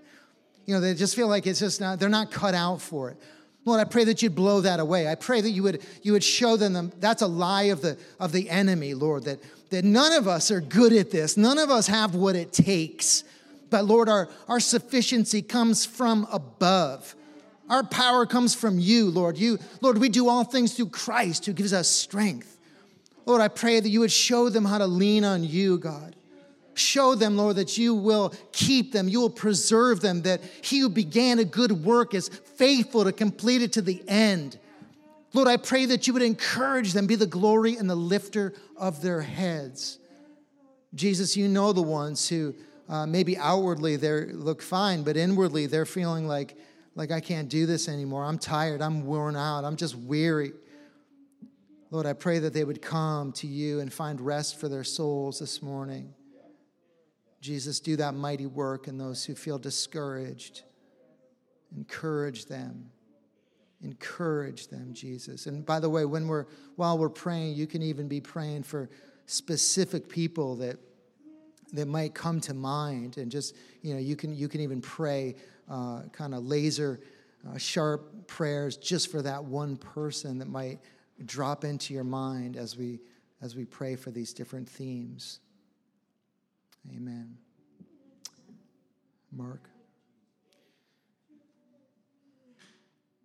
You 0.65 0.75
know, 0.75 0.81
they 0.81 0.93
just 0.93 1.15
feel 1.15 1.29
like 1.29 1.47
it's 1.47 1.59
just 1.59 1.79
not, 1.81 1.99
they're 1.99 2.09
not 2.09 2.31
cut 2.31 2.53
out 2.53 2.81
for 2.81 3.09
it. 3.09 3.17
Lord, 3.65 3.79
I 3.79 3.85
pray 3.85 4.03
that 4.05 4.21
you'd 4.21 4.35
blow 4.35 4.61
that 4.61 4.79
away. 4.79 5.07
I 5.07 5.15
pray 5.15 5.41
that 5.41 5.49
you 5.49 5.63
would, 5.63 5.85
you 6.01 6.11
would 6.13 6.23
show 6.23 6.57
them 6.57 6.91
that's 6.99 7.21
a 7.21 7.27
lie 7.27 7.63
of 7.63 7.81
the, 7.81 7.97
of 8.19 8.31
the 8.31 8.49
enemy, 8.49 8.93
Lord, 8.93 9.23
that, 9.23 9.39
that 9.69 9.85
none 9.85 10.13
of 10.13 10.27
us 10.27 10.51
are 10.51 10.61
good 10.61 10.93
at 10.93 11.11
this. 11.11 11.37
None 11.37 11.57
of 11.57 11.69
us 11.69 11.87
have 11.87 12.15
what 12.15 12.35
it 12.35 12.51
takes. 12.51 13.23
But 13.69 13.85
Lord, 13.85 14.09
our, 14.09 14.29
our 14.47 14.59
sufficiency 14.59 15.41
comes 15.41 15.85
from 15.85 16.27
above. 16.31 17.15
Our 17.69 17.83
power 17.83 18.25
comes 18.25 18.55
from 18.55 18.79
you, 18.79 19.09
Lord. 19.09 19.37
You, 19.37 19.59
Lord, 19.81 19.99
we 19.99 20.09
do 20.09 20.27
all 20.27 20.43
things 20.43 20.73
through 20.73 20.89
Christ 20.89 21.45
who 21.45 21.53
gives 21.53 21.71
us 21.71 21.87
strength. 21.87 22.57
Lord, 23.25 23.41
I 23.41 23.47
pray 23.47 23.79
that 23.79 23.89
you 23.89 23.99
would 23.99 24.11
show 24.11 24.49
them 24.49 24.65
how 24.65 24.79
to 24.79 24.87
lean 24.87 25.23
on 25.23 25.43
you, 25.43 25.77
God. 25.77 26.15
Show 26.73 27.13
them, 27.13 27.37
Lord, 27.37 27.57
that 27.57 27.77
you 27.77 27.93
will 27.93 28.33
keep 28.51 28.91
them, 28.91 29.07
you 29.07 29.19
will 29.19 29.29
preserve 29.29 29.99
them, 29.99 30.23
that 30.23 30.41
he 30.61 30.79
who 30.79 30.89
began 30.89 31.37
a 31.37 31.43
good 31.43 31.83
work 31.83 32.13
is 32.13 32.29
faithful 32.29 33.03
to 33.03 33.11
complete 33.11 33.61
it 33.61 33.73
to 33.73 33.81
the 33.81 34.01
end. 34.07 34.57
Lord, 35.33 35.47
I 35.47 35.57
pray 35.57 35.85
that 35.85 36.07
you 36.07 36.13
would 36.13 36.21
encourage 36.23 36.93
them, 36.93 37.05
be 37.05 37.15
the 37.15 37.27
glory 37.27 37.75
and 37.75 37.89
the 37.89 37.95
lifter 37.95 38.53
of 38.75 39.01
their 39.01 39.21
heads. 39.21 39.99
Jesus, 40.95 41.37
you 41.37 41.47
know 41.47 41.71
the 41.71 41.83
ones 41.83 42.27
who 42.27 42.55
uh, 42.87 43.05
maybe 43.05 43.37
outwardly 43.37 43.95
they 43.95 44.25
look 44.25 44.61
fine, 44.61 45.03
but 45.03 45.15
inwardly 45.15 45.67
they're 45.67 45.85
feeling 45.85 46.27
like, 46.27 46.57
like 46.95 47.11
I 47.11 47.19
can't 47.19 47.47
do 47.47 47.67
this 47.67 47.87
anymore. 47.87 48.25
I'm 48.25 48.39
tired. 48.39 48.81
I'm 48.81 49.05
worn 49.05 49.35
out. 49.35 49.63
I'm 49.65 49.75
just 49.75 49.95
weary. 49.95 50.53
Lord, 51.91 52.07
I 52.07 52.13
pray 52.13 52.39
that 52.39 52.53
they 52.53 52.63
would 52.63 52.81
come 52.81 53.31
to 53.33 53.47
you 53.47 53.79
and 53.79 53.93
find 53.93 54.19
rest 54.19 54.59
for 54.59 54.67
their 54.67 54.83
souls 54.83 55.39
this 55.39 55.61
morning. 55.61 56.13
Jesus, 57.41 57.79
do 57.79 57.95
that 57.97 58.15
mighty 58.15 58.47
work 58.47 58.87
in 58.87 58.97
those 58.97 59.25
who 59.25 59.35
feel 59.35 59.57
discouraged. 59.57 60.63
Encourage 61.75 62.45
them. 62.45 62.91
Encourage 63.81 64.67
them, 64.67 64.93
Jesus. 64.93 65.45
And 65.45 65.65
by 65.65 65.79
the 65.79 65.89
way, 65.89 66.03
when 66.05 66.27
we're 66.27 66.45
while 66.75 66.97
we're 66.97 67.09
praying, 67.09 67.55
you 67.55 67.65
can 67.65 67.81
even 67.81 68.07
be 68.07 68.19
praying 68.19 68.63
for 68.63 68.89
specific 69.25 70.09
people 70.09 70.55
that 70.57 70.77
that 71.71 71.87
might 71.87 72.13
come 72.13 72.41
to 72.41 72.53
mind, 72.53 73.17
and 73.17 73.31
just 73.31 73.55
you 73.81 73.93
know, 73.93 73.99
you 73.99 74.15
can 74.15 74.35
you 74.35 74.49
can 74.49 74.59
even 74.61 74.81
pray 74.81 75.35
uh, 75.69 76.03
kind 76.11 76.33
of 76.33 76.43
laser 76.43 76.99
uh, 77.47 77.57
sharp 77.57 78.27
prayers 78.27 78.75
just 78.75 79.09
for 79.09 79.21
that 79.21 79.43
one 79.43 79.77
person 79.77 80.39
that 80.39 80.49
might 80.49 80.79
drop 81.25 81.63
into 81.63 81.93
your 81.93 82.03
mind 82.03 82.57
as 82.57 82.75
we 82.75 82.99
as 83.41 83.55
we 83.55 83.63
pray 83.63 83.95
for 83.95 84.11
these 84.11 84.33
different 84.33 84.67
themes. 84.67 85.39
Amen. 86.93 87.37
Mark. 89.31 89.69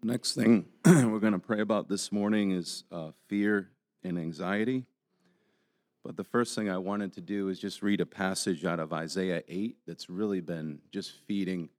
Next 0.06 0.34
thing 0.34 0.66
we're 0.84 1.18
going 1.18 1.32
to 1.32 1.38
pray 1.38 1.62
about 1.62 1.88
this 1.88 2.12
morning 2.12 2.50
is 2.50 2.84
uh, 2.92 3.12
fear 3.26 3.70
and 4.02 4.18
anxiety. 4.18 4.84
But 6.04 6.18
the 6.18 6.24
first 6.24 6.54
thing 6.54 6.68
I 6.68 6.76
wanted 6.76 7.14
to 7.14 7.22
do 7.22 7.48
is 7.48 7.58
just 7.58 7.82
read 7.82 8.02
a 8.02 8.06
passage 8.06 8.66
out 8.66 8.80
of 8.80 8.92
Isaiah 8.92 9.42
8 9.48 9.78
that's 9.86 10.10
really 10.10 10.42
been 10.42 10.80
just 10.92 11.12
feeding 11.26 11.70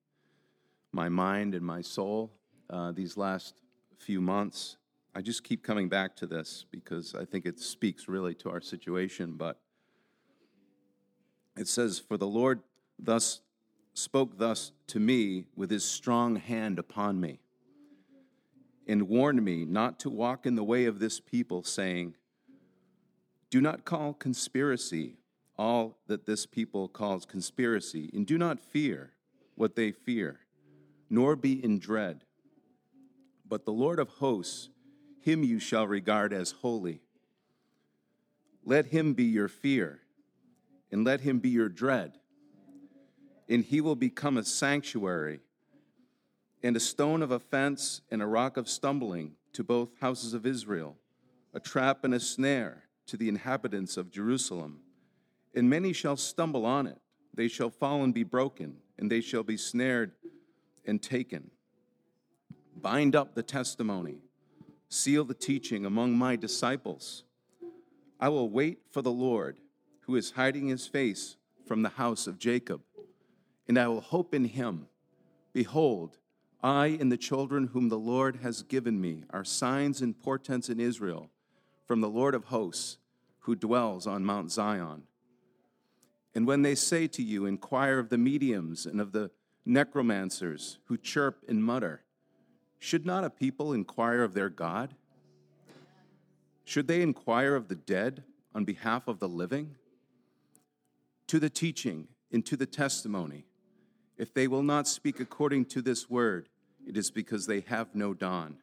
my 0.91 1.07
mind 1.07 1.53
and 1.53 1.63
my 1.63 1.81
soul 1.81 2.31
uh, 2.71 2.91
these 2.93 3.15
last 3.15 3.61
few 3.99 4.21
months. 4.21 4.77
I 5.13 5.21
just 5.21 5.43
keep 5.43 5.61
coming 5.61 5.87
back 5.87 6.15
to 6.15 6.25
this 6.25 6.65
because 6.71 7.13
I 7.13 7.25
think 7.25 7.45
it 7.45 7.59
speaks 7.59 8.07
really 8.07 8.33
to 8.33 8.49
our 8.49 8.59
situation. 8.59 9.35
But 9.37 9.59
it 11.55 11.67
says, 11.67 11.99
For 11.99 12.17
the 12.17 12.25
Lord 12.25 12.63
thus 12.97 13.41
spoke 13.93 14.39
thus 14.39 14.71
to 14.87 14.99
me 14.99 15.45
with 15.55 15.69
his 15.69 15.85
strong 15.85 16.37
hand 16.37 16.79
upon 16.79 17.21
me, 17.21 17.39
and 18.87 19.07
warned 19.07 19.43
me 19.43 19.65
not 19.65 19.99
to 19.99 20.09
walk 20.09 20.45
in 20.45 20.55
the 20.55 20.63
way 20.63 20.85
of 20.85 20.99
this 20.99 21.19
people, 21.19 21.63
saying, 21.63 22.15
Do 23.49 23.61
not 23.61 23.85
call 23.85 24.13
conspiracy 24.13 25.17
all 25.57 25.97
that 26.07 26.25
this 26.25 26.45
people 26.45 26.87
calls 26.87 27.25
conspiracy, 27.25 28.09
and 28.13 28.25
do 28.25 28.37
not 28.37 28.59
fear 28.59 29.13
what 29.55 29.75
they 29.75 29.91
fear, 29.91 30.39
nor 31.09 31.35
be 31.35 31.63
in 31.63 31.79
dread. 31.79 32.25
But 33.47 33.65
the 33.65 33.71
Lord 33.71 33.99
of 33.99 34.09
hosts, 34.09 34.69
him 35.21 35.43
you 35.43 35.59
shall 35.59 35.87
regard 35.87 36.33
as 36.33 36.51
holy. 36.51 37.01
Let 38.63 38.87
him 38.87 39.13
be 39.13 39.23
your 39.23 39.47
fear, 39.47 40.01
and 40.91 41.05
let 41.05 41.21
him 41.21 41.39
be 41.39 41.49
your 41.49 41.69
dread 41.69 42.19
and 43.47 43.63
he 43.63 43.81
will 43.81 43.95
become 43.95 44.37
a 44.37 44.43
sanctuary 44.43 45.39
and 46.65 46.75
a 46.75 46.79
stone 46.79 47.21
of 47.21 47.31
offense 47.31 48.01
and 48.09 48.21
a 48.21 48.25
rock 48.25 48.57
of 48.57 48.67
stumbling 48.67 49.33
to 49.53 49.63
both 49.63 49.89
houses 50.01 50.33
of 50.33 50.45
Israel, 50.45 50.97
a 51.53 51.59
trap 51.59 52.03
and 52.03 52.13
a 52.13 52.19
snare 52.19 52.83
to 53.05 53.15
the 53.15 53.29
inhabitants 53.29 53.97
of 53.97 54.09
Jerusalem. 54.09 54.79
And 55.53 55.69
many 55.69 55.93
shall 55.93 56.17
stumble 56.17 56.65
on 56.65 56.87
it. 56.87 56.99
They 57.33 57.47
shall 57.47 57.69
fall 57.69 58.03
and 58.03 58.13
be 58.13 58.23
broken, 58.23 58.77
and 58.97 59.11
they 59.11 59.21
shall 59.21 59.43
be 59.43 59.57
snared 59.57 60.13
and 60.85 61.01
taken. 61.01 61.51
Bind 62.75 63.15
up 63.15 63.35
the 63.35 63.43
testimony, 63.43 64.23
seal 64.89 65.23
the 65.23 65.33
teaching 65.33 65.85
among 65.85 66.17
my 66.17 66.35
disciples. 66.35 67.23
I 68.19 68.29
will 68.29 68.49
wait 68.49 68.79
for 68.89 69.03
the 69.03 69.11
Lord, 69.11 69.59
who 70.01 70.15
is 70.15 70.31
hiding 70.31 70.67
his 70.67 70.87
face 70.87 71.37
from 71.67 71.83
the 71.83 71.89
house 71.89 72.25
of 72.25 72.39
Jacob 72.39 72.81
and 73.67 73.79
I 73.79 73.87
will 73.87 74.01
hope 74.01 74.33
in 74.33 74.45
him. 74.45 74.87
Behold, 75.53 76.17
I 76.65 76.97
and 76.99 77.11
the 77.11 77.17
children 77.17 77.67
whom 77.67 77.89
the 77.89 77.99
Lord 77.99 78.37
has 78.37 78.63
given 78.63 78.99
me 78.99 79.23
are 79.29 79.43
signs 79.45 80.01
and 80.01 80.19
portents 80.19 80.67
in 80.67 80.79
Israel 80.79 81.29
from 81.85 82.01
the 82.01 82.09
Lord 82.09 82.33
of 82.33 82.45
hosts, 82.45 82.97
who 83.41 83.55
dwells 83.55 84.07
on 84.07 84.25
Mount 84.25 84.51
Zion. 84.51 85.03
And 86.33 86.47
when 86.47 86.63
they 86.63 86.73
say 86.73 87.05
to 87.05 87.21
you, 87.21 87.45
Inquire 87.45 87.99
of 87.99 88.09
the 88.09 88.17
mediums 88.17 88.87
and 88.87 88.99
of 88.99 89.11
the 89.11 89.29
necromancers 89.63 90.79
who 90.85 90.97
chirp 90.97 91.43
and 91.47 91.63
mutter, 91.63 92.01
should 92.79 93.05
not 93.05 93.23
a 93.23 93.29
people 93.29 93.71
inquire 93.71 94.23
of 94.23 94.33
their 94.33 94.49
God? 94.49 94.95
Should 96.63 96.87
they 96.87 97.03
inquire 97.03 97.53
of 97.53 97.67
the 97.67 97.75
dead 97.75 98.23
on 98.55 98.65
behalf 98.65 99.07
of 99.07 99.19
the 99.19 99.29
living? 99.29 99.75
To 101.27 101.39
the 101.39 101.51
teaching 101.51 102.07
and 102.31 102.43
to 102.47 102.57
the 102.57 102.65
testimony, 102.65 103.45
if 104.17 104.33
they 104.33 104.47
will 104.47 104.63
not 104.63 104.87
speak 104.87 105.19
according 105.19 105.65
to 105.65 105.83
this 105.83 106.09
word, 106.09 106.49
it 106.85 106.97
is 106.97 107.11
because 107.11 107.45
they 107.45 107.61
have 107.61 107.93
no 107.95 108.13
dawn. 108.13 108.57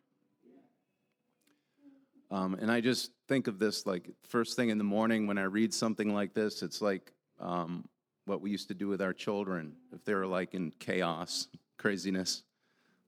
Um, 2.31 2.55
and 2.55 2.71
I 2.71 2.81
just 2.81 3.11
think 3.29 3.47
of 3.47 3.59
this 3.59 3.85
like 3.85 4.11
first 4.23 4.57
thing 4.57 4.71
in 4.71 4.79
the 4.79 4.85
morning 4.85 5.27
when 5.27 5.37
I 5.37 5.43
read 5.43 5.75
something 5.75 6.15
like 6.15 6.33
this, 6.33 6.63
it's 6.63 6.81
like 6.81 7.13
um, 7.39 7.87
what 8.25 8.41
we 8.41 8.51
used 8.51 8.69
to 8.69 8.75
do 8.75 8.89
with 8.89 9.03
our 9.03 9.13
children 9.13 9.75
if 9.93 10.03
they're 10.05 10.27
like 10.27 10.55
in 10.55 10.73
chaos, 10.79 11.49
craziness, 11.77 12.43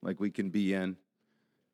like 0.02 0.20
we 0.20 0.30
can 0.30 0.50
be 0.50 0.74
in. 0.74 0.96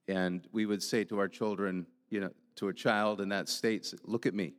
And 0.07 0.47
we 0.53 0.67
would 0.67 0.83
say 0.83 1.03
to 1.05 1.19
our 1.19 1.29
children, 1.29 1.87
you 2.09 2.21
know, 2.21 2.31
to 2.57 2.69
a 2.69 2.75
child 2.75 3.21
in 3.21 3.29
that 3.31 3.49
state, 3.49 3.93
look 4.05 4.27
at 4.27 4.35
me. 4.35 4.55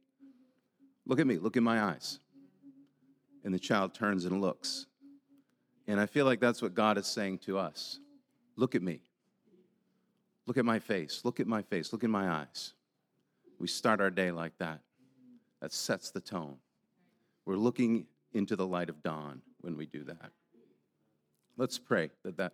Look 1.05 1.19
at 1.19 1.27
me. 1.27 1.38
Look 1.38 1.55
in 1.55 1.63
my 1.63 1.82
eyes. 1.82 2.19
And 3.43 3.53
the 3.53 3.59
child 3.59 3.93
turns 3.93 4.25
and 4.25 4.41
looks. 4.41 4.86
And 5.88 5.99
I 5.99 6.05
feel 6.05 6.25
like 6.25 6.39
that's 6.39 6.61
what 6.61 6.73
God 6.73 6.97
is 6.97 7.07
saying 7.07 7.39
to 7.39 7.57
us. 7.57 7.99
Look 8.56 8.76
at 8.76 8.82
me. 8.82 9.02
Look 10.47 10.58
at 10.58 10.66
my 10.66 10.80
face. 10.80 11.22
Look 11.24 11.39
at 11.39 11.47
my 11.47 11.62
face. 11.62 11.93
Look 11.93 12.04
in 12.04 12.12
my 12.12 12.30
eyes. 12.30 12.74
We 13.60 13.68
start 13.68 14.02
our 14.02 14.10
day 14.10 14.32
like 14.32 14.58
that. 14.58 14.82
That 15.62 15.72
sets 15.72 16.12
the 16.12 16.22
tone. 16.22 16.58
We're 17.45 17.56
looking 17.56 18.08
into 18.34 18.56
the 18.56 18.66
light 18.66 18.89
of 18.89 19.04
dawn 19.04 19.41
when 19.62 19.78
we 19.78 19.86
do 19.86 20.04
that. 20.06 20.32
Let's 21.58 21.78
pray 21.78 22.10
that, 22.24 22.38
that 22.38 22.54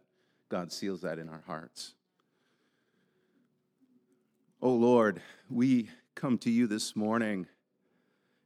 God 0.50 0.72
seals 0.72 1.02
that 1.02 1.20
in 1.20 1.30
our 1.30 1.44
hearts. 1.46 1.94
Oh 4.62 4.74
Lord, 4.74 5.22
we 5.50 5.90
come 6.16 6.38
to 6.40 6.50
you 6.50 6.68
this 6.68 6.96
morning, 6.96 7.46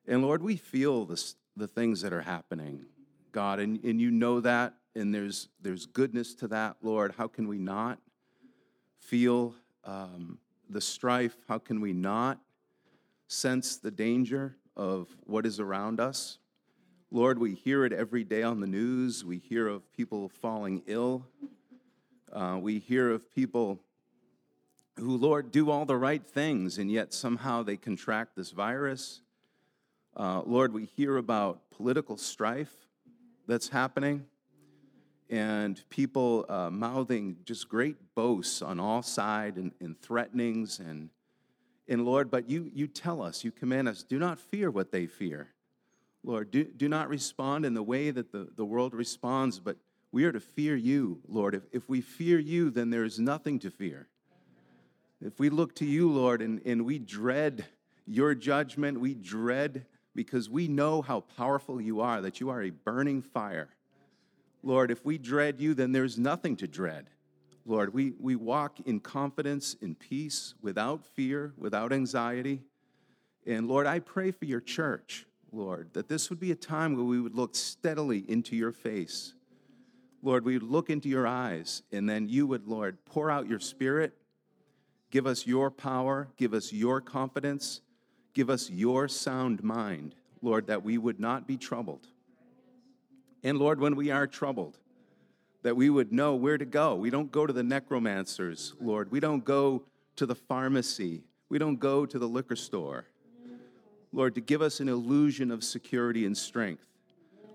and 0.08 0.22
Lord, 0.22 0.44
we 0.44 0.58
feel 0.58 1.06
this, 1.06 1.36
the 1.56 1.68
things 1.68 2.02
that 2.02 2.12
are 2.12 2.22
happening. 2.22 2.86
God, 3.32 3.60
and, 3.60 3.82
and 3.84 4.02
you 4.02 4.12
know 4.12 4.42
that, 4.42 4.74
and 4.96 5.14
there's, 5.14 5.48
there's 5.62 5.86
goodness 5.86 6.34
to 6.36 6.48
that, 6.50 6.78
Lord. 6.82 7.14
How 7.18 7.28
can 7.28 7.48
we 7.48 7.58
not 7.58 8.00
feel 9.00 9.56
um, 9.86 10.38
the 10.70 10.82
strife? 10.82 11.36
How 11.48 11.60
can 11.60 11.82
we 11.82 11.94
not 11.94 12.40
sense 13.28 13.78
the 13.78 13.92
danger 13.92 14.56
of 14.76 15.08
what 15.26 15.46
is 15.46 15.60
around 15.60 16.00
us? 16.00 16.40
Lord, 17.10 17.40
we 17.40 17.56
hear 17.56 17.86
it 17.86 17.94
every 17.94 18.24
day 18.24 18.44
on 18.44 18.60
the 18.62 18.68
news. 18.68 19.26
We 19.26 19.38
hear 19.38 19.68
of 19.68 19.92
people 19.94 20.30
falling 20.30 20.82
ill. 20.88 21.26
Uh, 22.32 22.58
we 22.62 22.80
hear 22.80 23.12
of 23.12 23.30
people 23.34 23.80
who, 24.98 25.18
Lord, 25.18 25.52
do 25.52 25.70
all 25.70 25.86
the 25.86 25.98
right 25.98 26.26
things, 26.26 26.78
and 26.78 26.90
yet 26.90 27.14
somehow 27.14 27.64
they 27.64 27.76
contract 27.76 28.36
this 28.36 28.52
virus. 28.52 29.22
Uh, 30.16 30.42
Lord, 30.46 30.74
we 30.74 30.86
hear 30.86 31.18
about 31.18 31.62
political 31.72 32.18
strife 32.18 32.74
that's 33.48 33.70
happening 33.70 34.26
and 35.32 35.82
people 35.90 36.46
uh, 36.50 36.70
mouthing 36.70 37.38
just 37.46 37.70
great 37.70 37.96
boasts 38.14 38.62
on 38.62 38.82
all 38.82 39.02
sides 39.02 39.58
and, 39.58 39.72
and 39.80 40.00
threatenings 40.02 40.80
and 40.80 41.10
and 41.88 42.06
lord 42.06 42.30
but 42.30 42.50
you 42.50 42.70
you 42.74 42.86
tell 42.86 43.24
us 43.24 43.44
you 43.44 43.52
command 43.52 43.88
us 43.88 44.04
do 44.04 44.20
not 44.20 44.38
fear 44.38 44.70
what 44.70 44.92
they 44.92 45.08
fear. 45.08 45.48
Lord 46.24 46.52
do, 46.52 46.66
do 46.66 46.88
not 46.88 47.10
respond 47.10 47.66
in 47.66 47.74
the 47.74 47.82
way 47.82 48.12
that 48.12 48.32
the, 48.32 48.50
the 48.56 48.66
world 48.66 48.94
responds 48.94 49.60
but 49.60 49.78
we 50.12 50.26
are 50.26 50.32
to 50.32 50.42
fear 50.42 50.76
you 50.76 51.22
lord. 51.28 51.56
If, 51.56 51.64
if 51.72 51.90
we 51.90 52.02
fear 52.02 52.38
you 52.38 52.70
then 52.70 52.90
there 52.90 53.06
is 53.06 53.18
nothing 53.18 53.58
to 53.60 53.72
fear. 53.72 54.08
If 55.22 55.40
we 55.40 55.50
look 55.50 55.74
to 55.76 55.86
you 55.86 56.12
lord 56.12 56.42
and, 56.42 56.62
and 56.66 56.86
we 56.86 57.00
dread 57.00 57.66
your 58.06 58.36
judgment 58.36 59.00
we 59.00 59.16
dread 59.16 59.86
because 60.14 60.50
we 60.50 60.68
know 60.68 61.02
how 61.02 61.22
powerful 61.22 61.80
you 61.80 62.02
are, 62.02 62.22
that 62.22 62.42
you 62.42 62.50
are 62.50 62.62
a 62.62 62.70
burning 62.70 63.22
fire. 63.22 63.70
Lord, 64.64 64.92
if 64.92 65.04
we 65.06 65.18
dread 65.18 65.60
you, 65.60 65.74
then 65.74 65.92
there's 65.92 66.18
nothing 66.18 66.56
to 66.58 66.68
dread. 66.68 67.10
Lord, 67.66 67.94
we, 67.94 68.14
we 68.20 68.36
walk 68.36 68.80
in 68.82 69.00
confidence, 69.00 69.76
in 69.82 69.96
peace, 69.96 70.56
without 70.62 71.06
fear, 71.06 71.54
without 71.58 71.94
anxiety. 71.94 72.62
And 73.46 73.68
Lord, 73.68 73.88
I 73.88 74.00
pray 74.00 74.32
for 74.32 74.46
your 74.46 74.62
church, 74.62 75.26
Lord, 75.52 75.90
that 75.94 76.10
this 76.10 76.30
would 76.30 76.40
be 76.40 76.52
a 76.52 76.56
time 76.56 76.96
where 76.96 77.06
we 77.06 77.20
would 77.20 77.36
look 77.36 77.56
steadily 77.56 78.26
into 78.28 78.56
your 78.56 78.72
face. 78.72 79.34
Lord, 80.24 80.46
we 80.46 80.54
would 80.54 80.70
look 80.70 80.90
into 80.90 81.10
your 81.10 81.26
eyes, 81.26 81.82
and 81.92 82.08
then 82.08 82.30
you 82.30 82.46
would, 82.48 82.68
Lord, 82.68 83.04
pour 83.06 83.32
out 83.32 83.48
your 83.48 83.60
spirit 83.60 84.16
Give 85.12 85.28
us 85.28 85.46
your 85.46 85.70
power, 85.70 86.30
give 86.38 86.54
us 86.54 86.72
your 86.72 87.02
confidence, 87.02 87.82
give 88.34 88.50
us 88.50 88.70
your 88.70 89.10
sound 89.10 89.62
mind, 89.62 90.16
Lord, 90.42 90.68
that 90.68 90.84
we 90.84 90.98
would 90.98 91.20
not 91.20 91.46
be 91.46 91.58
troubled. 91.58 92.08
And 93.44 93.58
Lord, 93.58 93.80
when 93.80 93.96
we 93.96 94.12
are 94.12 94.28
troubled, 94.28 94.78
that 95.64 95.76
we 95.76 95.90
would 95.90 96.12
know 96.12 96.36
where 96.36 96.58
to 96.58 96.66
go. 96.66 96.96
We 96.96 97.10
don't 97.10 97.32
go 97.32 97.46
to 97.46 97.54
the 97.54 97.64
necromancers, 97.64 98.74
Lord. 98.80 99.12
We 99.12 99.20
don't 99.20 99.46
go 99.46 99.84
to 100.16 100.26
the 100.26 100.36
pharmacy. 100.36 101.24
We 101.50 101.58
don't 101.58 101.80
go 101.80 102.06
to 102.06 102.20
the 102.20 102.28
liquor 102.28 102.56
store. 102.56 103.06
Lord, 104.14 104.36
to 104.36 104.42
give 104.42 104.62
us 104.62 104.80
an 104.80 104.90
illusion 104.90 105.52
of 105.52 105.64
security 105.64 106.26
and 106.26 106.38
strength. 106.38 106.86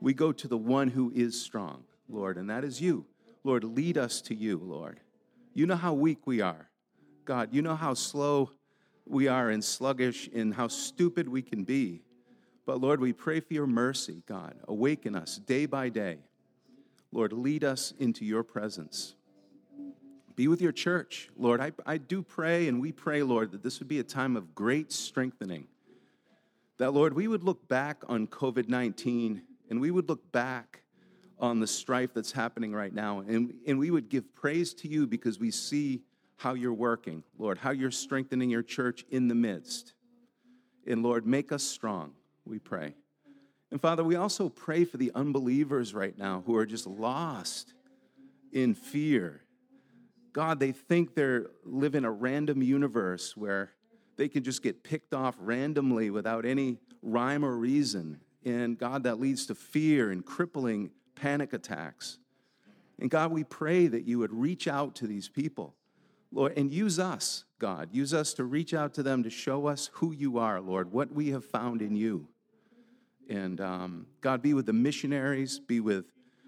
We 0.00 0.14
go 0.14 0.32
to 0.32 0.48
the 0.48 0.56
one 0.56 0.88
who 0.88 1.12
is 1.14 1.40
strong, 1.40 1.84
Lord, 2.08 2.38
and 2.38 2.48
that 2.50 2.64
is 2.64 2.80
you. 2.80 3.06
Lord, 3.44 3.64
lead 3.64 3.98
us 3.98 4.20
to 4.22 4.34
you, 4.34 4.60
Lord. 4.62 5.00
You 5.54 5.66
know 5.66 5.76
how 5.76 5.92
weak 5.94 6.26
we 6.26 6.40
are. 6.40 6.68
God, 7.24 7.50
you 7.52 7.62
know 7.62 7.76
how 7.76 7.94
slow 7.94 8.50
we 9.06 9.28
are 9.28 9.50
and 9.50 9.62
sluggish 9.62 10.28
and 10.34 10.54
how 10.54 10.68
stupid 10.68 11.28
we 11.28 11.42
can 11.42 11.64
be. 11.64 12.02
But 12.66 12.80
Lord, 12.80 13.00
we 13.00 13.12
pray 13.12 13.40
for 13.40 13.54
your 13.54 13.66
mercy, 13.68 14.22
God. 14.26 14.56
Awaken 14.66 15.14
us 15.14 15.38
day 15.38 15.66
by 15.66 15.88
day. 15.88 16.18
Lord, 17.12 17.32
lead 17.32 17.62
us 17.64 17.94
into 17.98 18.24
your 18.24 18.42
presence. 18.42 19.14
Be 20.34 20.48
with 20.48 20.60
your 20.60 20.72
church. 20.72 21.30
Lord, 21.38 21.60
I, 21.60 21.72
I 21.86 21.96
do 21.96 22.22
pray 22.22 22.68
and 22.68 22.80
we 22.80 22.92
pray, 22.92 23.22
Lord, 23.22 23.52
that 23.52 23.62
this 23.62 23.78
would 23.78 23.88
be 23.88 24.00
a 24.00 24.04
time 24.04 24.36
of 24.36 24.54
great 24.54 24.92
strengthening. 24.92 25.68
That, 26.78 26.90
Lord, 26.90 27.14
we 27.14 27.26
would 27.26 27.42
look 27.42 27.68
back 27.68 28.02
on 28.08 28.26
COVID 28.26 28.68
19 28.68 29.42
and 29.70 29.80
we 29.80 29.90
would 29.90 30.08
look 30.08 30.30
back 30.32 30.82
on 31.38 31.60
the 31.60 31.66
strife 31.66 32.12
that's 32.12 32.32
happening 32.32 32.72
right 32.74 32.92
now 32.92 33.20
and, 33.20 33.54
and 33.66 33.78
we 33.78 33.90
would 33.90 34.08
give 34.08 34.34
praise 34.34 34.74
to 34.74 34.88
you 34.88 35.06
because 35.06 35.38
we 35.38 35.50
see 35.50 36.02
how 36.36 36.54
you're 36.54 36.74
working, 36.74 37.22
Lord, 37.38 37.58
how 37.58 37.70
you're 37.70 37.90
strengthening 37.90 38.50
your 38.50 38.62
church 38.62 39.04
in 39.10 39.28
the 39.28 39.34
midst. 39.34 39.94
And 40.86 41.02
Lord, 41.02 41.26
make 41.26 41.50
us 41.50 41.62
strong, 41.62 42.12
we 42.46 42.58
pray. 42.58 42.94
And 43.70 43.80
Father, 43.80 44.04
we 44.04 44.16
also 44.16 44.48
pray 44.48 44.84
for 44.84 44.96
the 44.96 45.12
unbelievers 45.14 45.92
right 45.92 46.16
now 46.16 46.42
who 46.46 46.56
are 46.56 46.66
just 46.66 46.86
lost 46.86 47.74
in 48.52 48.74
fear. 48.74 49.42
God, 50.32 50.60
they 50.60 50.72
think 50.72 51.14
they're 51.14 51.46
living 51.64 51.98
in 51.98 52.04
a 52.04 52.10
random 52.10 52.62
universe 52.62 53.36
where 53.36 53.72
they 54.16 54.28
can 54.28 54.42
just 54.42 54.62
get 54.62 54.82
picked 54.82 55.14
off 55.14 55.34
randomly 55.38 56.10
without 56.10 56.44
any 56.44 56.78
rhyme 57.02 57.44
or 57.44 57.56
reason. 57.56 58.20
And 58.44 58.78
God, 58.78 59.02
that 59.04 59.18
leads 59.18 59.46
to 59.46 59.54
fear 59.54 60.10
and 60.10 60.24
crippling 60.24 60.90
panic 61.14 61.52
attacks. 61.52 62.18
And 62.98 63.10
God, 63.10 63.30
we 63.32 63.44
pray 63.44 63.88
that 63.88 64.06
you 64.06 64.18
would 64.18 64.32
reach 64.32 64.68
out 64.68 64.94
to 64.96 65.06
these 65.06 65.28
people, 65.28 65.74
Lord, 66.32 66.56
and 66.56 66.72
use 66.72 66.98
us, 66.98 67.44
God. 67.58 67.88
Use 67.92 68.14
us 68.14 68.32
to 68.34 68.44
reach 68.44 68.72
out 68.72 68.94
to 68.94 69.02
them 69.02 69.22
to 69.22 69.30
show 69.30 69.66
us 69.66 69.90
who 69.94 70.12
you 70.12 70.38
are, 70.38 70.60
Lord, 70.60 70.92
what 70.92 71.12
we 71.12 71.30
have 71.30 71.44
found 71.44 71.82
in 71.82 71.96
you. 71.96 72.28
And 73.28 73.60
um, 73.60 74.06
God, 74.20 74.42
be 74.42 74.54
with 74.54 74.66
the 74.66 74.72
missionaries, 74.72 75.58
be 75.58 75.80
with 75.80 76.06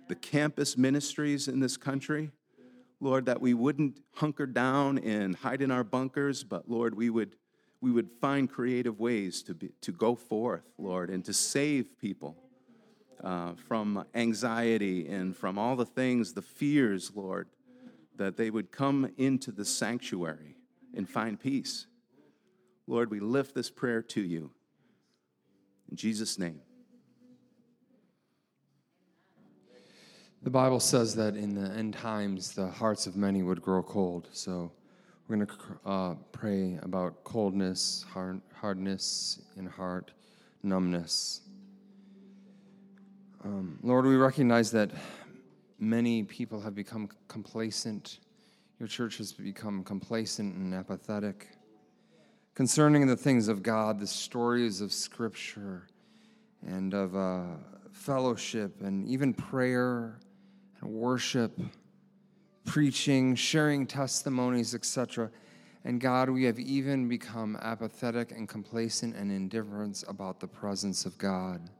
the 0.08 0.14
campus 0.14 0.76
ministries 0.76 1.48
in 1.48 1.60
this 1.60 1.76
country. 1.76 2.30
Lord, 3.00 3.26
that 3.26 3.40
we 3.40 3.54
wouldn't 3.54 4.00
hunker 4.14 4.46
down 4.46 4.98
and 4.98 5.36
hide 5.36 5.62
in 5.62 5.70
our 5.70 5.84
bunkers, 5.84 6.42
but 6.42 6.68
Lord, 6.68 6.94
we 6.94 7.10
would, 7.10 7.36
we 7.80 7.92
would 7.92 8.10
find 8.20 8.50
creative 8.50 8.98
ways 8.98 9.42
to, 9.44 9.54
be, 9.54 9.70
to 9.82 9.92
go 9.92 10.16
forth, 10.16 10.64
Lord, 10.78 11.10
and 11.10 11.24
to 11.24 11.32
save 11.32 11.98
people 12.00 12.36
uh, 13.22 13.52
from 13.68 14.04
anxiety 14.14 15.08
and 15.08 15.36
from 15.36 15.58
all 15.58 15.76
the 15.76 15.86
things, 15.86 16.32
the 16.32 16.42
fears, 16.42 17.12
Lord, 17.14 17.48
that 18.16 18.36
they 18.36 18.50
would 18.50 18.72
come 18.72 19.12
into 19.16 19.52
the 19.52 19.64
sanctuary 19.64 20.56
and 20.94 21.08
find 21.08 21.38
peace. 21.38 21.86
Lord, 22.88 23.10
we 23.10 23.20
lift 23.20 23.54
this 23.54 23.70
prayer 23.70 24.02
to 24.02 24.20
you. 24.20 24.50
In 25.90 25.96
Jesus' 25.96 26.38
name. 26.38 26.60
The 30.42 30.50
Bible 30.50 30.78
says 30.78 31.16
that 31.16 31.34
in 31.36 31.54
the 31.54 31.68
end 31.76 31.94
times, 31.94 32.52
the 32.52 32.68
hearts 32.68 33.06
of 33.08 33.16
many 33.16 33.42
would 33.42 33.60
grow 33.60 33.82
cold. 33.82 34.28
So 34.32 34.70
we're 35.26 35.36
going 35.36 35.46
to 35.48 35.54
uh, 35.84 36.14
pray 36.30 36.78
about 36.82 37.24
coldness, 37.24 38.04
hard, 38.08 38.40
hardness 38.54 39.42
in 39.56 39.66
heart, 39.66 40.12
numbness. 40.62 41.40
Um, 43.44 43.78
Lord, 43.82 44.06
we 44.06 44.14
recognize 44.14 44.70
that 44.70 44.90
many 45.80 46.22
people 46.22 46.60
have 46.60 46.74
become 46.74 47.08
complacent. 47.26 48.20
Your 48.78 48.88
church 48.88 49.18
has 49.18 49.32
become 49.32 49.82
complacent 49.82 50.54
and 50.54 50.72
apathetic. 50.72 51.48
Concerning 52.54 53.08
the 53.08 53.16
things 53.16 53.48
of 53.48 53.62
God, 53.62 53.98
the 53.98 54.06
stories 54.06 54.80
of 54.80 54.92
Scripture 54.92 55.88
and 56.64 56.94
of 56.94 57.16
uh, 57.16 57.56
fellowship 57.92 58.82
and 58.82 59.06
even 59.06 59.34
prayer 59.34 60.20
and 60.80 60.90
worship, 60.90 61.58
preaching, 62.64 63.34
sharing 63.34 63.86
testimonies, 63.86 64.74
etc. 64.74 65.30
And 65.84 66.00
God, 66.00 66.30
we 66.30 66.44
have 66.44 66.58
even 66.58 67.08
become 67.08 67.56
apathetic 67.62 68.32
and 68.32 68.48
complacent 68.48 69.16
and 69.16 69.30
indifferent 69.30 70.04
about 70.08 70.40
the 70.40 70.48
presence 70.48 71.06
of 71.06 71.16
God. 71.18 71.70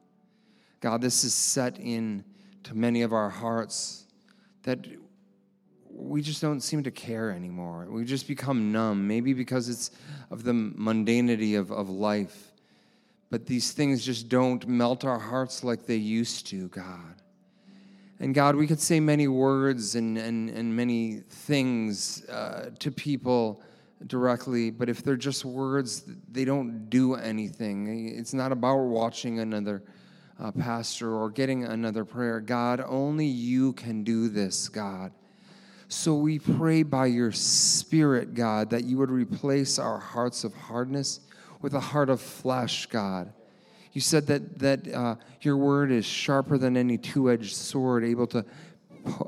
God, 0.80 1.00
this 1.00 1.24
is 1.24 1.34
set 1.34 1.78
in 1.78 2.24
to 2.64 2.74
many 2.74 3.02
of 3.02 3.12
our 3.12 3.28
hearts 3.28 4.06
that 4.62 4.86
we 5.90 6.22
just 6.22 6.40
don't 6.40 6.60
seem 6.60 6.82
to 6.84 6.90
care 6.90 7.30
anymore. 7.30 7.86
We 7.90 8.04
just 8.04 8.28
become 8.28 8.70
numb, 8.70 9.06
maybe 9.08 9.32
because 9.32 9.68
it's 9.68 9.90
of 10.30 10.44
the 10.44 10.52
mundanity 10.52 11.58
of, 11.58 11.72
of 11.72 11.88
life. 11.88 12.52
But 13.30 13.46
these 13.46 13.72
things 13.72 14.04
just 14.04 14.28
don't 14.28 14.66
melt 14.66 15.04
our 15.04 15.18
hearts 15.18 15.64
like 15.64 15.86
they 15.86 15.96
used 15.96 16.46
to, 16.48 16.68
God. 16.68 17.22
And 18.20 18.34
God, 18.34 18.56
we 18.56 18.66
could 18.66 18.80
say 18.80 18.98
many 18.98 19.28
words 19.28 19.94
and, 19.94 20.18
and, 20.18 20.50
and 20.50 20.74
many 20.74 21.18
things 21.28 22.24
uh, 22.28 22.70
to 22.80 22.90
people 22.90 23.62
directly, 24.06 24.70
but 24.70 24.88
if 24.88 25.02
they're 25.02 25.16
just 25.16 25.44
words, 25.44 26.04
they 26.30 26.44
don't 26.44 26.88
do 26.90 27.14
anything. 27.14 28.08
It's 28.08 28.34
not 28.34 28.52
about 28.52 28.78
watching 28.78 29.40
another 29.40 29.82
uh, 30.40 30.52
pastor 30.52 31.14
or 31.14 31.30
getting 31.30 31.64
another 31.64 32.04
prayer. 32.04 32.40
God, 32.40 32.82
only 32.86 33.26
you 33.26 33.72
can 33.72 34.04
do 34.04 34.28
this, 34.28 34.68
God. 34.68 35.12
So 35.88 36.14
we 36.14 36.38
pray 36.38 36.82
by 36.82 37.06
your 37.06 37.32
Spirit, 37.32 38.34
God, 38.34 38.70
that 38.70 38.84
you 38.84 38.98
would 38.98 39.10
replace 39.10 39.78
our 39.78 39.98
hearts 39.98 40.44
of 40.44 40.54
hardness 40.54 41.20
with 41.62 41.74
a 41.74 41.80
heart 41.80 42.10
of 42.10 42.20
flesh, 42.20 42.86
God. 42.86 43.32
You 43.92 44.00
said 44.00 44.26
that, 44.26 44.58
that 44.58 44.94
uh, 44.94 45.16
your 45.40 45.56
word 45.56 45.90
is 45.90 46.04
sharper 46.04 46.58
than 46.58 46.76
any 46.76 46.98
two 46.98 47.30
edged 47.30 47.56
sword, 47.56 48.04
able 48.04 48.26
to 48.28 48.44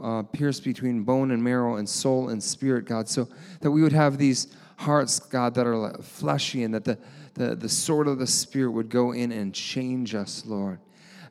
uh, 0.03 0.23
pierce 0.25 0.61
between 0.61 1.03
bone 1.03 1.31
and 1.31 1.43
marrow 1.43 1.77
and 1.77 1.89
soul 1.89 2.29
and 2.29 2.43
spirit, 2.43 2.85
God. 2.85 3.09
So 3.09 3.29
that 3.61 3.71
we 3.71 3.83
would 3.83 3.93
have 3.93 4.19
these 4.19 4.49
hearts, 4.81 5.19
God, 5.19 5.55
that 5.55 5.67
are 5.67 5.93
fleshy 6.03 6.63
and 6.63 6.73
that 6.75 6.85
the, 6.85 6.99
the, 7.35 7.55
the 7.55 7.69
sword 7.69 8.09
of 8.09 8.19
the 8.19 8.27
Spirit 8.27 8.71
would 8.71 8.89
go 8.89 9.13
in 9.13 9.31
and 9.31 9.55
change 9.55 10.15
us, 10.15 10.45
Lord. 10.47 10.79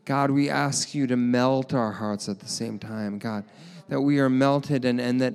God, 0.05 0.31
we 0.31 0.49
ask 0.49 0.93
you 0.93 1.07
to 1.07 1.15
melt 1.15 1.73
our 1.73 1.91
hearts 1.91 2.29
at 2.29 2.39
the 2.39 2.47
same 2.47 2.79
time, 2.79 3.17
God, 3.17 3.43
that 3.89 4.01
we 4.01 4.19
are 4.19 4.29
melted 4.29 4.85
and, 4.85 5.01
and 5.01 5.19
that, 5.21 5.33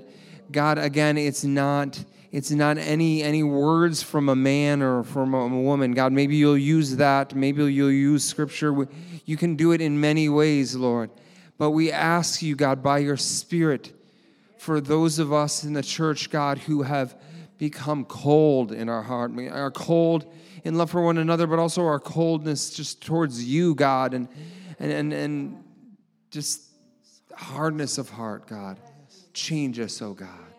God, 0.53 0.79
again, 0.79 1.19
it's 1.19 1.45
not 1.45 2.05
it's 2.35 2.51
not 2.51 2.79
any 2.79 3.23
any 3.23 3.45
words 3.45 4.03
from 4.03 4.29
a 4.29 4.35
man 4.35 4.83
or 4.83 5.05
from 5.05 5.35
a 5.35 5.47
woman. 5.47 5.93
God 5.93 6.13
maybe 6.13 6.35
you'll 6.35 6.59
use 6.59 6.97
that. 6.97 7.33
Maybe 7.33 7.63
you'll 7.73 7.93
use 7.93 8.25
scripture. 8.25 8.89
You 9.25 9.37
can 9.37 9.55
do 9.55 9.71
it 9.71 9.81
in 9.81 10.01
many 10.01 10.29
ways 10.29 10.75
lord. 10.75 11.11
But 11.59 11.71
we 11.71 11.93
ask 11.93 12.43
you 12.43 12.57
god 12.57 12.83
by 12.83 12.99
your 12.99 13.17
spirit 13.17 13.93
for 14.59 14.81
those 14.81 15.21
of 15.21 15.33
us 15.33 15.63
in 15.63 15.75
the 15.75 15.83
church 15.83 16.29
god 16.29 16.59
who 16.59 16.83
have 16.83 17.15
become 17.57 18.05
cold 18.05 18.73
in 18.73 18.89
our 18.89 19.03
heart. 19.03 19.33
We 19.33 19.47
are 19.47 19.71
cold 19.71 20.27
in 20.65 20.75
love 20.77 20.91
for 20.91 21.03
one 21.03 21.19
another 21.19 21.47
but 21.47 21.61
also 21.61 21.87
our 21.87 22.01
coldness 22.01 22.71
just 22.71 23.01
towards 23.01 23.45
you 23.45 23.77
god 23.77 24.13
and 24.13 24.27
and 24.81 24.91
and, 24.91 25.13
and 25.13 25.65
just 26.33 26.65
hardness 27.33 27.97
of 27.97 28.11
heart 28.11 28.49
god. 28.49 28.81
Change 29.35 29.79
us 29.79 30.03
oh 30.03 30.15
god 30.15 30.54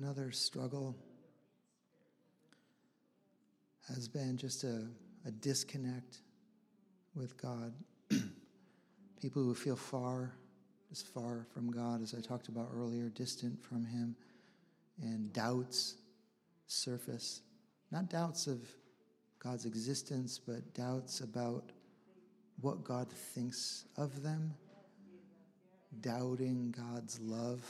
Another 0.00 0.30
struggle 0.30 0.96
has 3.88 4.08
been 4.08 4.38
just 4.38 4.64
a, 4.64 4.86
a 5.26 5.30
disconnect 5.30 6.20
with 7.14 7.36
God. 7.36 7.74
People 9.20 9.42
who 9.42 9.54
feel 9.54 9.76
far, 9.76 10.32
just 10.88 11.06
far 11.08 11.46
from 11.52 11.70
God, 11.70 12.02
as 12.02 12.14
I 12.14 12.20
talked 12.22 12.48
about 12.48 12.70
earlier, 12.74 13.10
distant 13.10 13.62
from 13.62 13.84
Him, 13.84 14.16
and 15.02 15.30
doubts 15.34 15.96
surface. 16.66 17.42
Not 17.90 18.08
doubts 18.08 18.46
of 18.46 18.60
God's 19.38 19.66
existence, 19.66 20.38
but 20.38 20.72
doubts 20.72 21.20
about 21.20 21.72
what 22.62 22.84
God 22.84 23.12
thinks 23.12 23.84
of 23.98 24.22
them, 24.22 24.54
doubting 26.00 26.74
God's 26.74 27.20
love, 27.20 27.62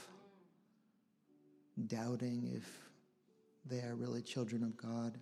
doubting 1.86 2.50
if 2.54 2.64
they 3.66 3.78
are 3.78 3.94
really 3.94 4.22
children 4.22 4.62
of 4.62 4.76
God. 4.76 5.18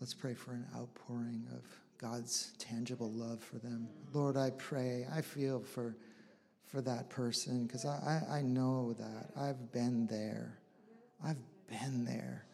Let's 0.00 0.14
pray 0.14 0.34
for 0.34 0.52
an 0.52 0.66
outpouring 0.76 1.46
of 1.54 1.64
God's 1.98 2.52
tangible 2.58 3.10
love 3.12 3.40
for 3.40 3.58
them. 3.58 3.88
Lord, 4.12 4.36
I 4.36 4.50
pray, 4.50 5.06
I 5.12 5.22
feel 5.22 5.60
for, 5.60 5.96
for 6.66 6.82
that 6.82 7.08
person 7.08 7.66
because 7.66 7.86
I, 7.86 8.24
I, 8.30 8.36
I 8.38 8.42
know 8.42 8.94
that. 8.98 9.30
I've 9.36 9.72
been 9.72 10.06
there. 10.06 10.58
I've 11.24 11.40
been 11.68 12.04
there. 12.04 12.44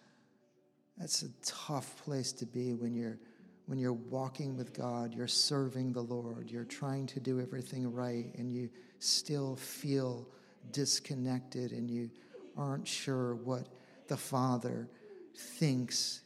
That's 0.98 1.22
a 1.22 1.30
tough 1.44 1.96
place 2.04 2.30
to 2.32 2.46
be 2.46 2.74
when 2.74 2.94
you're 2.94 3.18
when 3.66 3.78
you're 3.78 3.92
walking 3.92 4.56
with 4.56 4.76
God, 4.76 5.14
you're 5.14 5.28
serving 5.28 5.92
the 5.92 6.02
Lord, 6.02 6.50
you're 6.50 6.64
trying 6.64 7.06
to 7.06 7.20
do 7.20 7.40
everything 7.40 7.90
right, 7.92 8.26
and 8.36 8.52
you 8.52 8.68
still 9.02 9.56
feel 9.56 10.28
disconnected 10.70 11.72
and 11.72 11.90
you 11.90 12.10
aren't 12.56 12.86
sure 12.86 13.34
what 13.36 13.66
the 14.08 14.16
Father 14.16 14.88
thinks 15.34 16.20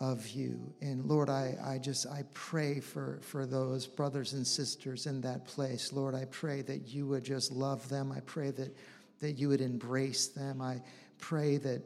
of 0.00 0.26
you. 0.28 0.72
And 0.80 1.04
Lord, 1.04 1.28
I, 1.28 1.56
I 1.62 1.78
just 1.78 2.06
I 2.06 2.24
pray 2.32 2.80
for, 2.80 3.20
for 3.22 3.44
those 3.46 3.86
brothers 3.86 4.32
and 4.32 4.46
sisters 4.46 5.06
in 5.06 5.20
that 5.20 5.44
place. 5.44 5.92
Lord, 5.92 6.14
I 6.14 6.24
pray 6.26 6.62
that 6.62 6.88
you 6.88 7.06
would 7.06 7.24
just 7.24 7.52
love 7.52 7.86
them. 7.88 8.10
I 8.10 8.20
pray 8.20 8.50
that 8.52 8.74
that 9.20 9.32
you 9.32 9.48
would 9.48 9.60
embrace 9.60 10.28
them. 10.28 10.60
I 10.60 10.80
pray 11.18 11.58
that 11.58 11.82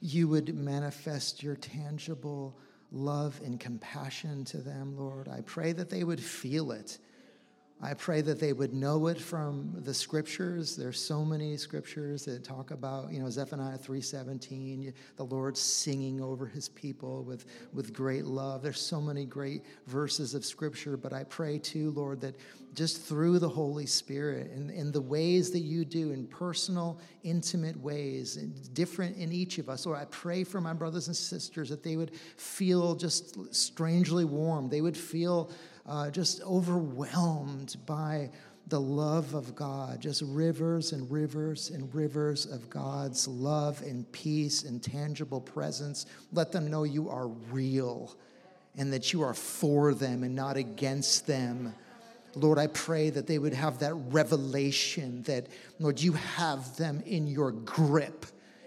you 0.00 0.28
would 0.28 0.54
manifest 0.54 1.42
your 1.42 1.56
tangible 1.56 2.58
love 2.92 3.40
and 3.44 3.58
compassion 3.58 4.44
to 4.46 4.58
them, 4.58 4.96
Lord. 4.96 5.28
I 5.28 5.40
pray 5.42 5.72
that 5.72 5.90
they 5.90 6.04
would 6.04 6.20
feel 6.20 6.72
it. 6.72 6.98
I 7.80 7.94
pray 7.94 8.22
that 8.22 8.40
they 8.40 8.52
would 8.52 8.74
know 8.74 9.06
it 9.06 9.20
from 9.20 9.72
the 9.84 9.94
scriptures. 9.94 10.74
There's 10.74 11.00
so 11.00 11.24
many 11.24 11.56
scriptures 11.56 12.24
that 12.24 12.42
talk 12.42 12.72
about, 12.72 13.12
you 13.12 13.20
know, 13.20 13.30
Zephaniah 13.30 13.78
3:17, 13.78 14.92
the 15.14 15.24
Lord 15.24 15.56
singing 15.56 16.20
over 16.20 16.44
his 16.44 16.68
people 16.68 17.22
with, 17.22 17.46
with 17.72 17.92
great 17.92 18.24
love. 18.24 18.62
There's 18.62 18.80
so 18.80 19.00
many 19.00 19.24
great 19.24 19.62
verses 19.86 20.34
of 20.34 20.44
scripture, 20.44 20.96
but 20.96 21.12
I 21.12 21.22
pray 21.24 21.58
too, 21.58 21.92
Lord, 21.92 22.20
that 22.22 22.34
just 22.74 23.00
through 23.00 23.38
the 23.38 23.48
Holy 23.48 23.86
Spirit 23.86 24.50
and 24.50 24.72
in 24.72 24.90
the 24.90 25.00
ways 25.00 25.52
that 25.52 25.60
you 25.60 25.84
do 25.84 26.10
in 26.10 26.26
personal, 26.26 27.00
intimate 27.22 27.76
ways, 27.80 28.34
different 28.72 29.16
in 29.16 29.32
each 29.32 29.58
of 29.58 29.68
us. 29.68 29.86
Lord, 29.86 29.98
I 29.98 30.04
pray 30.06 30.42
for 30.42 30.60
my 30.60 30.72
brothers 30.72 31.06
and 31.06 31.16
sisters 31.16 31.68
that 31.68 31.84
they 31.84 31.96
would 31.96 32.14
feel 32.36 32.96
just 32.96 33.54
strangely 33.54 34.24
warm. 34.24 34.68
They 34.68 34.80
would 34.80 34.96
feel 34.96 35.50
uh, 35.88 36.10
just 36.10 36.42
overwhelmed 36.42 37.76
by 37.86 38.30
the 38.68 38.80
love 38.80 39.34
of 39.34 39.56
God, 39.56 40.00
just 40.00 40.22
rivers 40.26 40.92
and 40.92 41.10
rivers 41.10 41.70
and 41.70 41.92
rivers 41.94 42.44
of 42.44 42.68
God's 42.68 43.26
love 43.26 43.80
and 43.80 44.10
peace 44.12 44.64
and 44.64 44.82
tangible 44.82 45.40
presence. 45.40 46.04
Let 46.32 46.52
them 46.52 46.70
know 46.70 46.84
you 46.84 47.08
are 47.08 47.28
real 47.28 48.14
and 48.76 48.92
that 48.92 49.12
you 49.12 49.22
are 49.22 49.32
for 49.32 49.94
them 49.94 50.22
and 50.22 50.34
not 50.34 50.58
against 50.58 51.26
them. 51.26 51.74
Lord, 52.34 52.58
I 52.58 52.66
pray 52.66 53.08
that 53.10 53.26
they 53.26 53.38
would 53.38 53.54
have 53.54 53.78
that 53.78 53.94
revelation 53.94 55.22
that, 55.22 55.46
Lord, 55.78 55.98
you 56.00 56.12
have 56.12 56.76
them 56.76 57.02
in 57.06 57.26
your 57.26 57.52
grip 57.52 58.26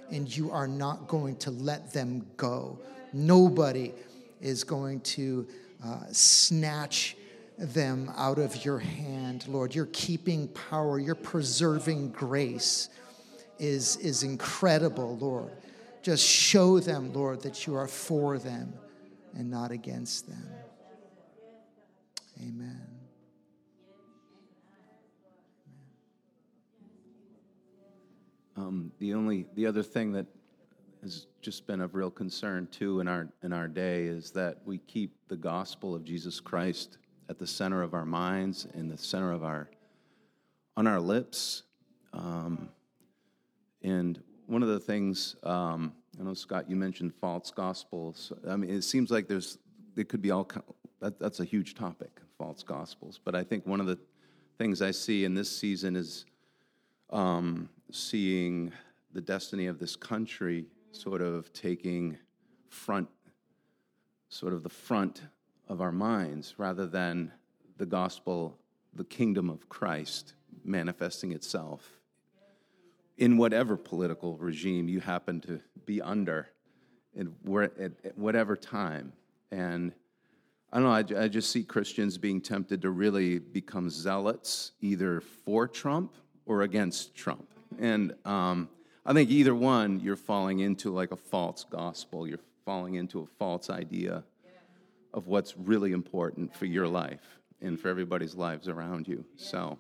and 0.10 0.36
you 0.36 0.52
are 0.52 0.68
not 0.68 1.08
going 1.08 1.36
to 1.38 1.52
let 1.52 1.94
them 1.94 2.26
go. 2.38 2.80
Nobody 3.14 3.94
is 4.42 4.64
going 4.64 5.02
to 5.02 5.48
uh, 5.84 6.00
snatch 6.12 7.16
them 7.58 8.12
out 8.16 8.40
of 8.40 8.66
your 8.66 8.80
hand, 8.80 9.48
Lord. 9.48 9.76
Your 9.76 9.88
keeping 9.94 10.48
power, 10.48 11.00
your 11.00 11.16
preserving 11.16 12.12
grace 12.12 12.90
is, 13.60 13.98
is 13.98 14.24
incredible, 14.24 15.18
Lord. 15.18 15.52
Just 16.02 16.26
show 16.26 16.80
them, 16.80 17.14
Lord, 17.14 17.42
that 17.42 17.68
you 17.68 17.76
are 17.76 17.88
for 17.88 18.40
them 18.40 18.74
and 19.36 19.50
not 19.50 19.72
against 19.72 20.28
them. 20.28 20.50
Amen. 22.42 22.82
Um, 28.58 28.92
the 29.00 29.14
only, 29.14 29.46
the 29.56 29.68
other 29.68 29.84
thing 29.84 30.14
that 30.14 30.26
has 31.02 31.28
just 31.41 31.66
been 31.66 31.82
of 31.82 31.95
real 31.95 32.12
concern 32.12 32.68
too 32.72 32.99
in 32.99 33.08
our 33.08 33.28
in 33.43 33.54
our 33.54 33.68
day 33.68 34.04
is 34.04 34.32
that 34.32 34.60
we 34.66 34.78
keep 34.80 35.16
the 35.28 35.36
gospel 35.36 35.95
of 35.95 36.04
Jesus 36.04 36.39
Christ 36.39 36.97
at 37.30 37.39
the 37.39 37.47
center 37.47 37.82
of 37.82 37.93
our 37.93 38.06
minds, 38.06 38.68
in 38.74 38.88
the 38.88 38.97
center 38.97 39.32
of 39.32 39.43
our 39.43 39.70
on 40.78 40.88
our 40.88 40.99
lips. 40.99 41.64
Um, 42.14 42.70
and 43.84 44.22
one 44.47 44.62
of 44.62 44.70
the 44.70 44.80
things 44.80 45.36
um, 45.43 45.93
I 46.20 46.24
know, 46.24 46.34
Scott, 46.34 46.70
you 46.70 46.76
mentioned 46.76 47.14
false 47.16 47.52
gospels. 47.52 48.34
I 48.47 48.56
mean, 48.56 48.70
it 48.70 48.84
seems 48.84 49.12
like 49.12 49.28
there's 49.28 49.58
it 49.95 50.10
could 50.10 50.22
be 50.22 50.32
all 50.32 50.47
that, 50.99 51.20
that's 51.20 51.39
a 51.39 51.45
huge 51.45 51.74
topic, 51.76 52.20
false 52.38 52.64
gospels. 52.64 53.20
But 53.24 53.36
I 53.36 53.43
think 53.43 53.66
one 53.66 53.80
of 53.80 53.88
the 53.88 53.97
things 54.58 54.82
I 54.82 54.91
see 54.91 55.26
in 55.26 55.34
this 55.34 55.49
season 55.49 55.95
is 55.95 56.26
um, 57.10 57.70
seeing 57.91 58.72
the 59.14 59.22
destiny 59.22 59.68
of 59.68 59.80
this 59.80 59.95
country 59.95 60.66
sort 60.92 61.22
of 61.22 61.52
taking 61.54 62.18
front, 62.70 63.08
sort 64.30 64.54
of 64.54 64.64
the 64.64 64.70
front 64.70 65.24
of 65.68 65.82
our 65.82 65.92
minds, 65.92 66.56
rather 66.58 66.86
than 66.86 67.32
the 67.78 67.86
gospel, 67.86 68.58
the 68.94 69.04
kingdom 69.04 69.50
of 69.50 69.70
Christ 69.70 70.34
manifesting 70.64 71.32
itself 71.32 72.02
in 73.18 73.38
whatever 73.38 73.78
political 73.78 74.38
regime 74.38 74.88
you 74.88 75.00
happen 75.00 75.39
to 75.42 75.60
be 75.86 76.02
under, 76.02 76.50
at 77.18 78.18
whatever 78.18 78.56
time. 78.56 79.14
And 79.52 79.94
I 80.72 80.80
don't 80.80 80.86
know, 80.86 81.18
I, 81.20 81.24
I, 81.24 81.28
just 81.28 81.52
see 81.52 81.64
Christians 81.64 82.18
being 82.18 82.39
tempted 82.39 82.82
to 82.82 82.89
really 82.92 83.39
become 83.39 83.89
zealots 83.89 84.72
either 84.80 85.20
for 85.20 85.68
Trump 85.68 86.16
or 86.46 86.62
against 86.62 87.14
Trump. 87.14 87.50
And 87.78 88.14
um, 88.24 88.70
I 89.06 89.14
think 89.14 89.30
either 89.32 89.56
one, 89.56 89.99
you're 89.99 90.16
falling 90.16 90.60
into 90.60 90.91
like 90.91 91.12
a 91.12 91.16
false 91.16 91.66
gospel. 91.70 92.28
You're 92.28 92.39
falling 92.66 92.95
into 92.95 93.22
a 93.22 93.26
false 93.39 93.70
idea 93.70 94.24
of 95.14 95.28
what's 95.28 95.58
really 95.58 95.91
important 95.91 96.56
for 96.56 96.66
your 96.66 96.88
life 96.88 97.39
and 97.62 97.80
for 97.80 97.89
everybody's 97.89 98.36
lives 98.36 98.68
around 98.68 99.08
you. 99.08 99.26
So 99.38 99.78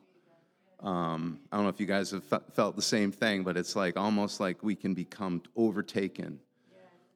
um, 0.81 1.39
I 1.51 1.57
don't 1.57 1.65
know 1.65 1.69
if 1.69 1.79
you 1.79 1.85
guys 1.85 2.11
have 2.11 2.23
felt 2.53 2.75
the 2.75 2.81
same 2.81 3.11
thing, 3.11 3.43
but 3.43 3.57
it's 3.57 3.75
like 3.75 3.97
almost 3.97 4.39
like 4.39 4.63
we 4.63 4.75
can 4.75 4.93
become 4.93 5.43
overtaken 5.55 6.39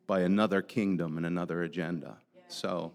by 0.06 0.22
another 0.22 0.62
kingdom 0.62 1.18
and 1.18 1.26
another 1.26 1.64
agenda. 1.64 2.18
So 2.48 2.94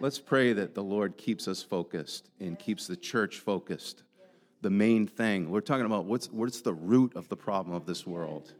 let's 0.00 0.18
pray 0.18 0.54
that 0.54 0.74
the 0.74 0.82
Lord 0.82 1.18
keeps 1.18 1.46
us 1.46 1.62
focused 1.62 2.30
and 2.40 2.58
keeps 2.58 2.86
the 2.86 2.96
church 2.96 3.38
focused 3.38 4.02
the 4.62 4.70
main 4.70 5.06
thing. 5.06 5.50
We're 5.50 5.60
talking 5.60 5.86
about 5.86 6.04
what's, 6.04 6.30
what's 6.30 6.60
the 6.60 6.74
root 6.74 7.14
of 7.14 7.28
the 7.28 7.36
problem 7.36 7.74
of 7.74 7.86
this 7.86 8.06
world. 8.06 8.52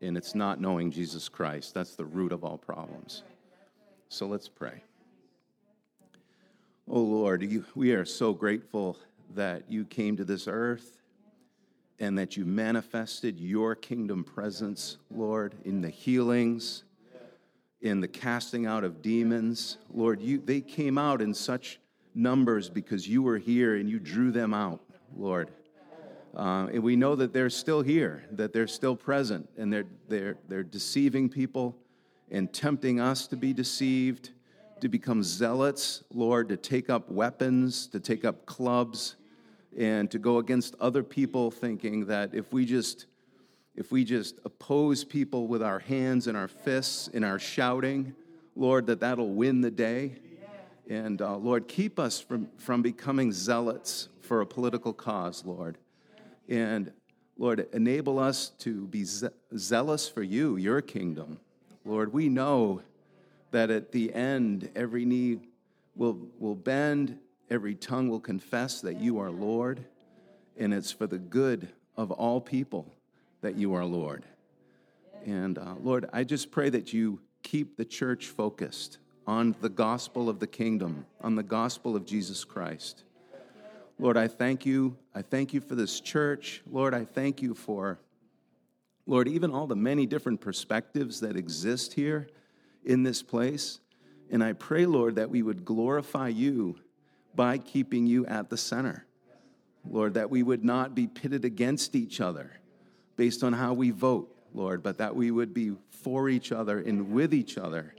And 0.00 0.16
it's 0.16 0.34
not 0.34 0.60
knowing 0.60 0.90
Jesus 0.90 1.28
Christ. 1.28 1.74
That's 1.74 1.96
the 1.96 2.04
root 2.04 2.32
of 2.32 2.44
all 2.44 2.58
problems. 2.58 3.22
So 4.08 4.26
let's 4.26 4.48
pray. 4.48 4.82
Oh 6.86 7.00
Lord, 7.00 7.42
you, 7.42 7.64
we 7.74 7.92
are 7.92 8.04
so 8.04 8.34
grateful 8.34 8.98
that 9.34 9.64
you 9.68 9.84
came 9.86 10.16
to 10.18 10.24
this 10.24 10.46
earth 10.46 11.00
and 11.98 12.18
that 12.18 12.36
you 12.36 12.44
manifested 12.44 13.40
your 13.40 13.74
kingdom 13.74 14.22
presence, 14.22 14.98
Lord, 15.10 15.54
in 15.64 15.80
the 15.80 15.88
healings, 15.88 16.84
in 17.80 18.00
the 18.00 18.08
casting 18.08 18.66
out 18.66 18.84
of 18.84 19.00
demons. 19.00 19.78
Lord, 19.92 20.20
you, 20.20 20.38
they 20.38 20.60
came 20.60 20.98
out 20.98 21.22
in 21.22 21.32
such 21.32 21.80
numbers 22.14 22.68
because 22.68 23.08
you 23.08 23.22
were 23.22 23.38
here 23.38 23.76
and 23.76 23.88
you 23.88 23.98
drew 23.98 24.30
them 24.30 24.52
out. 24.52 24.80
Lord. 25.16 25.50
Uh, 26.36 26.66
and 26.72 26.82
we 26.82 26.96
know 26.96 27.14
that 27.14 27.32
they're 27.32 27.50
still 27.50 27.80
here, 27.82 28.24
that 28.32 28.52
they're 28.52 28.66
still 28.66 28.96
present, 28.96 29.48
and 29.56 29.72
they're, 29.72 29.86
they're, 30.08 30.36
they're 30.48 30.64
deceiving 30.64 31.28
people 31.28 31.76
and 32.30 32.52
tempting 32.52 32.98
us 32.98 33.28
to 33.28 33.36
be 33.36 33.52
deceived, 33.52 34.30
to 34.80 34.88
become 34.88 35.22
zealots, 35.22 36.02
Lord, 36.12 36.48
to 36.48 36.56
take 36.56 36.90
up 36.90 37.08
weapons, 37.08 37.86
to 37.88 38.00
take 38.00 38.24
up 38.24 38.46
clubs, 38.46 39.14
and 39.78 40.10
to 40.10 40.18
go 40.18 40.38
against 40.38 40.74
other 40.80 41.04
people, 41.04 41.50
thinking 41.50 42.06
that 42.06 42.34
if 42.34 42.52
we 42.52 42.64
just 42.64 43.06
if 43.76 43.90
we 43.90 44.04
just 44.04 44.38
oppose 44.44 45.02
people 45.02 45.48
with 45.48 45.60
our 45.60 45.80
hands 45.80 46.28
and 46.28 46.36
our 46.36 46.46
fists 46.46 47.08
and 47.12 47.24
our 47.24 47.40
shouting, 47.40 48.14
Lord, 48.54 48.86
that 48.86 49.00
that'll 49.00 49.34
win 49.34 49.62
the 49.62 49.70
day. 49.70 50.14
And 50.88 51.20
uh, 51.20 51.36
Lord, 51.36 51.66
keep 51.66 51.98
us 51.98 52.20
from, 52.20 52.48
from 52.56 52.82
becoming 52.82 53.32
zealots 53.32 54.10
for 54.24 54.40
a 54.40 54.46
political 54.46 54.92
cause, 54.92 55.44
Lord. 55.44 55.78
And 56.48 56.92
Lord, 57.36 57.68
enable 57.72 58.18
us 58.18 58.50
to 58.60 58.86
be 58.86 59.04
ze- 59.04 59.28
zealous 59.56 60.08
for 60.08 60.22
you, 60.22 60.56
your 60.56 60.80
kingdom. 60.80 61.40
Lord, 61.84 62.12
we 62.12 62.28
know 62.28 62.82
that 63.50 63.70
at 63.70 63.92
the 63.92 64.12
end, 64.12 64.70
every 64.74 65.04
knee 65.04 65.38
will, 65.94 66.18
will 66.38 66.54
bend, 66.54 67.18
every 67.50 67.74
tongue 67.74 68.08
will 68.08 68.20
confess 68.20 68.80
that 68.80 69.00
you 69.00 69.18
are 69.18 69.30
Lord, 69.30 69.84
and 70.56 70.72
it's 70.72 70.92
for 70.92 71.06
the 71.06 71.18
good 71.18 71.68
of 71.96 72.10
all 72.10 72.40
people 72.40 72.92
that 73.42 73.56
you 73.56 73.74
are 73.74 73.84
Lord. 73.84 74.24
And 75.24 75.58
uh, 75.58 75.74
Lord, 75.80 76.08
I 76.12 76.24
just 76.24 76.50
pray 76.50 76.70
that 76.70 76.92
you 76.92 77.20
keep 77.42 77.76
the 77.76 77.84
church 77.84 78.26
focused 78.26 78.98
on 79.26 79.54
the 79.60 79.68
gospel 79.68 80.28
of 80.28 80.38
the 80.38 80.46
kingdom, 80.46 81.06
on 81.20 81.34
the 81.34 81.42
gospel 81.42 81.96
of 81.96 82.04
Jesus 82.04 82.44
Christ. 82.44 83.04
Lord, 83.98 84.16
I 84.16 84.28
thank 84.28 84.66
you. 84.66 84.96
I 85.14 85.22
thank 85.22 85.54
you 85.54 85.60
for 85.60 85.74
this 85.74 86.00
church. 86.00 86.62
Lord, 86.70 86.94
I 86.94 87.04
thank 87.04 87.40
you 87.40 87.54
for, 87.54 87.98
Lord, 89.06 89.28
even 89.28 89.50
all 89.50 89.66
the 89.66 89.76
many 89.76 90.06
different 90.06 90.40
perspectives 90.40 91.20
that 91.20 91.36
exist 91.36 91.92
here 91.92 92.28
in 92.84 93.02
this 93.02 93.22
place. 93.22 93.80
And 94.30 94.42
I 94.42 94.52
pray, 94.52 94.86
Lord, 94.86 95.16
that 95.16 95.30
we 95.30 95.42
would 95.42 95.64
glorify 95.64 96.28
you 96.28 96.76
by 97.34 97.58
keeping 97.58 98.06
you 98.06 98.26
at 98.26 98.50
the 98.50 98.56
center. 98.56 99.06
Lord, 99.88 100.14
that 100.14 100.30
we 100.30 100.42
would 100.42 100.64
not 100.64 100.94
be 100.94 101.06
pitted 101.06 101.44
against 101.44 101.94
each 101.94 102.20
other 102.20 102.50
based 103.16 103.44
on 103.44 103.52
how 103.52 103.74
we 103.74 103.90
vote, 103.90 104.34
Lord, 104.54 104.82
but 104.82 104.98
that 104.98 105.14
we 105.14 105.30
would 105.30 105.52
be 105.52 105.72
for 105.90 106.28
each 106.28 106.52
other 106.52 106.78
and 106.78 107.12
with 107.12 107.34
each 107.34 107.58
other 107.58 107.94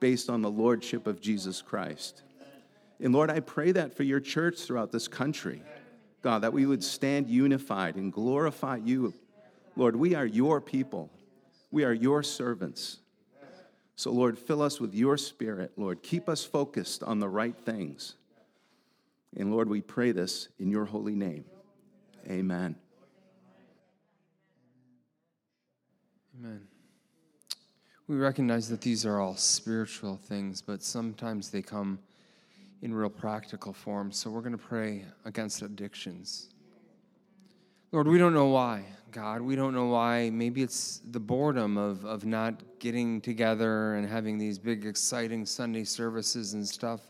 based 0.00 0.28
on 0.28 0.42
the 0.42 0.50
lordship 0.50 1.06
of 1.06 1.20
Jesus 1.20 1.62
Christ. 1.62 2.22
And 3.00 3.12
Lord, 3.12 3.30
I 3.30 3.40
pray 3.40 3.72
that 3.72 3.96
for 3.96 4.02
your 4.02 4.20
church 4.20 4.60
throughout 4.60 4.90
this 4.90 5.06
country, 5.06 5.62
God, 6.22 6.40
that 6.40 6.52
we 6.52 6.66
would 6.66 6.82
stand 6.82 7.28
unified 7.28 7.94
and 7.94 8.12
glorify 8.12 8.76
you. 8.76 9.14
Lord, 9.76 9.94
we 9.94 10.14
are 10.14 10.26
your 10.26 10.60
people, 10.60 11.10
we 11.70 11.84
are 11.84 11.92
your 11.92 12.22
servants. 12.22 12.98
So, 13.94 14.12
Lord, 14.12 14.38
fill 14.38 14.62
us 14.62 14.80
with 14.80 14.94
your 14.94 15.16
spirit, 15.16 15.72
Lord. 15.76 16.02
Keep 16.02 16.28
us 16.28 16.44
focused 16.44 17.02
on 17.02 17.18
the 17.18 17.28
right 17.28 17.56
things. 17.56 18.14
And 19.36 19.52
Lord, 19.52 19.68
we 19.68 19.80
pray 19.80 20.12
this 20.12 20.48
in 20.58 20.70
your 20.70 20.84
holy 20.84 21.14
name. 21.14 21.44
Amen. 22.28 22.76
Amen. 26.38 26.60
We 28.06 28.16
recognize 28.16 28.68
that 28.68 28.80
these 28.80 29.04
are 29.04 29.20
all 29.20 29.36
spiritual 29.36 30.16
things, 30.16 30.62
but 30.62 30.82
sometimes 30.82 31.50
they 31.50 31.62
come 31.62 31.98
in 32.82 32.94
real 32.94 33.10
practical 33.10 33.72
form. 33.72 34.12
So 34.12 34.30
we're 34.30 34.40
going 34.40 34.52
to 34.52 34.58
pray 34.58 35.04
against 35.24 35.62
addictions. 35.62 36.50
Lord, 37.90 38.06
we 38.06 38.18
don't 38.18 38.34
know 38.34 38.48
why, 38.48 38.84
God. 39.10 39.40
We 39.40 39.56
don't 39.56 39.74
know 39.74 39.86
why. 39.86 40.30
Maybe 40.30 40.62
it's 40.62 41.00
the 41.10 41.20
boredom 41.20 41.76
of, 41.76 42.04
of 42.04 42.26
not 42.26 42.62
getting 42.78 43.20
together 43.20 43.94
and 43.94 44.06
having 44.06 44.36
these 44.38 44.58
big, 44.58 44.84
exciting 44.84 45.46
Sunday 45.46 45.84
services 45.84 46.52
and 46.52 46.66
stuff. 46.66 47.00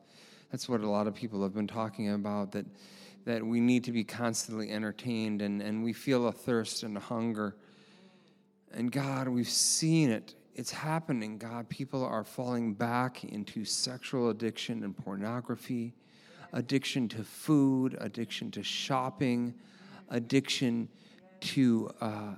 That's 0.50 0.68
what 0.68 0.80
a 0.80 0.88
lot 0.88 1.06
of 1.06 1.14
people 1.14 1.42
have 1.42 1.52
been 1.52 1.66
talking 1.66 2.10
about, 2.12 2.52
that, 2.52 2.64
that 3.24 3.44
we 3.44 3.60
need 3.60 3.84
to 3.84 3.92
be 3.92 4.04
constantly 4.04 4.70
entertained 4.70 5.42
and, 5.42 5.60
and 5.60 5.82
we 5.82 5.92
feel 5.92 6.28
a 6.28 6.32
thirst 6.32 6.84
and 6.84 6.96
a 6.96 7.00
hunger. 7.00 7.56
And 8.72 8.90
God, 8.92 9.28
we've 9.28 9.48
seen 9.48 10.10
it 10.10 10.34
it's 10.58 10.72
happening, 10.72 11.38
God. 11.38 11.68
People 11.68 12.04
are 12.04 12.24
falling 12.24 12.74
back 12.74 13.22
into 13.22 13.64
sexual 13.64 14.30
addiction 14.30 14.82
and 14.82 14.94
pornography, 14.96 15.94
addiction 16.52 17.08
to 17.10 17.22
food, 17.22 17.96
addiction 18.00 18.50
to 18.50 18.64
shopping, 18.64 19.54
addiction 20.08 20.88
to 21.40 21.88
uh, 22.00 22.34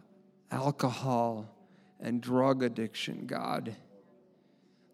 alcohol, 0.50 1.48
and 1.98 2.20
drug 2.20 2.62
addiction, 2.62 3.24
God. 3.26 3.74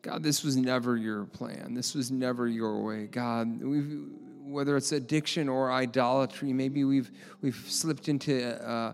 God, 0.03 0.22
this 0.22 0.45
was 0.45 0.57
never 0.57 0.97
your 0.97 1.24
plan. 1.24 1.74
This 1.74 1.97
was 1.97 2.12
never 2.12 2.47
your 2.47 2.85
way. 2.85 3.09
God, 3.09 3.59
whether 4.45 4.77
it's 4.77 4.93
addiction 4.93 5.49
or 5.49 5.72
idolatry, 5.72 6.53
maybe 6.53 6.85
we've, 6.85 7.11
we've 7.41 7.64
slipped 7.66 8.09
into. 8.09 8.64
Uh, 8.64 8.93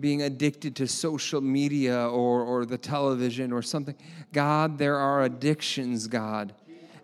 being 0.00 0.22
addicted 0.22 0.76
to 0.76 0.86
social 0.86 1.40
media 1.40 2.08
or, 2.08 2.42
or 2.42 2.64
the 2.64 2.78
television 2.78 3.52
or 3.52 3.62
something. 3.62 3.94
God, 4.32 4.78
there 4.78 4.96
are 4.96 5.22
addictions, 5.22 6.06
God. 6.06 6.54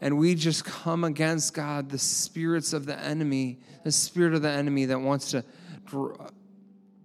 And 0.01 0.18
we 0.18 0.34
just 0.34 0.64
come 0.64 1.05
against, 1.05 1.55
God, 1.55 1.91
the 1.91 1.99
spirits 1.99 2.72
of 2.72 2.86
the 2.86 2.99
enemy, 2.99 3.59
the 3.84 3.93
spirit 3.93 4.34
of 4.34 4.43
the 4.43 4.51
enemy 4.51 4.86
that 4.86 4.99
wants 4.99 5.30
to 5.32 5.45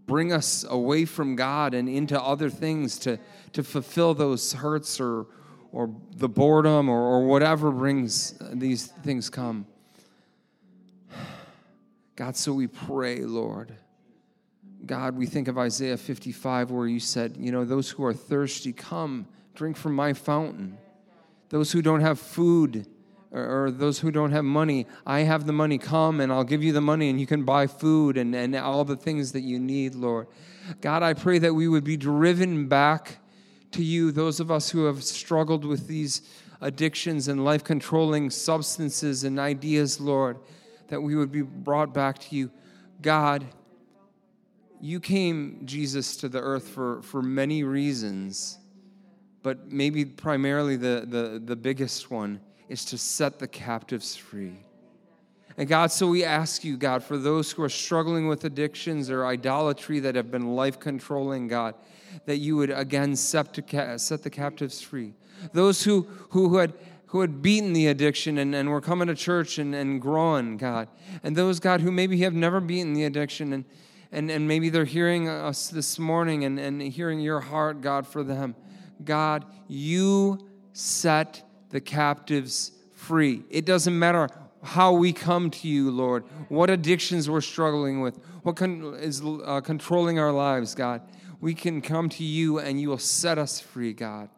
bring 0.06 0.32
us 0.32 0.64
away 0.70 1.06
from 1.06 1.36
God 1.36 1.74
and 1.74 1.90
into 1.90 2.20
other 2.22 2.50
things 2.50 2.98
to, 3.00 3.20
to 3.54 3.64
fulfill 3.64 4.14
those 4.14 4.54
hurts 4.54 5.00
or, 5.00 5.28
or 5.72 5.94
the 6.16 6.30
boredom 6.30 6.90
or, 6.90 7.02
or 7.02 7.26
whatever 7.26 7.72
brings 7.72 8.40
uh, 8.40 8.52
these 8.54 8.88
things 8.88 9.30
come. 9.30 9.66
God, 12.16 12.38
so 12.38 12.54
we 12.54 12.68
pray, 12.68 13.20
Lord 13.22 13.76
God, 14.86 15.18
we 15.18 15.26
think 15.26 15.48
of 15.48 15.58
Isaiah 15.58 15.98
55, 15.98 16.72
where 16.72 16.88
you 16.88 17.00
said, 17.00 17.38
You 17.40 17.52
know, 17.52 17.66
those 17.66 17.90
who 17.90 18.06
are 18.06 18.14
thirsty, 18.14 18.72
come, 18.72 19.28
drink 19.56 19.78
from 19.78 19.96
my 19.96 20.14
fountain. 20.14 20.78
Those 21.50 21.72
who 21.72 21.82
don't 21.82 22.02
have 22.02 22.20
food, 22.20 22.88
or, 23.32 23.66
or, 23.66 23.72
those 23.72 24.00
who 24.00 24.12
don't 24.12 24.32
have 24.32 24.46
money, 24.46 24.88
I 25.06 25.22
have 25.22 25.46
the 25.46 25.54
money, 25.54 25.78
come 25.78 26.20
and 26.20 26.32
I'll 26.32 26.44
give 26.44 26.64
you 26.64 26.74
the 26.74 26.82
money 26.82 27.10
and 27.10 27.20
you 27.20 27.28
can 27.28 27.44
buy 27.44 27.68
food 27.68 28.18
and, 28.18 28.36
and 28.36 28.56
all 28.56 28.84
the 28.84 28.96
things 28.96 29.32
that 29.34 29.42
you 29.42 29.60
need, 29.60 29.96
Lord. 29.96 30.28
God, 30.82 31.04
I 31.04 31.14
pray 31.14 31.40
that 31.40 31.54
we 31.54 31.68
would 31.68 31.84
be 31.84 31.98
driven 31.98 32.68
back 32.68 33.20
to 33.72 33.84
you, 33.84 34.12
those 34.12 34.40
of 34.40 34.52
us 34.52 34.70
who 34.70 34.86
have 34.86 35.04
struggled 35.04 35.66
with 35.66 35.88
these 35.88 36.22
addictions 36.62 37.28
and 37.28 37.44
life 37.44 37.64
controlling 37.64 38.30
substances 38.30 39.24
and 39.24 39.40
ideas, 39.40 40.00
Lord, 40.00 40.40
that 40.88 41.02
we 41.02 41.16
would 41.16 41.32
be 41.32 41.42
brought 41.42 41.94
back 41.94 42.18
to 42.20 42.36
you. 42.36 42.52
God, 43.02 43.46
you 44.82 45.00
came, 45.00 45.62
Jesus, 45.66 46.18
to 46.18 46.30
the 46.30 46.40
earth 46.40 46.68
for, 46.68 47.02
for 47.02 47.22
many 47.22 47.64
reasons, 47.64 48.58
but 49.44 49.72
maybe 49.72 50.06
primarily 50.06 50.76
the, 50.76 51.06
the, 51.08 51.42
the 51.44 51.56
biggest 51.56 52.10
one 52.10 52.40
is 52.70 52.86
to 52.86 52.98
set 52.98 53.40
the 53.40 53.48
captives 53.48 54.16
free. 54.16 54.58
And 55.58 55.70
God, 55.70 55.92
so 55.92 56.08
we 56.08 56.24
ask 56.24 56.64
you, 56.64 56.76
God, 56.76 57.04
for 57.04 57.18
those 57.18 57.52
who 57.52 57.64
are 57.64 57.70
struggling 57.70 58.28
with 58.28 58.44
addictions 58.44 59.10
or 59.10 59.26
idolatry 59.26 60.00
that 60.02 60.16
have 60.16 60.30
been 60.30 60.56
life 60.56 60.80
controlling, 60.80 61.48
God, 61.48 61.76
that 62.26 62.38
you 62.38 62.58
would 62.58 62.72
again 62.72 63.16
set, 63.16 63.54
the 63.54 64.30
captives 64.32 64.82
free. 64.82 65.14
Those 65.54 65.84
who, 65.84 66.08
who, 66.30 66.50
who 66.50 66.58
had 66.58 66.74
who 67.08 67.22
had 67.22 67.42
beaten 67.42 67.72
the 67.72 67.88
addiction 67.88 68.38
and, 68.40 68.54
and 68.54 68.70
were 68.70 68.82
coming 68.82 69.08
to 69.08 69.16
church 69.16 69.58
and, 69.58 69.74
and 69.74 70.02
growing, 70.02 70.58
God. 70.58 70.90
And 71.24 71.34
those, 71.34 71.62
God, 71.62 71.80
who 71.80 71.90
maybe 71.90 72.20
have 72.22 72.34
never 72.34 72.60
beaten 72.60 72.94
the 72.94 73.06
addiction 73.06 73.54
and, 73.54 73.64
and, 74.16 74.32
and 74.32 74.48
maybe 74.48 74.70
they're 74.70 74.86
hearing 74.86 75.28
us 75.28 75.68
this 75.68 76.00
morning 76.00 76.46
and, 76.46 76.58
and 76.58 76.82
hearing 76.82 77.20
your 77.20 77.42
heart, 77.42 77.82
God, 77.82 78.08
for 78.08 78.24
them. 78.24 78.56
God, 79.04 79.44
you 79.68 80.48
set 80.72 81.44
the 81.70 81.82
captives 81.82 82.72
free. 82.94 83.44
It 83.50 83.66
doesn't 83.66 83.98
matter 84.00 84.30
how 84.64 84.94
we 84.94 85.12
come 85.12 85.52
to 85.52 85.68
you, 85.68 85.92
Lord, 85.92 86.24
what 86.48 86.70
addictions 86.70 87.30
we're 87.30 87.42
struggling 87.42 88.00
with, 88.00 88.18
what 88.44 88.56
con- 88.56 88.96
is 89.00 89.22
uh, 89.22 89.60
controlling 89.60 90.18
our 90.18 90.32
lives, 90.32 90.76
God. 90.76 91.02
We 91.42 91.54
can 91.54 91.82
come 91.82 92.08
to 92.10 92.24
you 92.24 92.60
and 92.60 92.80
you 92.80 92.88
will 92.88 92.98
set 92.98 93.38
us 93.38 93.60
free, 93.60 93.92
God. 93.92 94.30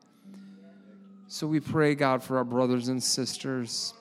So 1.28 1.46
we 1.46 1.60
pray, 1.60 1.94
God, 1.94 2.24
for 2.24 2.38
our 2.38 2.44
brothers 2.44 2.88
and 2.88 3.02
sisters 3.02 3.94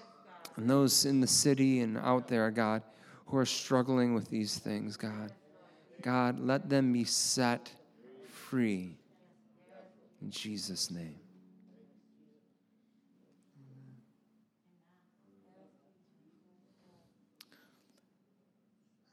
and 0.57 0.71
those 0.71 1.05
in 1.05 1.21
the 1.21 1.27
city 1.27 1.81
and 1.81 1.99
out 1.99 2.29
there, 2.29 2.51
God, 2.51 2.83
who 3.27 3.37
are 3.37 3.45
struggling 3.45 4.15
with 4.15 4.31
these 4.31 4.59
things, 4.59 4.97
God. 4.97 5.33
God, 6.03 6.39
let 6.39 6.69
them 6.69 6.93
be 6.93 7.05
set 7.05 7.73
free. 8.31 8.97
In 10.23 10.31
Jesus' 10.31 10.91
name. 10.91 11.17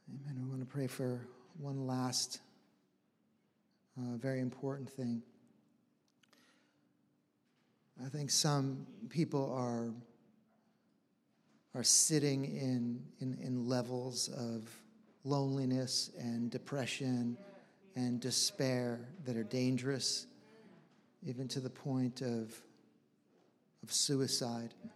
Amen. 0.10 0.44
We 0.44 0.50
want 0.50 0.62
to 0.62 0.66
pray 0.66 0.88
for 0.88 1.22
one 1.58 1.88
last 1.88 2.40
uh, 3.98 4.18
very 4.18 4.40
important 4.40 4.90
thing. 4.90 5.22
I 8.04 8.10
think 8.10 8.32
some 8.32 8.88
people 9.10 9.54
are, 9.54 9.94
are 11.76 11.84
sitting 11.84 12.46
in, 12.46 13.02
in, 13.20 13.38
in 13.42 13.68
levels 13.68 14.30
of 14.30 14.68
loneliness 15.24 16.12
and 16.20 16.50
depression 16.50 17.38
and 17.96 18.20
despair 18.20 19.00
that 19.26 19.38
are 19.38 19.44
dangerous, 19.44 20.26
even 21.26 21.48
to 21.48 21.60
the 21.60 21.70
point 21.70 22.22
of, 22.22 22.54
of 23.84 23.92
suicide. 23.92 24.74
I 24.84 24.88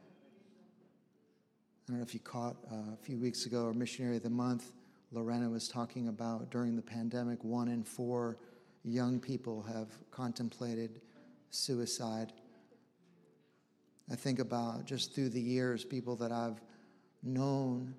don't 1.87 1.97
know 1.97 2.03
if 2.03 2.13
you 2.13 2.19
caught 2.19 2.57
uh, 2.71 2.93
a 2.93 2.97
few 3.01 3.17
weeks 3.17 3.45
ago 3.45 3.65
our 3.65 3.73
missionary 3.73 4.17
of 4.17 4.23
the 4.23 4.29
month 4.29 4.73
Lorena 5.11 5.49
was 5.49 5.69
talking 5.69 6.09
about 6.09 6.49
during 6.51 6.75
the 6.75 6.81
pandemic, 6.81 7.43
one 7.43 7.69
in 7.69 7.83
four 7.83 8.37
young 8.83 9.19
people 9.19 9.63
have 9.63 9.87
contemplated 10.11 11.01
suicide. 11.49 12.33
I 14.11 14.15
think 14.15 14.39
about 14.39 14.85
just 14.85 15.13
through 15.13 15.29
the 15.29 15.41
years, 15.41 15.85
people 15.85 16.15
that 16.17 16.31
I've 16.31 16.61
known, 17.23 17.93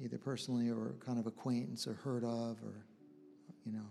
either 0.00 0.18
personally 0.18 0.70
or 0.70 0.94
kind 1.04 1.18
of 1.18 1.26
acquaintance 1.26 1.86
or 1.86 1.94
heard 1.94 2.24
of, 2.24 2.56
or, 2.62 2.86
you 3.64 3.72
know, 3.72 3.86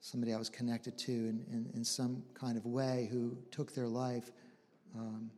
somebody 0.00 0.32
I 0.32 0.38
was 0.38 0.48
connected 0.48 0.96
to 0.98 1.12
in, 1.12 1.44
in, 1.52 1.70
in 1.74 1.84
some 1.84 2.22
kind 2.34 2.56
of 2.56 2.64
way 2.64 3.08
who 3.10 3.36
took 3.50 3.74
their 3.74 3.88
life. 3.88 4.30
Um, 4.96 5.30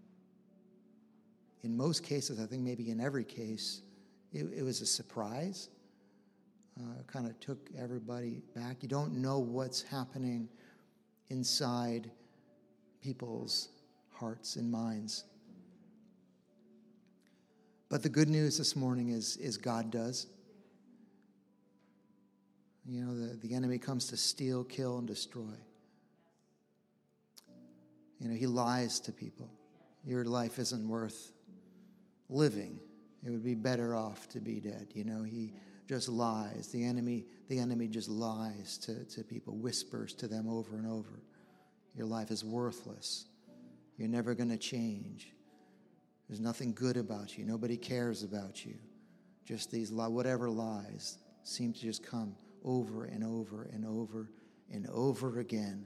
in 1.63 1.77
most 1.77 2.03
cases, 2.03 2.41
I 2.41 2.47
think 2.47 2.63
maybe 2.63 2.91
in 2.91 3.01
every 3.01 3.25
case, 3.25 3.83
it, 4.33 4.47
it 4.57 4.63
was 4.63 4.81
a 4.81 4.87
surprise. 4.87 5.69
Uh, 6.79 7.03
kind 7.07 7.27
of 7.27 7.39
took 7.41 7.69
everybody 7.79 8.41
back. 8.55 8.83
You 8.83 8.89
don't 8.89 9.17
know 9.17 9.39
what's 9.39 9.83
happening 9.83 10.49
inside 11.29 12.11
people's 13.03 13.69
hearts 14.13 14.57
and 14.57 14.71
minds. 14.71 15.25
But 17.91 18.05
the 18.05 18.09
good 18.09 18.29
news 18.29 18.57
this 18.57 18.77
morning 18.77 19.09
is, 19.09 19.37
is 19.37 19.57
God 19.59 19.91
does. 19.91 20.29
You 22.87 23.03
know, 23.03 23.15
the, 23.15 23.37
the 23.37 23.55
enemy 23.55 23.79
comes 23.79 24.07
to 24.07 24.17
steal, 24.17 24.65
kill, 24.65 24.99
and 24.99 25.09
destroy. 25.09 25.59
You 28.21 28.29
know, 28.29 28.37
he 28.37 28.47
lies 28.47 29.01
to 29.01 29.13
people. 29.13 29.51
Your 30.05 30.25
life 30.25 30.59
isn't 30.59 30.89
worth 30.89 31.33
living. 32.29 32.79
It 33.27 33.31
would 33.31 33.45
be 33.45 33.55
better 33.55 33.97
off 33.97 34.29
to 34.31 34.41
be 34.41 34.61
dead. 34.61 34.89
You 34.95 35.05
know, 35.05 35.25
he 35.25 35.53
just 35.89 36.09
lies. 36.09 36.69
The 36.69 36.85
enemy, 36.85 37.27
the 37.49 37.59
enemy 37.59 37.89
just 37.89 38.09
lies 38.09 38.79
to, 38.79 39.05
to 39.07 39.25
people, 39.25 39.57
whispers 39.57 40.15
to 40.15 40.29
them 40.29 40.49
over 40.49 40.77
and 40.77 40.87
over. 40.87 41.23
Your 41.97 42.07
life 42.07 42.31
is 42.31 42.45
worthless. 42.45 43.25
You're 43.97 44.09
never 44.09 44.35
going 44.35 44.51
to 44.51 44.57
change. 44.57 45.33
There's 46.31 46.41
nothing 46.41 46.75
good 46.75 46.97
about 46.97 47.37
you. 47.37 47.45
Nobody 47.45 47.77
cares 47.77 48.23
about 48.23 48.65
you. 48.65 48.77
Just 49.45 49.73
these 49.73 49.91
whatever 49.91 50.49
lies 50.49 51.19
seem 51.43 51.73
to 51.73 51.81
just 51.81 52.07
come 52.07 52.37
over 52.65 53.07
and 53.07 53.25
over 53.25 53.69
and 53.73 53.85
over 53.85 54.31
and 54.73 54.87
over 54.93 55.41
again, 55.41 55.85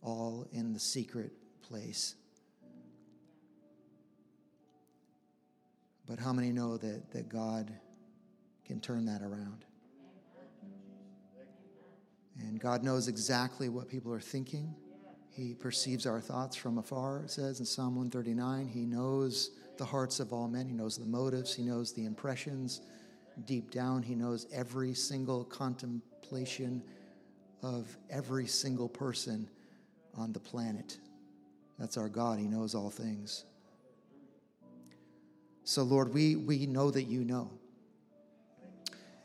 all 0.00 0.46
in 0.50 0.72
the 0.72 0.80
secret 0.80 1.30
place. 1.60 2.14
But 6.06 6.18
how 6.18 6.32
many 6.32 6.50
know 6.50 6.78
that, 6.78 7.10
that 7.10 7.28
God 7.28 7.70
can 8.64 8.80
turn 8.80 9.04
that 9.04 9.20
around? 9.20 9.66
And 12.38 12.58
God 12.58 12.82
knows 12.82 13.08
exactly 13.08 13.68
what 13.68 13.90
people 13.90 14.10
are 14.10 14.20
thinking. 14.20 14.74
He 15.34 15.52
perceives 15.52 16.06
our 16.06 16.20
thoughts 16.20 16.54
from 16.54 16.78
afar, 16.78 17.20
it 17.24 17.30
says 17.30 17.58
in 17.58 17.66
Psalm 17.66 17.96
139. 17.96 18.68
He 18.68 18.86
knows 18.86 19.50
the 19.76 19.84
hearts 19.84 20.20
of 20.20 20.32
all 20.32 20.46
men, 20.46 20.68
He 20.68 20.74
knows 20.74 20.96
the 20.96 21.06
motives, 21.06 21.54
He 21.54 21.64
knows 21.64 21.92
the 21.92 22.04
impressions. 22.04 22.82
Deep 23.44 23.72
down, 23.72 24.02
He 24.02 24.14
knows 24.14 24.46
every 24.52 24.94
single 24.94 25.44
contemplation 25.44 26.82
of 27.62 27.96
every 28.10 28.46
single 28.46 28.88
person 28.88 29.48
on 30.16 30.32
the 30.32 30.38
planet. 30.38 30.98
That's 31.80 31.96
our 31.96 32.08
God. 32.08 32.38
He 32.38 32.46
knows 32.46 32.76
all 32.76 32.90
things. 32.90 33.44
So, 35.64 35.82
Lord, 35.82 36.14
we, 36.14 36.36
we 36.36 36.66
know 36.66 36.92
that 36.92 37.04
you 37.04 37.24
know. 37.24 37.50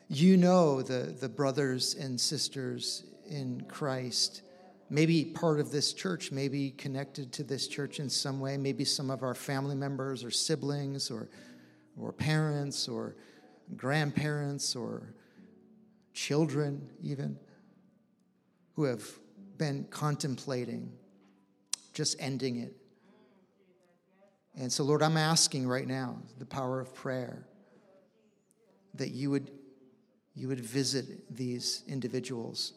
You 0.08 0.38
know 0.38 0.82
the, 0.82 1.14
the 1.20 1.30
brothers 1.30 1.94
and 1.94 2.20
sisters 2.20 3.04
in 3.30 3.66
Christ, 3.68 4.42
maybe 4.90 5.26
part 5.26 5.60
of 5.60 5.72
this 5.72 5.94
church, 5.94 6.32
maybe 6.32 6.72
connected 6.72 7.32
to 7.34 7.44
this 7.44 7.68
church 7.68 8.00
in 8.00 8.10
some 8.10 8.40
way, 8.40 8.58
maybe 8.58 8.84
some 8.84 9.10
of 9.10 9.24
our 9.24 9.36
family 9.36 9.76
members 9.76 10.24
or 10.24 10.32
siblings 10.32 11.12
or, 11.12 11.30
or 12.00 12.12
parents 12.12 12.88
or 12.88 13.16
grandparents 13.76 14.76
or 14.76 15.14
children, 16.14 16.90
even, 17.02 17.38
who 18.74 18.84
have 18.84 19.04
been 19.58 19.86
contemplating 19.90 20.92
just 21.94 22.16
ending 22.20 22.58
it. 22.58 22.74
And 24.58 24.72
so, 24.72 24.84
Lord, 24.84 25.04
I'm 25.04 25.18
asking 25.18 25.68
right 25.68 25.88
now, 25.88 26.18
the 26.38 26.46
power 26.46 26.80
of 26.80 26.94
prayer, 26.94 27.46
that 28.96 29.12
you 29.12 29.30
would, 29.30 29.52
you 30.36 30.48
would 30.48 30.60
visit 30.60 31.36
these 31.36 31.84
individuals 31.88 32.74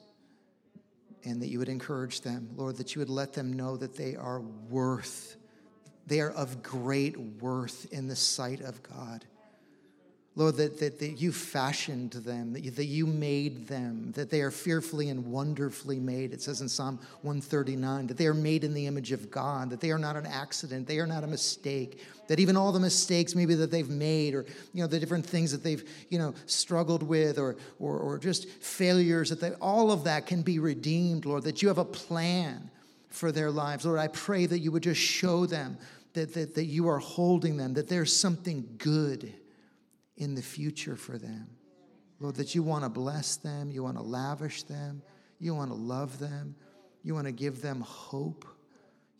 and 1.25 1.41
that 1.43 1.49
you 1.49 1.59
would 1.59 1.69
encourage 1.69 2.21
them, 2.21 2.51
Lord, 2.57 2.77
that 2.77 2.95
you 2.95 3.01
would 3.01 3.11
let 3.11 3.33
them 3.33 3.53
know 3.53 3.77
that 3.77 3.97
they 3.97 4.17
are 4.17 4.41
worth, 4.41 5.37
they 6.07 6.21
are 6.21 6.31
of 6.31 6.63
great 6.63 7.19
worth 7.19 7.93
in 7.93 8.09
the 8.09 8.17
sight 8.17 8.61
of 8.61 8.83
God. 8.83 9.25
Lord, 10.35 10.57
that, 10.57 10.79
that, 10.79 10.99
that 10.99 11.21
you 11.21 11.31
fashioned 11.31 12.13
them, 12.13 12.55
that 12.55 12.65
you, 12.65 12.71
that 12.71 12.87
you 12.87 13.07
made 13.07 13.69
them, 13.69 14.13
that 14.13 14.31
they 14.31 14.41
are 14.41 14.51
fearfully 14.51 15.11
and 15.11 15.27
wonderfully 15.27 16.01
made. 16.01 16.33
It 16.33 16.41
says 16.41 16.63
in 16.63 16.71
Psalm 16.71 16.97
139 17.21 18.07
that 18.07 18.17
they 18.17 18.27
are 18.27 18.33
made 18.33 18.65
in 18.65 18.73
the 18.73 18.87
image 18.87 19.13
of 19.13 19.31
God, 19.31 19.69
that 19.69 19.81
they 19.81 19.91
are 19.91 19.99
not 19.99 20.17
an 20.17 20.25
accident, 20.25 20.87
they 20.87 21.01
are 21.01 21.07
not 21.07 21.23
a 21.23 21.27
mistake, 21.27 22.01
that 22.29 22.41
even 22.41 22.57
all 22.57 22.73
the 22.73 22.81
mistakes 22.81 23.35
maybe 23.35 23.55
that 23.57 23.71
they've 23.71 23.91
made 23.91 24.35
or, 24.35 24.47
you 24.73 24.81
know, 24.81 24.87
the 24.87 24.99
different 24.99 25.27
things 25.27 25.53
that 25.53 25.63
they've, 25.63 25.87
you 26.09 26.19
know, 26.19 26.33
struggled 26.47 27.03
with 27.03 27.39
or, 27.39 27.57
or, 27.79 27.99
or 27.99 28.19
just 28.19 28.49
failures, 28.49 29.29
that 29.29 29.41
they, 29.41 29.51
all 29.61 29.93
of 29.93 30.05
that 30.05 30.27
can 30.27 30.41
be 30.41 30.59
redeemed, 30.59 31.27
Lord, 31.27 31.43
that 31.43 31.61
you 31.61 31.69
have 31.69 31.77
a 31.77 31.85
plan 31.85 32.71
for 33.11 33.33
their 33.33 33.51
lives. 33.51 33.85
Lord, 33.85 33.99
I 33.99 34.09
pray 34.09 34.47
that 34.47 34.61
you 34.61 34.73
would 34.73 34.83
just 34.83 35.01
show 35.01 35.45
them 35.45 35.77
that, 36.15 36.33
that, 36.33 36.55
that 36.55 36.65
you 36.65 36.89
are 36.89 36.99
holding 36.99 37.59
them, 37.59 37.75
that 37.75 37.91
there's 37.91 38.17
something 38.17 38.67
good 38.79 39.35
in 40.17 40.35
the 40.35 40.43
future 40.43 40.97
for 40.97 41.19
them. 41.19 41.49
Lord, 42.21 42.37
that 42.37 42.55
you 42.55 42.63
want 42.63 42.85
to 42.85 42.89
bless 42.89 43.37
them, 43.37 43.71
you 43.71 43.83
want 43.83 43.97
to 43.97 44.03
lavish 44.03 44.63
them, 44.63 45.03
you 45.41 45.55
want 45.55 45.71
to 45.71 45.77
love 45.77 46.19
them, 46.19 46.55
you 47.03 47.15
want 47.15 47.27
to 47.27 47.33
give 47.33 47.63
them 47.63 47.81
hope, 47.81 48.47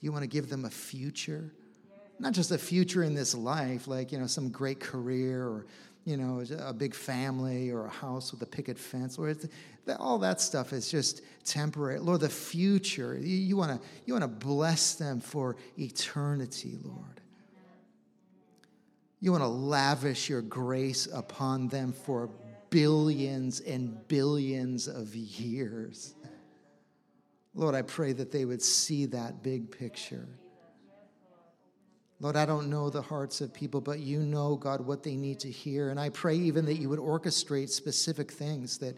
you 0.01 0.13
want 0.13 0.23
to 0.23 0.29
give 0.29 0.49
them 0.49 0.65
a 0.65 0.71
future. 0.71 1.53
Not 2.19 2.33
just 2.33 2.53
a 2.53 2.59
future 2.59 3.03
in 3.03 3.15
this 3.15 3.35
life, 3.35 3.89
like, 3.89 4.13
you 4.13 4.19
know, 4.19 4.27
some 4.27 4.51
great 4.51 4.79
career 4.79 5.43
or, 5.43 5.67
you 6.05 6.17
know, 6.17 6.45
a 6.61 6.73
big 6.73 6.95
family 6.95 7.71
or 7.71 7.87
a 7.87 7.91
house 7.91 8.31
with 8.31 8.43
a 8.43 8.47
picket 8.47 8.79
fence. 8.79 9.19
Or 9.19 9.35
all 9.99 10.19
that 10.19 10.41
stuff 10.41 10.73
is 10.73 10.89
just 10.89 11.23
temporary. 11.45 11.99
Lord, 11.99 12.21
the 12.21 12.29
future, 12.29 13.19
you 13.19 13.57
want 13.57 13.73
to 13.73 13.89
you 14.05 14.15
want 14.15 14.23
to 14.23 14.29
bless 14.29 14.95
them 14.95 15.21
for 15.21 15.57
eternity, 15.77 16.79
Lord. 16.85 17.22
You 19.23 19.31
want 19.31 19.45
to 19.45 19.49
lavish 19.49 20.29
your 20.29 20.43
grace 20.43 21.07
upon 21.07 21.69
them 21.69 21.93
for 21.93 22.29
billions 22.71 23.61
and 23.61 23.97
billions 24.09 24.89
of 24.89 25.15
years. 25.15 26.17
Lord, 27.55 27.77
I 27.77 27.83
pray 27.83 28.13
that 28.15 28.33
they 28.33 28.45
would 28.45 28.61
see 28.61 29.07
that 29.07 29.45
big 29.45 29.71
picture. 29.71 30.27
Lord, 32.19 32.35
I 32.35 32.45
don't 32.45 32.69
know 32.69 32.91
the 32.91 33.01
hearts 33.01 33.41
of 33.41 33.55
people, 33.55 33.81
but 33.81 34.01
you 34.01 34.19
know, 34.19 34.57
God, 34.57 34.81
what 34.81 35.05
they 35.05 35.15
need 35.15 35.39
to 35.41 35.51
hear. 35.51 35.91
And 35.91 36.01
I 36.01 36.09
pray 36.09 36.35
even 36.35 36.65
that 36.65 36.81
you 36.81 36.89
would 36.89 36.99
orchestrate 36.99 37.69
specific 37.69 38.33
things 38.33 38.79
that 38.79 38.97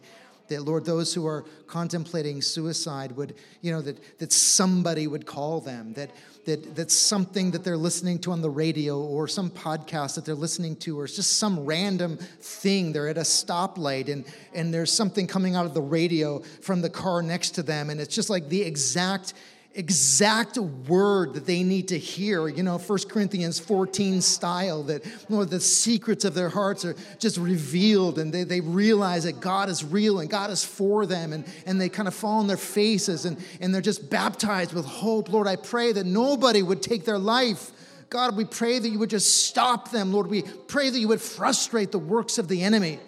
that 0.49 0.63
lord 0.63 0.85
those 0.85 1.15
who 1.15 1.27
are 1.27 1.45
contemplating 1.67 2.41
suicide 2.41 3.13
would 3.13 3.35
you 3.61 3.73
know 3.73 3.81
that 3.81 4.19
that 4.19 4.33
somebody 4.33 5.07
would 5.07 5.27
call 5.27 5.61
them 5.61 5.93
that 5.95 6.11
that 6.45 6.77
that's 6.77 6.95
something 6.95 7.51
that 7.53 7.65
they're 7.65 7.77
listening 7.77 8.19
to 8.19 8.33
on 8.33 8.43
the 8.43 8.51
radio 8.51 9.01
or 9.01 9.27
some 9.27 9.51
podcast 9.51 10.15
that 10.15 10.25
they're 10.25 10.35
listening 10.35 10.77
to 10.77 10.99
or 10.99 11.05
it's 11.05 11.17
just 11.17 11.39
some 11.39 11.65
random 11.65 12.17
thing. 12.41 12.93
They're 12.93 13.09
at 13.09 13.19
a 13.19 13.23
stoplight 13.23 14.13
and 14.13 14.25
and 14.55 14.73
there's 14.73 14.93
something 14.93 15.27
coming 15.27 15.55
out 15.55 15.67
of 15.67 15.75
the 15.75 15.83
radio 15.83 16.41
from 16.61 16.83
the 16.83 16.91
car 16.91 17.23
next 17.23 17.51
to 17.53 17.63
them 17.63 17.91
and 17.91 18.01
it's 18.01 18.15
just 18.15 18.31
like 18.31 18.49
the 18.49 18.63
exact 18.63 19.35
exact 19.77 20.57
word 20.57 21.35
that 21.35 21.47
they 21.47 21.65
need 21.65 21.89
to 21.89 21.99
hear. 21.99 22.47
You 22.47 22.63
know, 22.63 22.79
1 22.79 22.99
Corinthians 23.09 23.59
14 23.59 24.21
style, 24.21 24.85
that 24.85 25.05
know, 25.29 25.45
the 25.45 25.61
secrets 25.61 26.25
of 26.25 26.35
their 26.35 26.49
hearts 26.49 26.85
are 26.85 26.95
just 27.19 27.37
revealed 27.39 28.19
and 28.19 28.33
they, 28.33 28.45
they 28.45 28.61
realize 28.61 29.25
that 29.25 29.41
God 29.41 29.69
is 29.69 29.85
real 29.85 30.21
and 30.21 30.31
God 30.31 30.51
is 30.51 30.65
for 30.65 31.07
them 31.07 31.33
and, 31.33 31.45
and 31.67 31.81
they 31.81 31.89
kind 31.89 32.07
of 32.07 32.15
fall 32.15 32.39
on 32.39 32.47
their 32.47 32.57
faces 32.57 33.25
and, 33.25 33.37
and 33.61 33.75
they're 33.75 33.83
just 33.83 34.09
baptized 34.09 34.73
with 34.73 34.85
hope. 34.85 35.29
Lord, 35.29 35.49
I 35.49 35.57
pray 35.57 35.93
that 35.93 36.07
nobody 36.07 36.63
would 36.63 36.83
take 36.83 37.05
their 37.05 37.19
life. 37.19 37.73
God, 38.11 38.37
we 38.37 38.45
pray 38.45 38.79
that 38.79 38.89
you 38.89 39.01
would 39.01 39.11
just 39.11 39.47
stop 39.47 39.91
them. 39.91 40.13
Lord, 40.13 40.29
we 40.29 40.43
pray 40.43 40.91
that 40.91 40.99
you 40.99 41.09
would 41.09 41.21
frustrate 41.21 41.91
the 41.91 41.99
works 41.99 42.39
of 42.39 42.47
the 42.47 42.63
enemy, 42.63 43.01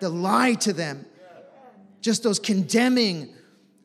the 0.00 0.08
lie 0.08 0.54
to 0.54 0.72
them, 0.72 1.04
just 2.00 2.22
those 2.22 2.38
condemning 2.38 3.34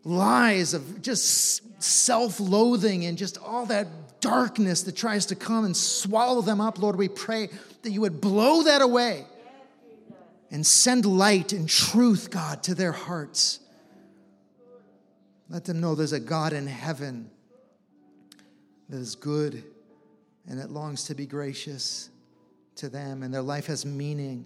lies 0.05 0.73
of 0.73 1.01
just 1.01 1.61
self 1.83 2.39
loathing 2.39 3.05
and 3.05 3.17
just 3.17 3.37
all 3.37 3.65
that 3.67 3.87
darkness 4.21 4.83
that 4.83 4.95
tries 4.95 5.25
to 5.27 5.35
come 5.35 5.65
and 5.65 5.75
swallow 5.75 6.41
them 6.41 6.61
up, 6.61 6.79
Lord, 6.79 6.95
we 6.95 7.09
pray 7.09 7.49
that 7.81 7.91
you 7.91 8.01
would 8.01 8.21
blow 8.21 8.63
that 8.63 8.81
away 8.81 9.25
and 10.49 10.65
send 10.65 11.05
light 11.05 11.51
and 11.51 11.67
truth, 11.67 12.29
God, 12.29 12.63
to 12.63 12.75
their 12.75 12.91
hearts. 12.91 13.59
Let 15.49 15.65
them 15.65 15.81
know 15.81 15.93
there's 15.93 16.13
a 16.13 16.19
God 16.19 16.53
in 16.53 16.67
heaven 16.67 17.29
that 18.89 18.97
is 18.97 19.15
good 19.15 19.63
and 20.47 20.59
that 20.59 20.71
longs 20.71 21.05
to 21.05 21.15
be 21.15 21.25
gracious 21.25 22.09
to 22.75 22.89
them, 22.89 23.23
and 23.23 23.33
their 23.33 23.41
life 23.41 23.67
has 23.67 23.85
meaning, 23.85 24.45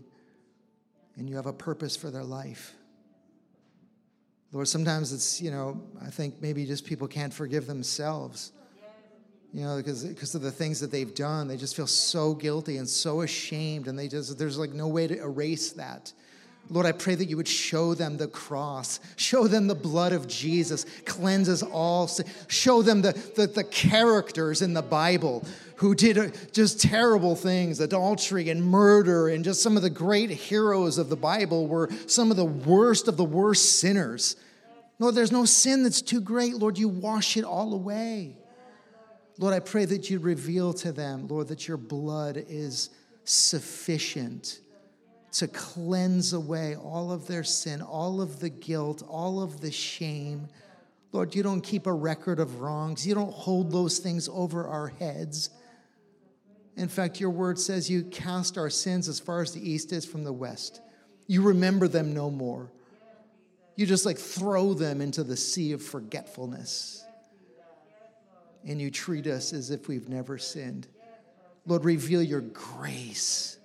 and 1.15 1.29
you 1.29 1.35
have 1.35 1.45
a 1.45 1.53
purpose 1.53 1.95
for 1.95 2.11
their 2.11 2.23
life. 2.23 2.73
Lord, 4.57 4.67
sometimes 4.67 5.13
it's, 5.13 5.39
you 5.39 5.51
know, 5.51 5.79
I 6.03 6.09
think 6.09 6.41
maybe 6.41 6.65
just 6.65 6.83
people 6.83 7.07
can't 7.07 7.31
forgive 7.31 7.67
themselves, 7.67 8.53
you 9.53 9.63
know, 9.63 9.77
because, 9.77 10.03
because 10.03 10.33
of 10.33 10.41
the 10.41 10.49
things 10.49 10.79
that 10.79 10.89
they've 10.89 11.13
done. 11.13 11.47
They 11.47 11.57
just 11.57 11.75
feel 11.75 11.85
so 11.85 12.33
guilty 12.33 12.77
and 12.77 12.89
so 12.89 13.21
ashamed, 13.21 13.87
and 13.87 13.99
they 13.99 14.07
just, 14.07 14.39
there's 14.39 14.57
like 14.57 14.71
no 14.71 14.87
way 14.87 15.05
to 15.05 15.21
erase 15.21 15.73
that. 15.73 16.11
Lord, 16.71 16.87
I 16.87 16.91
pray 16.91 17.13
that 17.13 17.25
you 17.25 17.37
would 17.37 17.47
show 17.47 17.93
them 17.93 18.17
the 18.17 18.27
cross, 18.27 18.99
show 19.15 19.47
them 19.47 19.67
the 19.67 19.75
blood 19.75 20.11
of 20.11 20.27
Jesus, 20.27 20.87
cleanses 21.05 21.61
all 21.61 22.07
sin, 22.07 22.25
show 22.47 22.81
them 22.81 23.03
the, 23.03 23.11
the, 23.35 23.45
the 23.45 23.63
characters 23.63 24.63
in 24.63 24.73
the 24.73 24.81
Bible 24.81 25.45
who 25.75 25.93
did 25.93 26.17
uh, 26.17 26.29
just 26.51 26.81
terrible 26.81 27.35
things, 27.35 27.79
adultery 27.79 28.49
and 28.49 28.63
murder, 28.63 29.27
and 29.27 29.43
just 29.43 29.61
some 29.61 29.77
of 29.77 29.83
the 29.83 29.89
great 29.91 30.31
heroes 30.31 30.97
of 30.97 31.09
the 31.09 31.15
Bible 31.15 31.67
were 31.67 31.91
some 32.07 32.31
of 32.31 32.37
the 32.37 32.43
worst 32.43 33.07
of 33.07 33.17
the 33.17 33.23
worst 33.23 33.79
sinners. 33.79 34.35
Lord, 34.99 35.15
there's 35.15 35.31
no 35.31 35.45
sin 35.45 35.83
that's 35.83 36.01
too 36.01 36.21
great. 36.21 36.55
Lord, 36.55 36.77
you 36.77 36.89
wash 36.89 37.37
it 37.37 37.43
all 37.43 37.73
away. 37.73 38.37
Lord, 39.37 39.53
I 39.53 39.59
pray 39.59 39.85
that 39.85 40.09
you 40.09 40.19
reveal 40.19 40.73
to 40.75 40.91
them, 40.91 41.27
Lord, 41.27 41.49
that 41.49 41.67
your 41.67 41.77
blood 41.77 42.43
is 42.47 42.89
sufficient 43.23 44.59
to 45.33 45.47
cleanse 45.47 46.33
away 46.33 46.75
all 46.75 47.11
of 47.11 47.27
their 47.27 47.43
sin, 47.43 47.81
all 47.81 48.21
of 48.21 48.39
the 48.39 48.49
guilt, 48.49 49.03
all 49.07 49.43
of 49.43 49.61
the 49.61 49.71
shame. 49.71 50.47
Lord, 51.11 51.35
you 51.35 51.43
don't 51.43 51.61
keep 51.61 51.85
a 51.85 51.93
record 51.93 52.39
of 52.39 52.61
wrongs. 52.61 53.05
You 53.05 53.13
don't 53.13 53.33
hold 53.33 53.71
those 53.71 53.99
things 53.99 54.27
over 54.29 54.65
our 54.65 54.87
heads. 54.87 55.51
In 56.75 56.87
fact, 56.87 57.19
your 57.19 57.29
word 57.29 57.59
says 57.59 57.89
you 57.89 58.03
cast 58.03 58.57
our 58.57 58.69
sins 58.69 59.07
as 59.07 59.19
far 59.19 59.41
as 59.41 59.51
the 59.51 59.69
east 59.69 59.91
is 59.91 60.05
from 60.05 60.23
the 60.23 60.33
west. 60.33 60.81
You 61.27 61.43
remember 61.43 61.87
them 61.87 62.13
no 62.13 62.31
more. 62.31 62.71
You 63.77 63.85
just 63.85 64.05
like 64.05 64.17
throw 64.17 64.73
them 64.73 64.99
into 64.99 65.23
the 65.23 65.37
sea 65.37 65.71
of 65.71 65.81
forgetfulness. 65.81 67.05
And 68.65 68.81
you 68.81 68.91
treat 68.91 69.27
us 69.27 69.53
as 69.53 69.71
if 69.71 69.87
we've 69.87 70.09
never 70.09 70.37
sinned. 70.37 70.87
Lord, 71.65 71.85
reveal 71.85 72.21
your 72.21 72.41
grace 72.41 73.57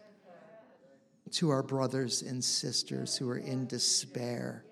to 1.32 1.48
our 1.48 1.62
brothers 1.62 2.20
and 2.22 2.44
sisters 2.44 3.16
who 3.16 3.28
are 3.30 3.38
in 3.38 3.66
despair. 3.66 4.64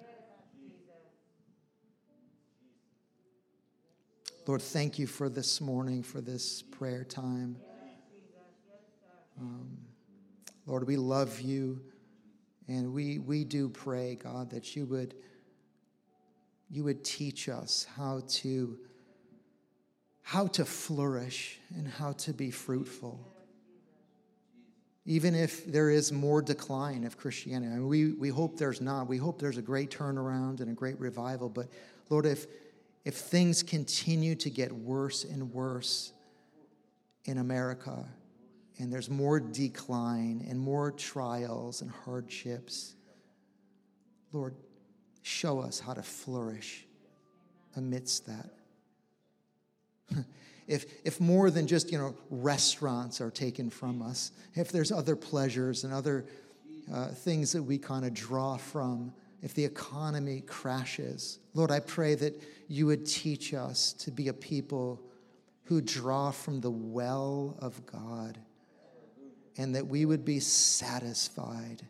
Lord, 4.46 4.60
thank 4.60 4.98
you 4.98 5.06
for 5.06 5.28
this 5.28 5.60
morning, 5.60 6.02
for 6.02 6.20
this 6.20 6.60
prayer 6.60 7.04
time. 7.04 7.56
Um, 9.40 9.78
Lord, 10.66 10.86
we 10.86 10.96
love 10.96 11.40
you, 11.40 11.80
and 12.68 12.92
we, 12.92 13.18
we 13.18 13.44
do 13.44 13.68
pray, 13.68 14.16
God, 14.16 14.50
that 14.50 14.76
you 14.76 14.84
would, 14.86 15.14
you 16.70 16.84
would 16.84 17.05
teach 17.05 17.48
us 17.48 17.86
how 17.97 18.22
to, 18.28 18.78
how 20.22 20.47
to 20.47 20.64
flourish 20.64 21.59
and 21.76 21.88
how 21.88 22.12
to 22.12 22.32
be 22.32 22.51
fruitful 22.51 23.30
even 25.10 25.34
if 25.34 25.66
there 25.66 25.90
is 25.90 26.12
more 26.12 26.42
decline 26.42 27.05
of 27.05 27.16
Christianity. 27.16 27.72
I 27.72 27.76
mean, 27.76 27.88
we, 27.88 28.12
we 28.12 28.28
hope 28.28 28.59
there's 28.59 28.80
not. 28.80 29.09
We 29.09 29.16
hope 29.16 29.40
there's 29.40 29.56
a 29.56 29.62
great 29.62 29.90
turnaround 29.90 30.60
and 30.60 30.70
a 30.70 30.74
great 30.74 31.01
revival. 31.01 31.48
But 31.48 31.68
Lord, 32.10 32.26
if, 32.26 32.47
if 33.05 33.16
things 33.16 33.62
continue 33.62 34.34
to 34.36 34.51
get 34.51 34.70
worse 34.70 35.24
and 35.24 35.52
worse 35.52 36.12
in 37.24 37.38
America, 37.38 38.05
and 38.78 38.92
there's 38.92 39.10
more 39.10 39.40
decline 39.40 40.47
and 40.48 40.59
more 40.59 40.90
trials 40.92 41.82
and 41.82 41.90
hardships, 41.90 42.94
Lord, 44.32 44.55
show 45.22 45.60
us 45.60 45.80
how 45.80 45.94
to 45.94 46.02
flourish 46.02 46.86
amidst 47.76 48.26
that. 48.26 48.51
if, 50.66 50.86
if 51.05 51.20
more 51.20 51.51
than 51.51 51.66
just, 51.66 51.92
you 51.92 51.98
know, 51.98 52.14
restaurants 52.30 53.20
are 53.20 53.30
taken 53.30 53.70
from 53.70 54.02
us, 54.02 54.32
if 54.55 54.72
there's 54.72 54.92
other 54.92 55.16
pleasures 55.16 55.84
and 55.84 55.92
other 55.92 56.24
uh, 56.92 57.09
things 57.09 57.52
that 57.52 57.62
we 57.62 57.78
kind 57.78 58.05
of 58.05 58.14
draw 58.14 58.56
from, 58.56 59.12
if 59.42 59.55
the 59.55 59.64
economy 59.64 60.42
crashes, 60.47 61.38
Lord, 61.55 61.70
I 61.70 61.80
pray 61.80 62.14
that 62.16 62.42
you 62.68 62.86
would 62.86 63.06
teach 63.06 63.55
us 63.55 63.92
to 63.94 64.10
be 64.10 64.28
a 64.28 64.32
people 64.32 65.01
who 65.64 65.80
draw 65.80 66.30
from 66.30 66.60
the 66.60 66.70
well 66.70 67.56
of 67.60 67.86
God 67.86 68.38
and 69.56 69.74
that 69.74 69.86
we 69.86 70.05
would 70.05 70.24
be 70.24 70.40
satisfied 70.40 71.82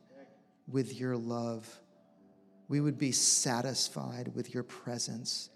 with 0.69 0.99
your 0.99 1.17
love. 1.17 1.81
We 2.71 2.81
would 2.81 2.99
be 2.99 3.11
satisfied 3.11 4.31
with 4.37 4.55
your 4.55 4.63
presence 4.63 5.51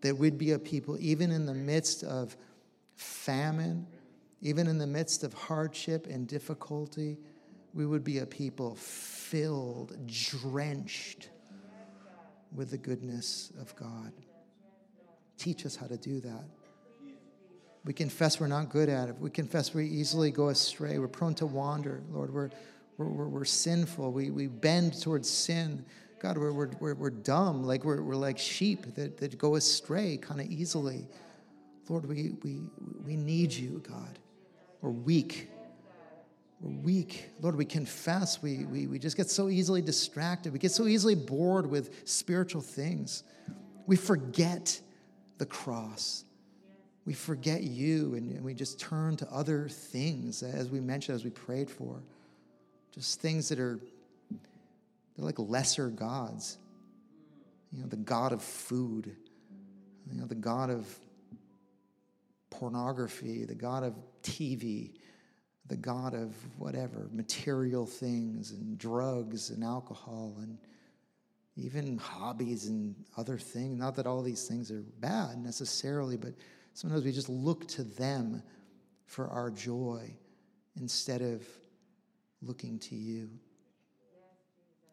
that 0.00 0.18
we'd 0.18 0.36
be 0.36 0.50
a 0.50 0.58
people, 0.58 0.96
even 0.98 1.30
in 1.30 1.46
the 1.46 1.54
midst 1.54 2.02
of 2.02 2.36
famine, 2.96 3.86
even 4.40 4.66
in 4.66 4.78
the 4.78 4.86
midst 4.86 5.22
of 5.22 5.32
hardship 5.32 6.08
and 6.08 6.26
difficulty, 6.26 7.18
we 7.72 7.86
would 7.86 8.02
be 8.02 8.18
a 8.18 8.26
people 8.26 8.74
filled, 8.74 9.96
drenched 10.08 11.28
with 12.52 12.72
the 12.72 12.78
goodness 12.78 13.52
of 13.60 13.74
God. 13.76 14.12
Teach 15.38 15.64
us 15.64 15.76
how 15.76 15.86
to 15.86 15.96
do 15.96 16.18
that. 16.18 16.44
We 17.84 17.92
confess 17.92 18.40
we're 18.40 18.48
not 18.48 18.70
good 18.70 18.88
at 18.88 19.08
it. 19.08 19.18
We 19.20 19.30
confess 19.30 19.72
we 19.72 19.86
easily 19.86 20.32
go 20.32 20.48
astray. 20.48 20.98
We're 20.98 21.06
prone 21.06 21.36
to 21.36 21.46
wander. 21.46 22.02
Lord, 22.10 22.34
we're, 22.34 22.50
we're, 22.96 23.06
we're, 23.06 23.28
we're 23.28 23.44
sinful. 23.44 24.12
We, 24.12 24.30
we 24.30 24.46
bend 24.46 25.00
towards 25.00 25.28
sin. 25.28 25.84
God, 26.20 26.38
we're, 26.38 26.52
we're, 26.52 26.94
we're, 26.94 27.10
dumb, 27.10 27.64
like 27.64 27.84
we're, 27.84 28.02
we're 28.02 28.14
like 28.14 28.38
sheep 28.38 28.94
that, 28.94 29.16
that 29.18 29.38
go 29.38 29.56
astray 29.56 30.16
kind 30.16 30.40
of 30.40 30.46
easily. 30.46 31.08
Lord, 31.88 32.06
we, 32.06 32.34
we, 32.42 32.60
we 33.04 33.16
need 33.16 33.52
you, 33.52 33.82
God. 33.88 34.18
We're 34.80 34.90
weak. 34.90 35.50
We're 36.60 36.80
weak. 36.82 37.30
Lord, 37.40 37.56
we 37.56 37.64
confess. 37.64 38.40
We, 38.40 38.66
we, 38.66 38.86
we 38.86 38.98
just 38.98 39.16
get 39.16 39.30
so 39.30 39.48
easily 39.48 39.82
distracted. 39.82 40.52
We 40.52 40.60
get 40.60 40.70
so 40.70 40.86
easily 40.86 41.16
bored 41.16 41.66
with 41.66 42.08
spiritual 42.08 42.62
things. 42.62 43.24
We 43.86 43.96
forget 43.96 44.80
the 45.38 45.46
cross. 45.46 46.24
We 47.04 47.14
forget 47.14 47.64
you 47.64 48.14
and 48.14 48.44
we 48.44 48.54
just 48.54 48.78
turn 48.78 49.16
to 49.16 49.28
other 49.32 49.68
things, 49.68 50.44
as 50.44 50.70
we 50.70 50.78
mentioned, 50.78 51.16
as 51.16 51.24
we 51.24 51.30
prayed 51.30 51.68
for. 51.68 52.00
Just 52.92 53.20
things 53.20 53.48
that 53.48 53.58
are 53.58 53.78
they're 54.30 55.26
like 55.26 55.38
lesser 55.38 55.88
gods. 55.88 56.58
You 57.72 57.80
know, 57.80 57.88
the 57.88 57.96
God 57.96 58.32
of 58.32 58.42
food, 58.42 59.16
you 60.10 60.20
know, 60.20 60.26
the 60.26 60.34
God 60.34 60.70
of 60.70 60.86
pornography, 62.50 63.44
the 63.44 63.54
God 63.54 63.82
of 63.82 63.94
TV, 64.22 64.92
the 65.66 65.76
God 65.76 66.14
of 66.14 66.34
whatever, 66.58 67.08
material 67.12 67.86
things 67.86 68.50
and 68.50 68.76
drugs 68.76 69.50
and 69.50 69.64
alcohol 69.64 70.34
and 70.40 70.58
even 71.56 71.98
hobbies 71.98 72.66
and 72.66 72.94
other 73.16 73.38
things. 73.38 73.78
Not 73.78 73.94
that 73.96 74.06
all 74.06 74.22
these 74.22 74.46
things 74.46 74.70
are 74.70 74.84
bad 75.00 75.38
necessarily, 75.38 76.16
but 76.16 76.34
sometimes 76.74 77.04
we 77.04 77.12
just 77.12 77.28
look 77.28 77.66
to 77.68 77.84
them 77.84 78.42
for 79.06 79.28
our 79.28 79.50
joy 79.50 80.10
instead 80.76 81.22
of 81.22 81.46
looking 82.42 82.78
to 82.80 82.94
you. 82.94 83.28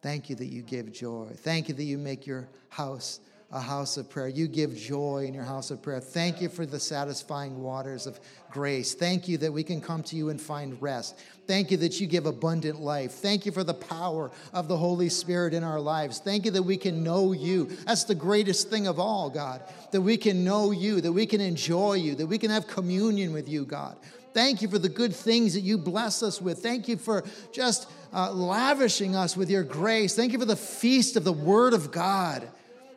Thank 0.02 0.30
you 0.30 0.36
that 0.38 0.46
you 0.46 0.62
give 0.62 0.92
joy. 0.94 1.32
Thank 1.36 1.68
you 1.68 1.76
that 1.76 1.84
you 1.84 1.98
make 1.98 2.26
your 2.26 2.48
house 2.70 3.20
a 3.52 3.60
house 3.60 3.98
of 3.98 4.10
prayer. 4.10 4.28
You 4.28 4.48
give 4.48 4.76
joy 4.76 5.26
in 5.28 5.34
your 5.34 5.44
house 5.44 5.72
of 5.72 5.82
prayer. 5.82 6.00
Thank 6.00 6.40
you 6.40 6.50
for 6.50 6.66
the 6.66 6.80
satisfying 6.80 7.64
waters 7.64 8.06
of 8.06 8.20
grace. 8.52 8.94
Thank 8.94 9.28
you 9.28 9.40
that 9.40 9.52
we 9.52 9.64
can 9.64 9.82
come 9.82 10.04
to 10.04 10.16
you 10.16 10.30
and 10.30 10.40
find 10.40 10.80
rest. 10.82 11.18
Thank 11.48 11.72
you 11.72 11.78
that 11.78 12.00
you 12.00 12.06
give 12.06 12.28
abundant 12.28 12.80
life. 12.80 13.14
Thank 13.14 13.48
you 13.48 13.52
for 13.52 13.64
the 13.64 13.74
power 13.74 14.30
of 14.54 14.68
the 14.68 14.78
Holy 14.78 15.10
Spirit 15.10 15.56
in 15.56 15.64
our 15.64 15.80
lives. 15.80 16.20
Thank 16.20 16.46
you 16.46 16.52
that 16.52 16.62
we 16.62 16.78
can 16.78 17.04
know 17.04 17.32
you. 17.32 17.66
That's 17.88 18.04
the 18.04 18.14
greatest 18.14 18.70
thing 18.70 18.86
of 18.86 19.00
all, 19.00 19.32
God, 19.32 19.64
that 19.92 20.02
we 20.02 20.16
can 20.16 20.44
know 20.44 20.70
you, 20.70 21.02
that 21.02 21.12
we 21.12 21.26
can 21.26 21.42
enjoy 21.42 21.94
you, 21.94 22.14
that 22.16 22.28
we 22.28 22.38
can 22.38 22.52
have 22.52 22.68
communion 22.68 23.34
with 23.34 23.50
you, 23.50 23.66
God. 23.66 23.98
Thank 24.34 24.62
you 24.62 24.68
for 24.68 24.80
the 24.80 24.90
good 24.90 25.16
things 25.16 25.54
that 25.54 25.62
you 25.62 25.78
bless 25.78 26.22
us 26.22 26.42
with. 26.42 26.60
Thank 26.60 26.88
you 26.88 26.98
for 26.98 27.24
just 27.52 27.90
uh, 28.14 28.32
lavishing 28.32 29.16
us 29.16 29.36
with 29.36 29.50
your 29.50 29.64
grace. 29.64 30.16
Thank 30.16 30.34
you 30.34 30.40
for 30.40 30.46
the 30.46 30.56
feast 30.56 31.16
of 31.16 31.24
the 31.24 31.34
Word 31.34 31.74
of 31.74 31.92
God 31.92 32.48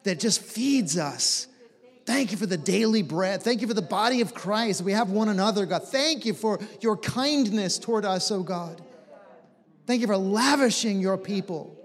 that 0.05 0.21
just 0.21 0.43
feeds 0.43 0.99
us. 0.99 1.47
Thank 2.05 2.33
you 2.33 2.37
for 2.37 2.47
the 2.47 2.59
daily 2.59 3.03
bread. 3.03 3.43
Thank 3.43 3.61
you 3.61 3.69
for 3.69 3.75
the 3.75 3.83
body 3.83 4.21
of 4.21 4.35
Christ. 4.35 4.83
We 4.83 4.93
have 4.93 5.11
one 5.11 5.29
another, 5.29 5.67
God. 5.67 5.85
Thank 5.85 6.27
you 6.27 6.35
for 6.35 6.59
your 6.81 6.97
kindness 6.97 7.79
toward 7.79 8.05
us, 8.05 8.31
oh 8.31 8.43
God. 8.43 8.83
Thank 9.87 10.01
you 10.01 10.07
for 10.07 10.17
lavishing 10.17 11.01
your 11.01 11.17
people. 11.17 11.79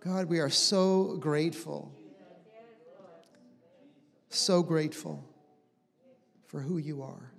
God, 0.00 0.26
we 0.26 0.40
are 0.40 0.50
so 0.50 1.16
grateful. 1.18 1.92
So 4.28 4.62
grateful 4.62 5.24
for 6.46 6.60
who 6.60 6.78
you 6.78 7.02
are, 7.02 7.32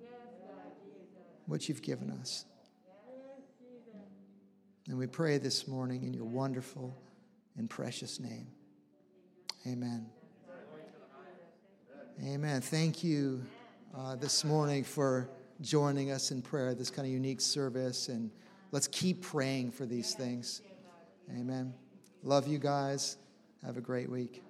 what 1.47 1.67
you've 1.67 1.81
given 1.81 2.11
us. 2.11 2.45
And 4.87 4.97
we 4.97 5.07
pray 5.07 5.37
this 5.37 5.67
morning 5.67 6.03
in 6.03 6.13
your 6.13 6.25
wonderful 6.25 6.95
and 7.57 7.69
precious 7.69 8.19
name. 8.19 8.47
Amen. 9.65 10.05
Amen. 12.23 12.61
Thank 12.61 13.03
you 13.03 13.43
uh, 13.97 14.15
this 14.15 14.45
morning 14.45 14.83
for 14.83 15.27
joining 15.59 16.11
us 16.11 16.31
in 16.31 16.41
prayer, 16.41 16.73
this 16.75 16.89
kind 16.89 17.05
of 17.05 17.11
unique 17.11 17.41
service. 17.41 18.09
And 18.09 18.29
let's 18.71 18.87
keep 18.87 19.21
praying 19.21 19.71
for 19.71 19.85
these 19.85 20.13
things. 20.13 20.61
Amen. 21.31 21.73
Love 22.23 22.47
you 22.47 22.59
guys. 22.59 23.17
Have 23.65 23.77
a 23.77 23.81
great 23.81 24.09
week. 24.09 24.44